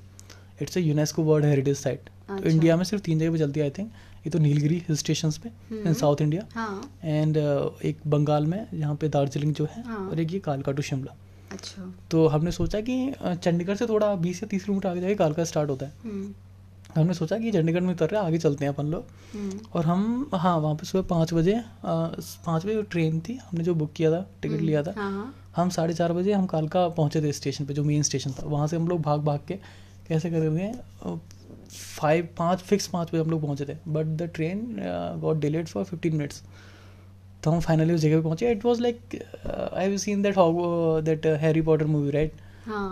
it's 0.63 0.77
a 0.77 0.81
UNESCO 0.81 1.23
world 1.23 1.47
heritage 1.47 1.77
site 1.77 2.11
तो 2.29 2.35
अच्छा। 2.35 2.51
इंडिया 2.51 2.77
में 2.77 2.85
सिर्फ़ 2.85 3.05
तीन 3.05 3.19
जगह 3.19 3.33
पे 3.33 3.39
चलती 3.39 3.61
है 3.61 3.65
आई 3.67 3.71
थिंक 3.79 3.91
ये 4.27 4.31
तो 4.31 4.39
नीलगिरी 4.39 4.77
हिल 4.89 4.97
स्टेशन 4.97 5.31
पे 5.43 5.49
इन 5.49 5.79
हम्म। 5.79 5.93
साउथ 5.93 6.21
इंडिया 6.21 6.43
हाँ। 6.55 6.91
एंड 7.05 7.37
एक 7.37 7.99
बंगाल 8.07 8.47
में 8.47 8.67
यहाँ 8.75 8.95
पे 8.97 9.09
दार्जिलिंग 9.09 9.55
जो 9.55 9.69
है 9.73 9.83
हाँ। 9.87 10.09
और 10.09 10.21
एक 10.21 10.33
ये 10.33 10.39
कालका 10.41 10.73
टू 10.73 10.83
शिमला 10.83 11.15
अच्छा। 11.53 11.93
तो 12.11 12.27
हमने 12.29 12.51
सोचा 12.53 12.81
कि 12.81 12.97
चंडीगढ़ 13.23 13.77
से 13.77 13.87
थोड़ा 13.87 14.15
बीस 14.17 14.43
या 14.43 14.49
तीस 14.49 14.65
किलोमीटर 14.65 14.89
आगे 14.89 15.01
जाके 15.01 15.15
कालका 15.15 15.45
स्टार्ट 15.45 15.71
होता 15.71 15.87
है। 15.87 15.93
हम्म। 16.05 16.35
हमने 16.95 17.15
सोचा 17.15 17.39
कि 17.39 17.51
चंडीगढ़ 17.53 17.81
में 17.81 17.93
उतर 17.95 18.11
रहे 18.11 18.21
आगे 18.27 18.39
चलते 18.39 18.65
हैं 18.65 18.73
अपन 18.73 18.87
लोग। 18.87 19.07
हम्म। 19.35 19.59
और 19.75 19.85
हम 19.85 20.31
हाँ 20.35 20.57
वहाँ 20.59 20.75
पे 20.75 20.87
सुबह 20.87 21.07
पाँच 21.09 21.33
बजे 21.35 21.55
पाँच 21.85 22.67
बजे 22.67 22.83
ट्रेन 22.83 23.21
थी 23.21 23.37
हमने 23.43 23.65
जो 23.65 23.75
बुक 23.75 23.93
किया 23.97 24.11
था 24.13 24.21
टिकट 24.43 24.55
हम्म, 24.55 24.67
लिया 24.67 24.83
था 24.83 24.95
हाँ 24.97 25.11
हाँ। 25.13 25.35
हम 25.57 25.69
साढ़े 25.71 25.95
चार 25.95 26.13
बजे 26.13 26.33
हम 26.33 26.47
कालका 26.47 26.89
पहुँचे 26.89 27.23
थे 27.23 27.33
स्टेशन 27.33 27.65
पे 27.67 27.75
जो 27.75 27.85
मेन 27.85 28.03
स्टेशन 28.03 28.33
था। 28.33 28.47
वहाँ 28.47 28.67
से 28.67 28.77
हम 28.77 28.89
लोग 28.89 29.01
भाग 29.03 29.21
भाग 29.25 29.41
के 29.49 29.55
कैसे 30.09 30.31
कर 30.31 30.41
रहे 30.41 30.73
फाइव 31.71 32.29
पाँच 32.39 32.59
फिक्स 32.61 32.87
पाँच 32.89 33.09
बजे 33.09 33.21
हम 33.21 33.31
लोग 33.31 33.43
पहुँचे 33.43 33.65
थे। 33.65 33.77
But 33.89 34.07
the 34.19 34.31
train 34.35 34.61
got 35.21 35.41
delayed 35.41 35.69
for 35.69 35.85
fifteen 35.85 36.17
minutes 36.17 36.43
तो 37.45 37.51
हम 37.51 37.61
फाइनली 37.61 37.95
उस 37.95 38.01
जगह 38.01 38.17
पे 38.17 38.23
पहुँचे। 38.23 38.51
It 38.51 38.65
was 38.65 38.81
like 38.83 39.01
I 39.47 39.85
have 39.85 39.97
seen 39.99 40.23
that 40.23 40.35
that 41.05 41.27
Harry 41.41 41.61
Potter 41.63 41.87
movie 41.87 42.11
right 42.11 42.33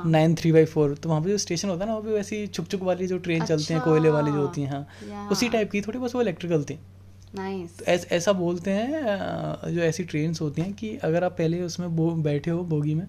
nine 0.06 0.34
three 0.34 0.52
by 0.52 0.64
four 0.64 0.94
तो 0.94 1.08
वहाँ 1.08 1.20
पे 1.22 1.30
जो 1.30 1.38
स्टेशन 1.38 1.68
होता 1.68 1.84
है 1.84 1.86
ना 1.86 1.94
वहाँ 1.94 2.04
पे 2.04 2.14
वैसी 2.14 2.46
छुक 2.46 2.66
छुक 2.68 2.82
वाली 2.82 3.06
जो 3.06 3.18
ट्रेन 3.18 3.40
अच्छा। 3.40 3.56
चलती 3.56 3.74
हैं 3.74 3.82
कोयले 3.82 4.10
वाली 4.10 4.32
जो 4.32 4.40
होती 4.40 4.62
हैं 4.62 4.70
हाँ। 4.70 4.86
Yeah. 4.86 5.32
उसी 5.32 5.48
टाइप 5.48 5.70
की 5.70 5.80
थोड़ी 5.80 5.98
बस 5.98 6.14
वो 6.14 6.20
इलेक्ट्रिकल 6.22 6.64
थी। 6.64 6.78
नाइस 7.34 7.78
तो 7.78 7.84
ऐस, 7.84 8.06
ऐसा 8.12 8.32
बोलते 8.32 8.70
हैं 8.70 9.02
जो 9.66 9.80
ऐसी 9.82 10.04
ट्रेन्स 10.04 10.40
होती 10.40 10.62
हैं 10.62 10.72
कि 10.72 10.96
अगर 11.04 11.24
आप 11.24 11.32
पहले 11.38 11.60
उसमें 11.62 12.22
बैठे 12.22 12.50
हो 12.50 12.62
बोगी 12.64 12.94
में। 12.94 13.06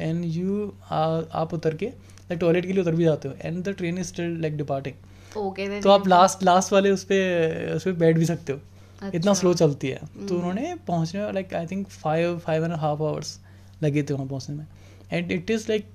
एंड 0.00 0.24
यू 0.26 0.72
आप 0.90 1.50
उतर 1.54 1.74
के 1.74 1.90
टॉयलेट 2.30 2.66
के 2.66 2.72
लिए 2.72 2.82
उतर 2.82 2.94
भी 2.94 3.04
जाते 3.04 3.28
हो 3.28 3.34
and 3.42 3.62
the 3.64 3.74
train 3.78 3.98
is 3.98 4.06
still 4.06 4.40
like 4.42 4.56
departing 4.56 5.82
तो 5.82 5.90
आप 5.90 6.08
लास्ट 6.08 6.42
लास्ट 6.42 6.72
वाले 6.72 6.90
उस 6.90 7.04
पर 7.04 7.72
उस 7.76 7.84
पर 7.84 7.92
बैठ 7.94 8.16
भी 8.16 8.24
सकते 8.24 8.52
हो। 8.52 8.58
इतना 8.96 9.30
अच्छा। 9.30 9.32
स्लो 9.34 9.52
चलती 9.54 9.88
है। 9.88 9.98
तो 9.98 10.20
हम्म। 10.20 10.36
उन्होंने 10.36 10.74
पहुँचने 10.86 11.20
में 11.20 11.32
like 11.32 11.54
I 11.54 11.66
think 11.66 11.88
five 11.88 12.38
five 12.38 12.64
and 12.64 12.72
half 12.74 13.02
hours 13.02 13.38
लगे 13.82 14.02
थे 14.02 14.14
वहाँ 14.14 14.26
पहुँचने 14.26 14.56
में। 14.56 14.66
And 15.12 15.32
it 15.32 15.50
is 15.50 15.66
like 15.68 15.90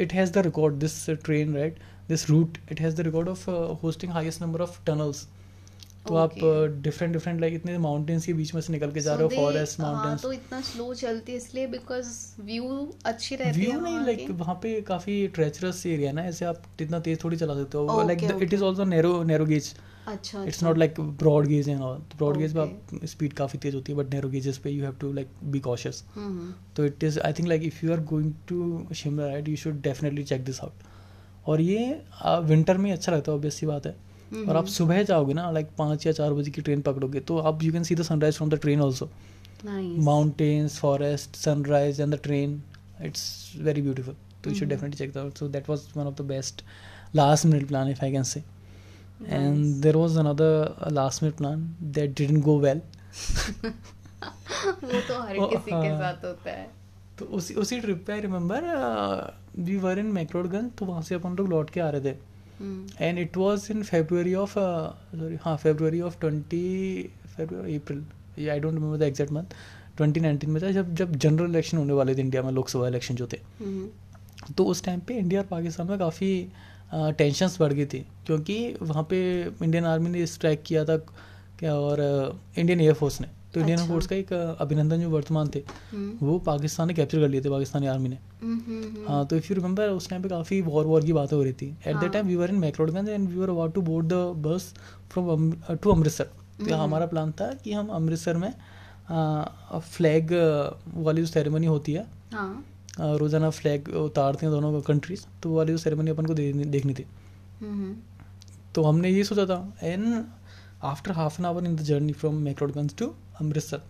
it 0.00 0.12
has 0.12 0.32
the 0.32 0.38
record 0.46 0.74
this 0.80 1.08
train 1.24 1.54
right 1.56 1.78
this 2.08 2.28
route 2.30 2.58
it 2.72 2.80
has 2.80 2.96
the 2.96 3.00
record 3.06 3.28
of 3.28 3.48
hosting 3.82 4.12
highest 4.12 4.42
number 4.42 4.60
of 4.60 4.78
tunnels 4.86 5.26
तो 6.06 6.14
okay. 6.14 6.22
आप 6.22 6.74
different 6.82 7.12
different 7.12 7.40
like 7.40 7.54
इतने 7.54 7.76
mountains 7.78 8.26
के 8.26 8.32
बीच 8.32 8.54
में 8.54 8.60
से 8.62 8.72
निकल 8.72 8.90
के 8.92 9.00
जा 9.00 9.12
so 9.12 9.18
रहे 9.20 9.28
हो 9.28 9.44
फॉरेस्ट 9.44 9.80
हाँ 9.80 9.92
माउंटेन्स 9.92 10.22
तो 10.22 10.32
इतना 10.32 10.60
स्लो 10.60 10.92
चलती 10.94 11.32
है 11.32 11.38
इसलिए 11.38 11.66
बिकॉज़ 11.66 12.06
व्यू 12.40 12.94
अच्छी 13.04 13.36
रहती 13.36 13.60
व्यू 13.60 13.80
नहीं 13.80 13.98
लाइक। 14.00 14.30
वहाँ 14.30 14.54
पे 14.62 14.80
काफ़ी 14.82 15.26
ट्रेचरस 15.28 15.84
एरिया 15.86 16.08
है 16.08 16.14
ना 16.16 16.24
ऐसे 16.24 16.44
आप 16.44 16.62
इतना 16.80 17.00
तेज 17.00 17.22
थोड़ी 17.24 17.36
चला 17.36 17.54
सकते 17.54 17.78
हो। 17.78 18.02
Like 18.02 18.22
it 18.42 18.54
is 18.54 18.62
also 18.62 18.84
narrow 18.84 19.22
narrow 19.22 19.46
gauge 19.46 19.74
अच्छा 20.06 20.42
it's. 20.44 20.62
Not 20.62 20.78
like 20.78 21.00
broad 21.00 21.46
gauge 21.46 21.68
and 21.68 21.80
all 21.80 21.98
broad 22.16 22.36
gauge 22.36 22.54
में 22.54 22.62
आप 22.62 23.04
स्पीड 23.04 23.32
काफ़ी 23.32 23.58
तेज 23.58 23.74
होती 23.74 23.92
है 23.92 23.98
बट 23.98 24.12
नैरो 24.14 24.28
गेजेस 24.28 24.58
पे 24.58 24.70
you 24.70 24.84
have 24.84 24.94
to 25.00 25.12
like 25.12 25.28
be 25.44 25.60
cautious 25.60 26.02
so 26.76 26.84
it 26.84 27.04
is 27.04 27.18
I 27.20 27.32
think 27.32 27.48
like 27.48 27.62
if 27.62 27.84
you 27.86 27.92
are 27.92 28.00
going 28.04 28.32
to 28.48 28.86
Shimla 28.94 29.26
right 29.26 29.48
you 29.48 29.56
should 29.56 29.80
definitely 29.82 30.24
check 30.24 30.44
this 30.44 30.60
out 30.60 31.48
और 31.48 31.60
ये 31.60 32.02
winter 32.24 32.78
में 32.78 32.92
अच्छा 32.92 33.12
लगता 33.12 33.32
है 33.32 33.36
ऑब्वियस 33.36 33.54
सी 33.54 33.66
बात 33.66 33.86
है 33.86 33.92
और 33.92 34.48
आप 34.48 34.56
हम्म। 34.56 34.66
सुबह 34.66 35.02
जाओगे 35.02 35.34
ना 35.34 35.50
लाइक 35.50 35.68
पाँच 35.78 36.06
या 36.06 36.12
चार 36.12 36.32
बजे 36.32 36.50
की 36.50 36.62
ट्रेन 36.62 36.80
पकड़ोगे 36.82 37.20
तो 37.20 37.38
आप 37.38 37.62
you 37.62 37.72
can 37.72 37.82
see 37.82 37.94
the 37.94 38.02
sunrise 38.02 38.36
from 38.36 38.50
the 38.50 38.58
train 38.60 38.80
also 38.80 39.10
mountains 39.64 40.78
forest 40.78 41.36
sunrise 41.36 42.00
train. 42.22 42.62
It's 43.00 43.54
very 43.58 43.80
beautiful. 43.80 44.14
So 44.42 44.50
you 44.50 44.56
should 44.56 44.68
Mhm. 44.68 44.70
definitely 44.70 44.98
check 44.98 45.12
that 45.14 45.24
out. 45.24 45.38
So 45.38 45.48
that 45.48 45.66
was 45.68 45.82
one 45.94 46.06
of 46.06 46.14
the 46.16 46.24
best 46.24 46.62
last 47.14 47.44
minute 47.44 47.68
plan, 47.68 47.88
if 47.88 48.02
I 48.02 48.10
can 48.10 48.24
say. 48.24 48.42
Nice. 49.20 49.32
And 49.32 49.82
there 49.82 49.94
was 49.94 50.16
another 50.16 50.74
uh, 50.78 50.90
last 50.90 51.22
minute 51.22 51.36
plan 51.36 51.74
that 51.92 52.14
didn't 52.14 52.42
go 52.42 52.56
well. 52.58 52.80
वो 54.82 55.00
तो 55.08 55.20
हर 55.22 55.36
किसी 55.50 55.70
के 55.70 55.76
हाँ। 55.76 55.98
साथ 55.98 56.24
होता 56.24 56.50
है 56.50 56.68
तो 57.18 57.24
उसी 57.36 57.54
उसी 57.62 57.80
ट्रिप 57.80 58.04
पे 58.06 58.12
I 58.12 58.20
remember 58.20 58.64
we 59.58 59.76
were 59.78 59.98
in 59.98 60.06
McLeodganj 60.12 60.70
तो 60.78 60.86
वहाँ 60.86 61.02
से 61.02 61.14
अपन 61.14 61.36
लोग 61.36 61.48
लौट 61.48 61.70
के 61.70 61.80
आ 61.80 61.88
रहे 61.90 62.12
थे 62.12 63.06
and 63.06 63.18
it 63.18 63.36
was 63.36 63.66
in 63.70 63.82
February 63.82 64.34
of 64.34 64.54
sorry 64.58 65.38
हाँ 65.42 65.56
February 65.56 66.00
of 66.00 66.18
twenty 66.20 67.10
February 67.36 67.76
April 67.76 68.50
I 68.50 68.60
don't 68.60 68.74
remember 68.74 68.98
the 68.98 69.02
exact 69.02 69.32
month 69.32 69.54
twenty 69.96 70.20
nineteen 70.20 70.50
में 70.50 70.62
था 70.62 70.70
जब 70.70 70.94
जब 70.94 71.16
जनरल 71.16 71.50
इलेक्शन 71.50 71.76
होने 71.76 71.92
वाले 71.92 72.14
थे 72.14 72.20
इंडिया 72.20 72.42
में 72.42 72.52
लोकसभा 72.52 72.88
इलेक्शन 72.88 73.14
जो 73.14 73.26
थे 73.32 73.40
हम्म 73.60 74.54
तो 74.56 74.64
उस 74.64 74.84
टाइम 74.84 75.00
पे 75.00 75.14
इंडिया 75.18 75.40
और 75.40 75.46
पाकिस्तान 75.46 75.86
में 75.86 75.98
काफ़ी 75.98 76.48
टेंशन्स 76.90 77.60
बढ़ 77.60 77.72
गई 77.72 77.86
थी 77.86 78.06
क्योंकि 78.26 78.56
वहाँ 78.82 79.06
पे 79.10 79.18
इंडियन 79.42 79.84
आर्मी 79.86 80.10
ने 80.10 80.26
स्ट्राइक 80.26 80.62
किया 80.62 80.84
था 80.84 80.96
क्या 81.58 81.74
और 81.76 82.00
इंडियन 82.58 82.80
एयरफोर्स 82.80 83.20
ने। 83.20 83.26
तो 83.54 83.60
इंडियन 83.60 83.78
अच्छा। 83.78 83.84
एयरफोर्स 83.84 84.06
का 84.06 84.16
एक 84.16 84.32
अभिनंदन 84.60 85.00
जो 85.00 85.08
वर्तमान 85.10 85.50
थे 85.54 85.62
हम्म। 85.92 86.26
वो 86.26 86.38
पाकिस्तान 86.46 86.88
ने 86.88 86.94
कैप्चर 86.94 87.20
कर 87.20 87.28
लिए 87.28 87.40
थे 87.40 87.50
पाकिस्तानी 87.50 87.86
आर्मी 87.86 88.08
ने। 88.08 88.18
हम्म, 88.42 88.58
हम्म, 88.66 89.06
हाँ 89.08 89.26
तो 89.26 89.36
इफ़ 89.36 89.46
यू 89.50 89.54
रिमेंबर 89.56 89.88
उस 89.90 90.08
टाइम 90.10 90.22
पे 90.22 90.28
काफ़ी 90.28 90.60
वॉर 90.62 90.86
वॉर 90.86 91.04
की 91.04 91.12
बातें 91.12 91.36
हो 91.36 91.42
रही 91.42 91.52
थी। 91.52 91.68
At 91.86 91.96
the. 91.96 92.10
Time 92.12 92.26
we 92.26 92.36
were 92.36 92.50
in 92.50 92.56
McLeodganj 92.56 93.08
and 93.08 93.28
we 93.28 93.36
were 93.36 93.50
about 93.50 93.74
to 93.74 93.82
board 93.82 94.06
the 94.06 94.14
bus 94.46 94.72
from 95.10 95.52
to 95.72 95.90
Amritsar 95.90 96.30
तो। 96.60 96.76
हमारा 96.76 97.06
प्लान 97.06 97.32
था 97.32 97.52
कि 97.64 97.72
हम 97.72 97.88
अमृतसर 97.90 98.36
में 98.36 98.52
फ्लैग 99.88 100.32
वाली 100.96 101.20
जो 101.20 101.26
सेरेमनी 101.26 101.66
होती 101.66 101.92
है। 101.92 102.06
हाँ। 102.32 102.64
रोज़ाना 102.98 103.50
फ्लैग 103.50 103.88
उतारते 103.96 104.46
हैं 104.46 104.54
दोनों 104.54 104.80
कंट्रीज़ 104.82 105.24
तो 105.42 105.50
वो 105.50 105.56
वाली 105.56 105.72
जो 105.72 105.78
सेरेमनी 105.78 106.10
अपन 106.10 106.26
को 106.26 106.34
देखनी 106.34 106.94
थी। 106.94 107.06
तो 108.74 108.82
हमने 108.82 109.10
ये 109.10 109.24
सोचा 109.24 109.46
था 109.46 109.58
and 109.82 110.24
after 110.84 111.12
half 111.12 111.40
an 111.40 111.46
hour 111.46 111.64
in 111.64 111.76
the 111.76 111.80
journey 111.82 112.12
from 112.14 112.34
McLeodganj 112.44 112.94
to 112.98 113.06
Amritsar 113.40 113.80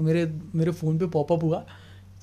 मेरे 0.00 0.24
मेरे 0.54 0.72
फ़ोन 0.72 0.98
पे 0.98 1.06
पॉपअप 1.08 1.42
हुआ 1.44 1.64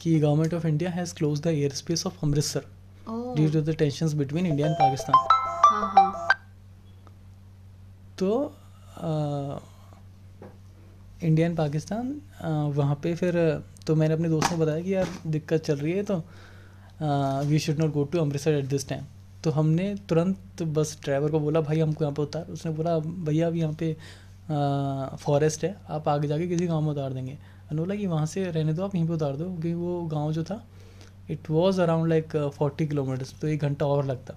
कि 0.01 0.19
government 0.19 0.53
of 0.53 0.67
India 0.67 0.89
has 0.91 1.13
close 1.15 1.41
the 1.41 1.47
airspace 1.73 2.05
of 2.07 2.25
Amritsar 2.25 2.65
due 3.07 3.51
to 3.51 3.61
the 3.61 3.75
tensions 3.79 4.13
between 4.13 4.45
India 4.45 4.67
and 4.67 4.75
Pakistan 4.75 5.15
तो 8.19 8.31
India 11.23 11.47
and 11.47 11.57
Pakistan 11.57 12.19
वहाँ 12.75 12.95
पे 13.03 13.13
फिर 13.15 13.35
तो 13.89 13.95
मैंने 13.95 14.13
अपने 14.13 14.29
दोस्त 14.29 14.49
को 14.49 14.57
बताया 14.57 14.81
कि 14.81 14.93
यार, 14.93 15.07
दिक्कत 15.27 15.61
चल 15.61 15.77
रही 15.77 15.91
है 15.91 16.03
तो 16.03 16.15
we 17.47 17.59
should 17.59 17.79
not 17.79 17.91
go 17.91 18.03
to 18.05 18.19
Amritsar 18.19 18.53
at 18.53 18.65
this 18.67 18.87
time 18.89 19.03
तो 19.43 19.51
हमने 19.51 19.93
तुरंत 20.09 20.61
बस 20.69 20.97
ड्राइवर 21.03 21.31
को 21.31 21.39
बोला, 21.39 21.61
भाई, 21.61 21.79
हमको 21.79 22.03
यहाँ 22.03 22.15
पे 22.15 22.21
उतार। 22.21 22.51
उसने 22.53 22.71
बोला, 22.71 22.97
भैया, 22.99 23.47
अभी 23.47 23.59
यहाँ 23.59 23.73
पे 23.73 23.93
फॉरेस्ट 25.17 25.63
है, 25.63 25.75
आप 25.89 26.07
आगे 26.09 26.27
जाके 26.27 26.47
किसी 26.47 26.67
गाँव 26.67 26.81
में 26.81 26.89
उतार 26.91 27.13
देंगे। 27.13 27.31
मैंने 27.31 27.79
बोला, 27.79 27.95
कि 27.95 28.07
वहाँ 28.07 28.25
से 28.25 28.43
रहने 28.45 28.73
दो, 28.73 28.83
आप 28.83 28.95
यहीं 28.95 29.07
पे 29.07 29.13
उतार 29.13 29.35
दो, 29.35 29.45
क्योंकि 29.45 29.73
वो 29.73 30.01
गाँव 30.05 30.31
जो 30.33 30.43
था 30.43 30.63
it 31.29 31.49
was 31.49 31.79
around 31.79 32.09
like 32.09 32.35
forty 32.57 32.87
kilometres 32.87 33.33
तो 33.41 33.47
एक 33.47 33.61
घंटा 33.61 33.85
और 33.85 34.05
लगता। 34.05 34.35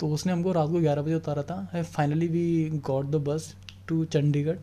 तो 0.00 0.08
उसने 0.08 0.32
हमको 0.32 0.52
रात 0.52 0.68
को 0.70 0.80
ग्यारह 0.80 1.02
बजे 1.02 1.14
उतारा 1.14 1.42
था। 1.42 1.82
Finally 1.82 2.28
we 2.28 2.80
got 2.86 3.06
the 3.06 3.24
bus 3.28 3.54
to 3.88 4.04
Chandigarh 4.06 4.58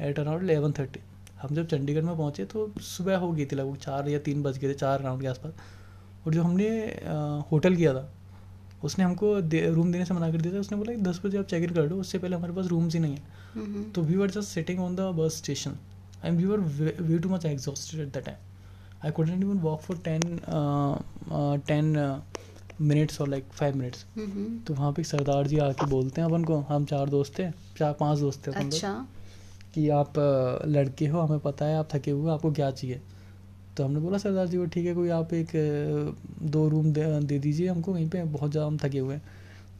at 0.00 0.18
around 0.18 0.42
eleven 0.42 0.72
thirty 0.78 1.00
हम 1.42 1.54
जब 1.54 1.66
चंडीगढ़ 1.68 2.02
में 2.02 2.16
पहुँचे 2.16 2.44
तो 2.44 2.70
सुबह 2.82 3.16
हो 3.16 3.30
गई 3.32 3.46
थी 3.46 3.56
लगभग 3.56 3.76
चार 3.78 4.08
या 4.08 4.18
तीन 4.26 4.42
बज 4.42 4.58
गए 4.58 4.68
थे 4.68 4.74
चार 4.76 5.02
राउंड 5.02 5.22
के 5.22 5.28
आसपास। 5.28 5.52
और 6.26 6.34
जो 6.34 6.42
हमने 6.42 6.68
होटल 7.52 7.76
किया 7.76 7.94
था 7.94 8.08
उसने 8.84 9.04
हमको 9.04 9.40
दे, 9.40 9.60
रूम 9.70 9.92
देने 9.92 10.04
से 10.04 10.14
मना 10.14 10.30
कर 10.32 10.40
दिया 10.40 10.54
था। 10.54 10.58
उसने 10.60 10.78
बोला 10.78 10.92
कि 10.92 11.02
दस 11.02 11.20
बजे 11.24 11.38
आप 11.38 11.46
चेक 11.46 11.62
इन 11.62 11.74
कर 11.74 11.88
लो 11.88 11.96
उससे 12.00 12.18
पहले 12.18 12.36
हमारे 12.36 12.52
पास 12.52 12.66
रूम्स 12.66 12.94
ही 12.94 13.00
नहीं 13.00 13.16
है। 13.16 13.90
तो 13.92 14.02
we 14.02 14.16
were 14.16 14.30
just 14.30 14.48
sitting 14.48 14.80
on 14.80 14.96
the 14.96 15.12
bus 15.18 15.36
station 15.36 15.76
and 16.24 16.38
we 16.38 16.44
were 16.44 16.58
way 17.02 17.18
too 17.18 17.28
much 17.28 17.44
exhausted 17.46 18.00
at 18.00 18.16
the 18.16 18.24
time 18.24 18.50
I 19.04 19.10
couldn't 19.10 19.44
even 19.44 19.60
walk 19.62 19.80
for 19.84 19.94
ten 20.04 20.20
ten 21.68 21.86
minutes 22.80 23.20
और 23.20 23.28
लाइक 23.28 23.44
फाइव 23.52 23.76
मिनट्स 23.76 24.04
तो 24.66 24.74
वहाँ 24.74 24.92
पे 24.92 25.02
सरदार 25.04 25.46
जी 25.46 25.58
आके 25.58 25.86
बोलते 25.86 26.20
हैं 26.20 26.28
अपन 26.28 26.44
को 26.44 26.58
हम 26.68 26.84
चार 26.84 27.08
दोस्त 27.08 27.38
थे 27.38 27.50
चार 27.78 27.92
पाँच 28.00 28.18
दोस्त 28.18 28.46
थे 28.46 28.52
अच्छा। 28.60 28.92
कि 29.74 29.88
आप 29.90 30.12
लड़के 30.66 31.06
हो 31.06 31.20
हमें 31.20 31.38
पता 31.40 31.64
है 31.64 31.76
आप 31.76 31.88
थके 31.92 32.10
हुए 32.10 32.30
आपको 32.32 32.52
क्या 32.52 32.70
चाहिए? 32.70 33.00
तो 33.76 33.84
हमने 33.84 34.00
बोला 34.00 34.18
सरदार 34.18 34.46
जी 34.46 34.58
वो 34.58 34.64
ठीक 34.66 34.86
है 34.86 34.94
कोई 34.94 35.08
आप 35.10 35.32
एक 35.34 35.48
दो 36.42 36.68
रूम 36.68 36.92
दे, 36.92 37.20
दे 37.20 37.38
दीजिए 37.38 37.68
हमको 37.68 37.92
वहीं 37.92 38.08
पे 38.10 38.24
बहुत 38.24 38.50
ज़्यादा 38.50 38.66
हम 38.66 38.78
थके 38.78 38.98
हुए 38.98 39.14
हैं। 39.14 39.22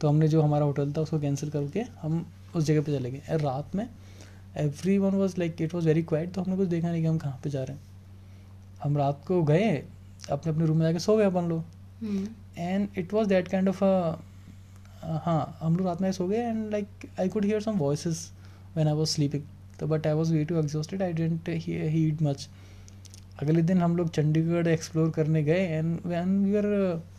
तो 0.01 0.07
हमने 0.07 0.27
जो 0.27 0.41
हमारा 0.41 0.65
होटल 0.65 0.91
था 0.93 1.01
उसको 1.01 1.19
कैंसिल 1.19 1.49
करके 1.49 1.81
हम 2.01 2.25
उस 2.55 2.63
जगह 2.63 2.81
पे 2.81 2.97
चले 2.97 3.11
गए। 3.11 3.37
रात 3.37 3.75
में 3.75 3.87
everyone 4.97 5.15
was 5.15 5.35
like 5.39 5.61
it 5.61 5.73
was 5.73 5.87
very 5.87 6.03
quiet 6.03 6.33
तो 6.33 6.41
हमने 6.41 6.57
कुछ 6.57 6.67
देखा 6.67 6.91
नहीं 6.91 7.01
कि 7.01 7.07
हम 7.07 7.17
कहाँ 7.17 7.39
पे 7.43 7.49
जा 7.49 7.63
रहे 7.63 7.75
हैं। 7.75 7.83
हम 8.83 8.97
रात 8.97 9.23
को 9.27 9.41
गए 9.43 9.71
अपने 10.31 10.51
अपने 10.51 10.65
रूम 10.65 10.77
में 10.77 10.85
जाके 10.85 10.99
सो 10.99 11.17
गए 11.17 11.25
अपन 11.25 11.49
लोग। 11.49 11.63
And 12.57 12.87
it 12.97 13.13
was 13.13 13.27
that 13.27 13.47
kind 13.47 13.69
of 13.69 13.83
हाँ 15.23 15.57
हम 15.61 15.75
लोग 15.75 15.87
रात 15.87 16.01
में 16.01 16.11
सो 16.11 16.27
गए 16.27 16.37
and 16.39 16.71
like 16.71 17.09
I 17.19 17.29
could 17.29 17.45
hear 17.45 17.61
some 17.61 17.77
voice 17.77 18.07
when 18.75 18.87
I 18.87 18.93
was 18.93 19.09
sleeping 19.09 19.43
तो 19.79 19.87
but 19.87 20.07
I 20.07 20.13
was 20.13 20.33
way 20.33 20.43
too 20.45 20.59
exhausted 20.59 21.01
I 21.01 21.13
didn't 21.13 21.49
hear 21.49 22.21
much 22.21 22.47
अगले 23.41 23.61
दिन 23.61 23.81
हम 23.81 23.95
लोग 23.97 24.09
चंडीगढ़ 24.09 24.67
एक्सप्लोर 24.67 25.09
करने 25.09 25.43
गए 25.43 25.65
and 25.67 25.99
when 26.05 26.43
we 26.45 26.55
are 26.55 26.65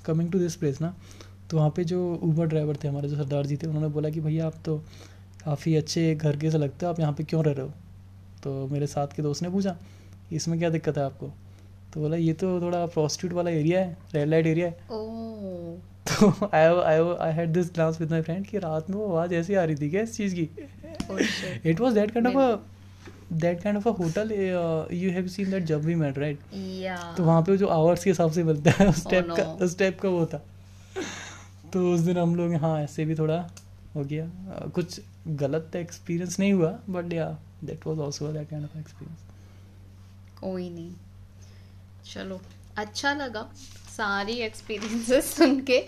coming 0.07 0.31
to 0.33 0.39
this 0.39 0.57
place 0.57 0.81
ना 0.81 0.95
तो 1.51 1.57
वहाँ 1.57 1.71
पे 1.77 1.85
जो 1.85 1.99
ऊबर 2.23 2.47
ड्राइवर 2.47 2.77
थे 2.85 2.89
हमारे 2.89 3.09
जो 3.09 3.17
सरदार 3.17 3.47
जी 3.47 3.57
थे 3.57 3.67
उन्होंने 3.67 3.89
बोला 3.89 4.11
कि 4.11 4.21
भैया 4.21 4.47
आप 4.47 4.55
तो 4.65 4.77
काफ़ी 5.45 5.75
अच्छे 5.77 6.15
घर 6.15 6.37
के 6.37 6.51
से 6.51 6.59
लगते 6.59 6.87
हो 6.87 6.93
आप 6.93 7.01
यहाँ 7.01 7.13
पे 7.13 7.25
क्यों 7.25 7.45
रह 7.45 7.53
रहे 7.53 7.67
हो? 7.67 7.73
तो 8.45 8.67
मेरे 8.69 8.87
साथ 8.87 9.15
के 9.17 9.23
दोस्त 9.23 9.43
ने 9.43 9.51
पूछा 9.51 9.77
इसमें 10.33 10.59
क्या 10.59 10.71
दिक्कत 10.71 10.99
है 10.99 11.05
आपको? 11.05 11.27
तो 11.95 12.01
बोला 12.01 12.17
ये 12.17 12.33
तो 12.33 12.61
थोड़ा 12.61 12.85
प्रोस्टिट्यूट 12.87 13.33
वाला 13.33 13.51
एरिया 13.51 13.81
है 13.81 13.97
रेड 14.15 14.29
लाइट 14.29 14.47
एरिया 14.47 14.67
है। 14.67 14.79
ओह 14.91 15.77
तो 16.11 16.49
I 16.53 16.65
I 16.65 17.15
I 17.21 17.33
had 17.33 17.53
this 17.53 17.71
glance 17.75 18.01
with 18.01 18.11
my 18.11 18.23
friend 18.23 18.47
कि 18.47 18.59
रात 18.59 18.91
में 18.91 18.97
वो 18.97 19.07
आवाज़ 19.07 19.35
ऐसी 19.35 19.55
आ 19.55 19.65
रही 19.65 19.77
थी 19.77 19.91
क्या 19.91 20.03
इस 20.03 20.17
चीज़ 20.17 20.35
की? 20.35 20.49
Oh 21.11 21.19
shit. 21.19 21.67
It 21.67 21.81
was 21.81 21.95
that 21.95 22.11
kind 22.11 22.27
of 22.29 22.37
a 22.37 23.37
that 23.37 23.63
kind 23.63 23.79
of 23.79 23.89
a 23.89 23.93
hotel 23.93 24.33
you 24.97 25.11
have 25.11 25.27
seen 25.29 25.51
that 25.51 25.65
जब 25.65 25.85
वी 25.85 25.95
मेट 25.95 26.19
राइट 26.19 26.41
तो 27.17 27.25
वहाँ 27.25 27.43
पे 27.43 27.57
जो 27.57 27.67
आवर्स 27.67 28.05
के 28.05 28.11
हिसाब 28.11 28.33
से 28.33 28.43
मिलता 28.45 28.71
है 28.71 28.89
उस 28.89 29.05
Oh, 29.05 29.11
टाइप 29.11 29.29
का 29.37 29.43
उस 29.65 29.79
टाइप 29.79 30.01
का 30.01 30.09
वो 30.09 30.27
था। 30.27 30.43
तो 31.73 31.93
उस 31.95 32.01
दिन 32.01 32.19
हम 32.19 32.35
लोग 32.37 32.55
हाँ 32.55 32.79
ऐसे 32.83 33.05
भी 33.05 33.15
थोड़ा 33.15 33.37
हो 33.95 34.05
गया। 34.05 34.25
अ, 34.27 34.69
कुछ 34.75 35.01
गलत 35.43 35.77
एक्सपीरियंस 35.77 36.39
नहीं 36.39 36.53
हुआ 36.53 36.71
but 36.91 37.13
yeah 37.13 37.27
that 37.65 37.87
was 37.87 38.01
also 38.01 38.33
that 38.33 38.51
kind 38.51 38.65
of 38.65 38.79
experience 38.79 39.19
कोई 40.41 40.69
नहीं। 40.71 40.93
चलो 42.13 42.41
अच्छा 42.77 43.13
लगा। 43.15 43.49
सारी 43.97 44.33
एक्सपीरियंसेस 44.41 45.35
सुन 45.37 45.61
के 45.61 45.79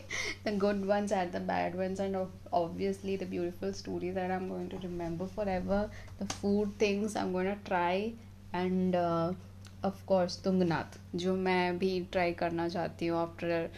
the 0.44 0.56
good 0.58 0.84
ones 0.86 1.12
and 1.12 1.32
the 1.32 1.40
bad 1.42 1.76
ones 1.76 2.00
and 2.00 2.16
obviously 2.52 3.16
the 3.16 3.26
beautiful 3.26 3.72
stories 3.72 4.14
that 4.14 4.30
I'm 4.30 4.48
going 4.48 4.68
to 4.68 4.78
remember 4.84 5.26
forever 5.26 5.80
the 6.20 6.26
food 6.34 6.78
things 6.78 7.16
I'm 7.16 7.32
going 7.32 7.46
to 7.46 7.58
try 7.64 8.12
and 8.52 8.94
uh, 8.94 9.32
of 9.82 9.98
course 10.10 10.36
Tungnath 10.44 10.98
जो 11.16 11.34
मैं 11.36 11.78
भी 11.78 12.00
try 12.12 12.32
करना 12.32 12.68
चाहती 12.68 13.06
हूँ 13.06 13.18
after 13.18 13.68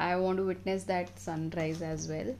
I 0.00 0.14
want 0.14 0.38
to 0.38 0.44
witness 0.44 0.86
that 0.86 1.08
sunrise 1.18 1.82
as 1.82 2.10
well 2.10 2.34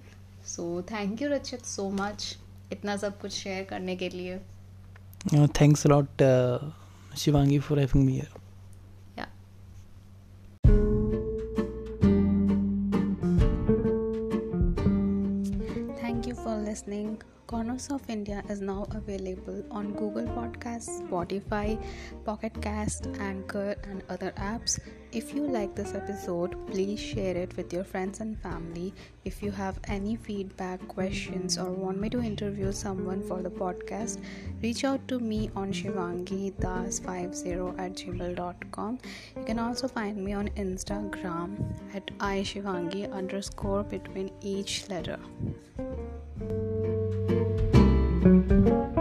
so 0.47 0.82
thank 0.82 1.22
you 1.22 1.28
Rachit 1.28 1.64
so 1.66 1.89
much 1.91 2.36
इतना 2.72 2.97
सब 2.97 3.20
कुछ 3.20 3.32
share 3.32 3.64
करने 3.64 3.97
के 3.97 4.09
लिए। 4.09 4.39
Thanks 5.61 5.86
lot 5.86 6.22
Shivangi 7.18 7.59
for 7.59 7.78
having 7.78 8.05
me 8.07 8.12
here 8.12 8.38
listening. 16.68 17.18
Corners 17.49 17.88
of 17.90 18.03
India 18.11 18.42
is 18.51 18.61
now 18.61 18.86
available 18.90 19.64
on 19.70 19.94
Google 19.94 20.26
Podcasts, 20.36 21.01
Spotify, 21.01 21.82
Pocket 22.26 22.53
Cast, 22.61 23.07
Anchor, 23.18 23.74
and 23.84 24.03
other 24.11 24.32
apps. 24.32 24.78
If 25.12 25.34
you 25.34 25.46
like 25.46 25.74
this 25.74 25.94
episode, 25.94 26.57
please 26.66 27.01
share 27.01 27.34
it 27.34 27.57
with 27.57 27.72
your 27.72 27.84
friends 27.84 28.20
and 28.20 28.38
family. 28.38 28.92
If 29.24 29.42
you 29.42 29.51
have 29.51 29.80
any 29.84 30.16
feedback, 30.16 30.86
questions, 30.88 31.57
or 31.57 31.70
want 31.70 31.99
me 31.99 32.11
to 32.11 32.20
interview 32.20 32.70
someone 32.70 33.26
for 33.26 33.40
the 33.40 33.49
podcast, 33.49 34.20
reach 34.62 34.84
out 34.84 35.09
to 35.09 35.18
me 35.18 35.51
on 35.57 35.72
Shivangi 35.72 36.53
Das50 36.61 37.78
at 37.78 37.92
gmail.com. 37.94 38.99
You 39.38 39.44
can 39.44 39.59
also 39.59 39.88
find 39.88 40.22
me 40.22 40.34
on 40.34 40.49
Instagram 40.49 41.57
at 41.94 42.07
iShivangi 42.18 43.11
underscore 43.11 43.84
between 43.84 44.30
each 44.42 44.86
letter. 44.90 45.18
Música 48.49 48.97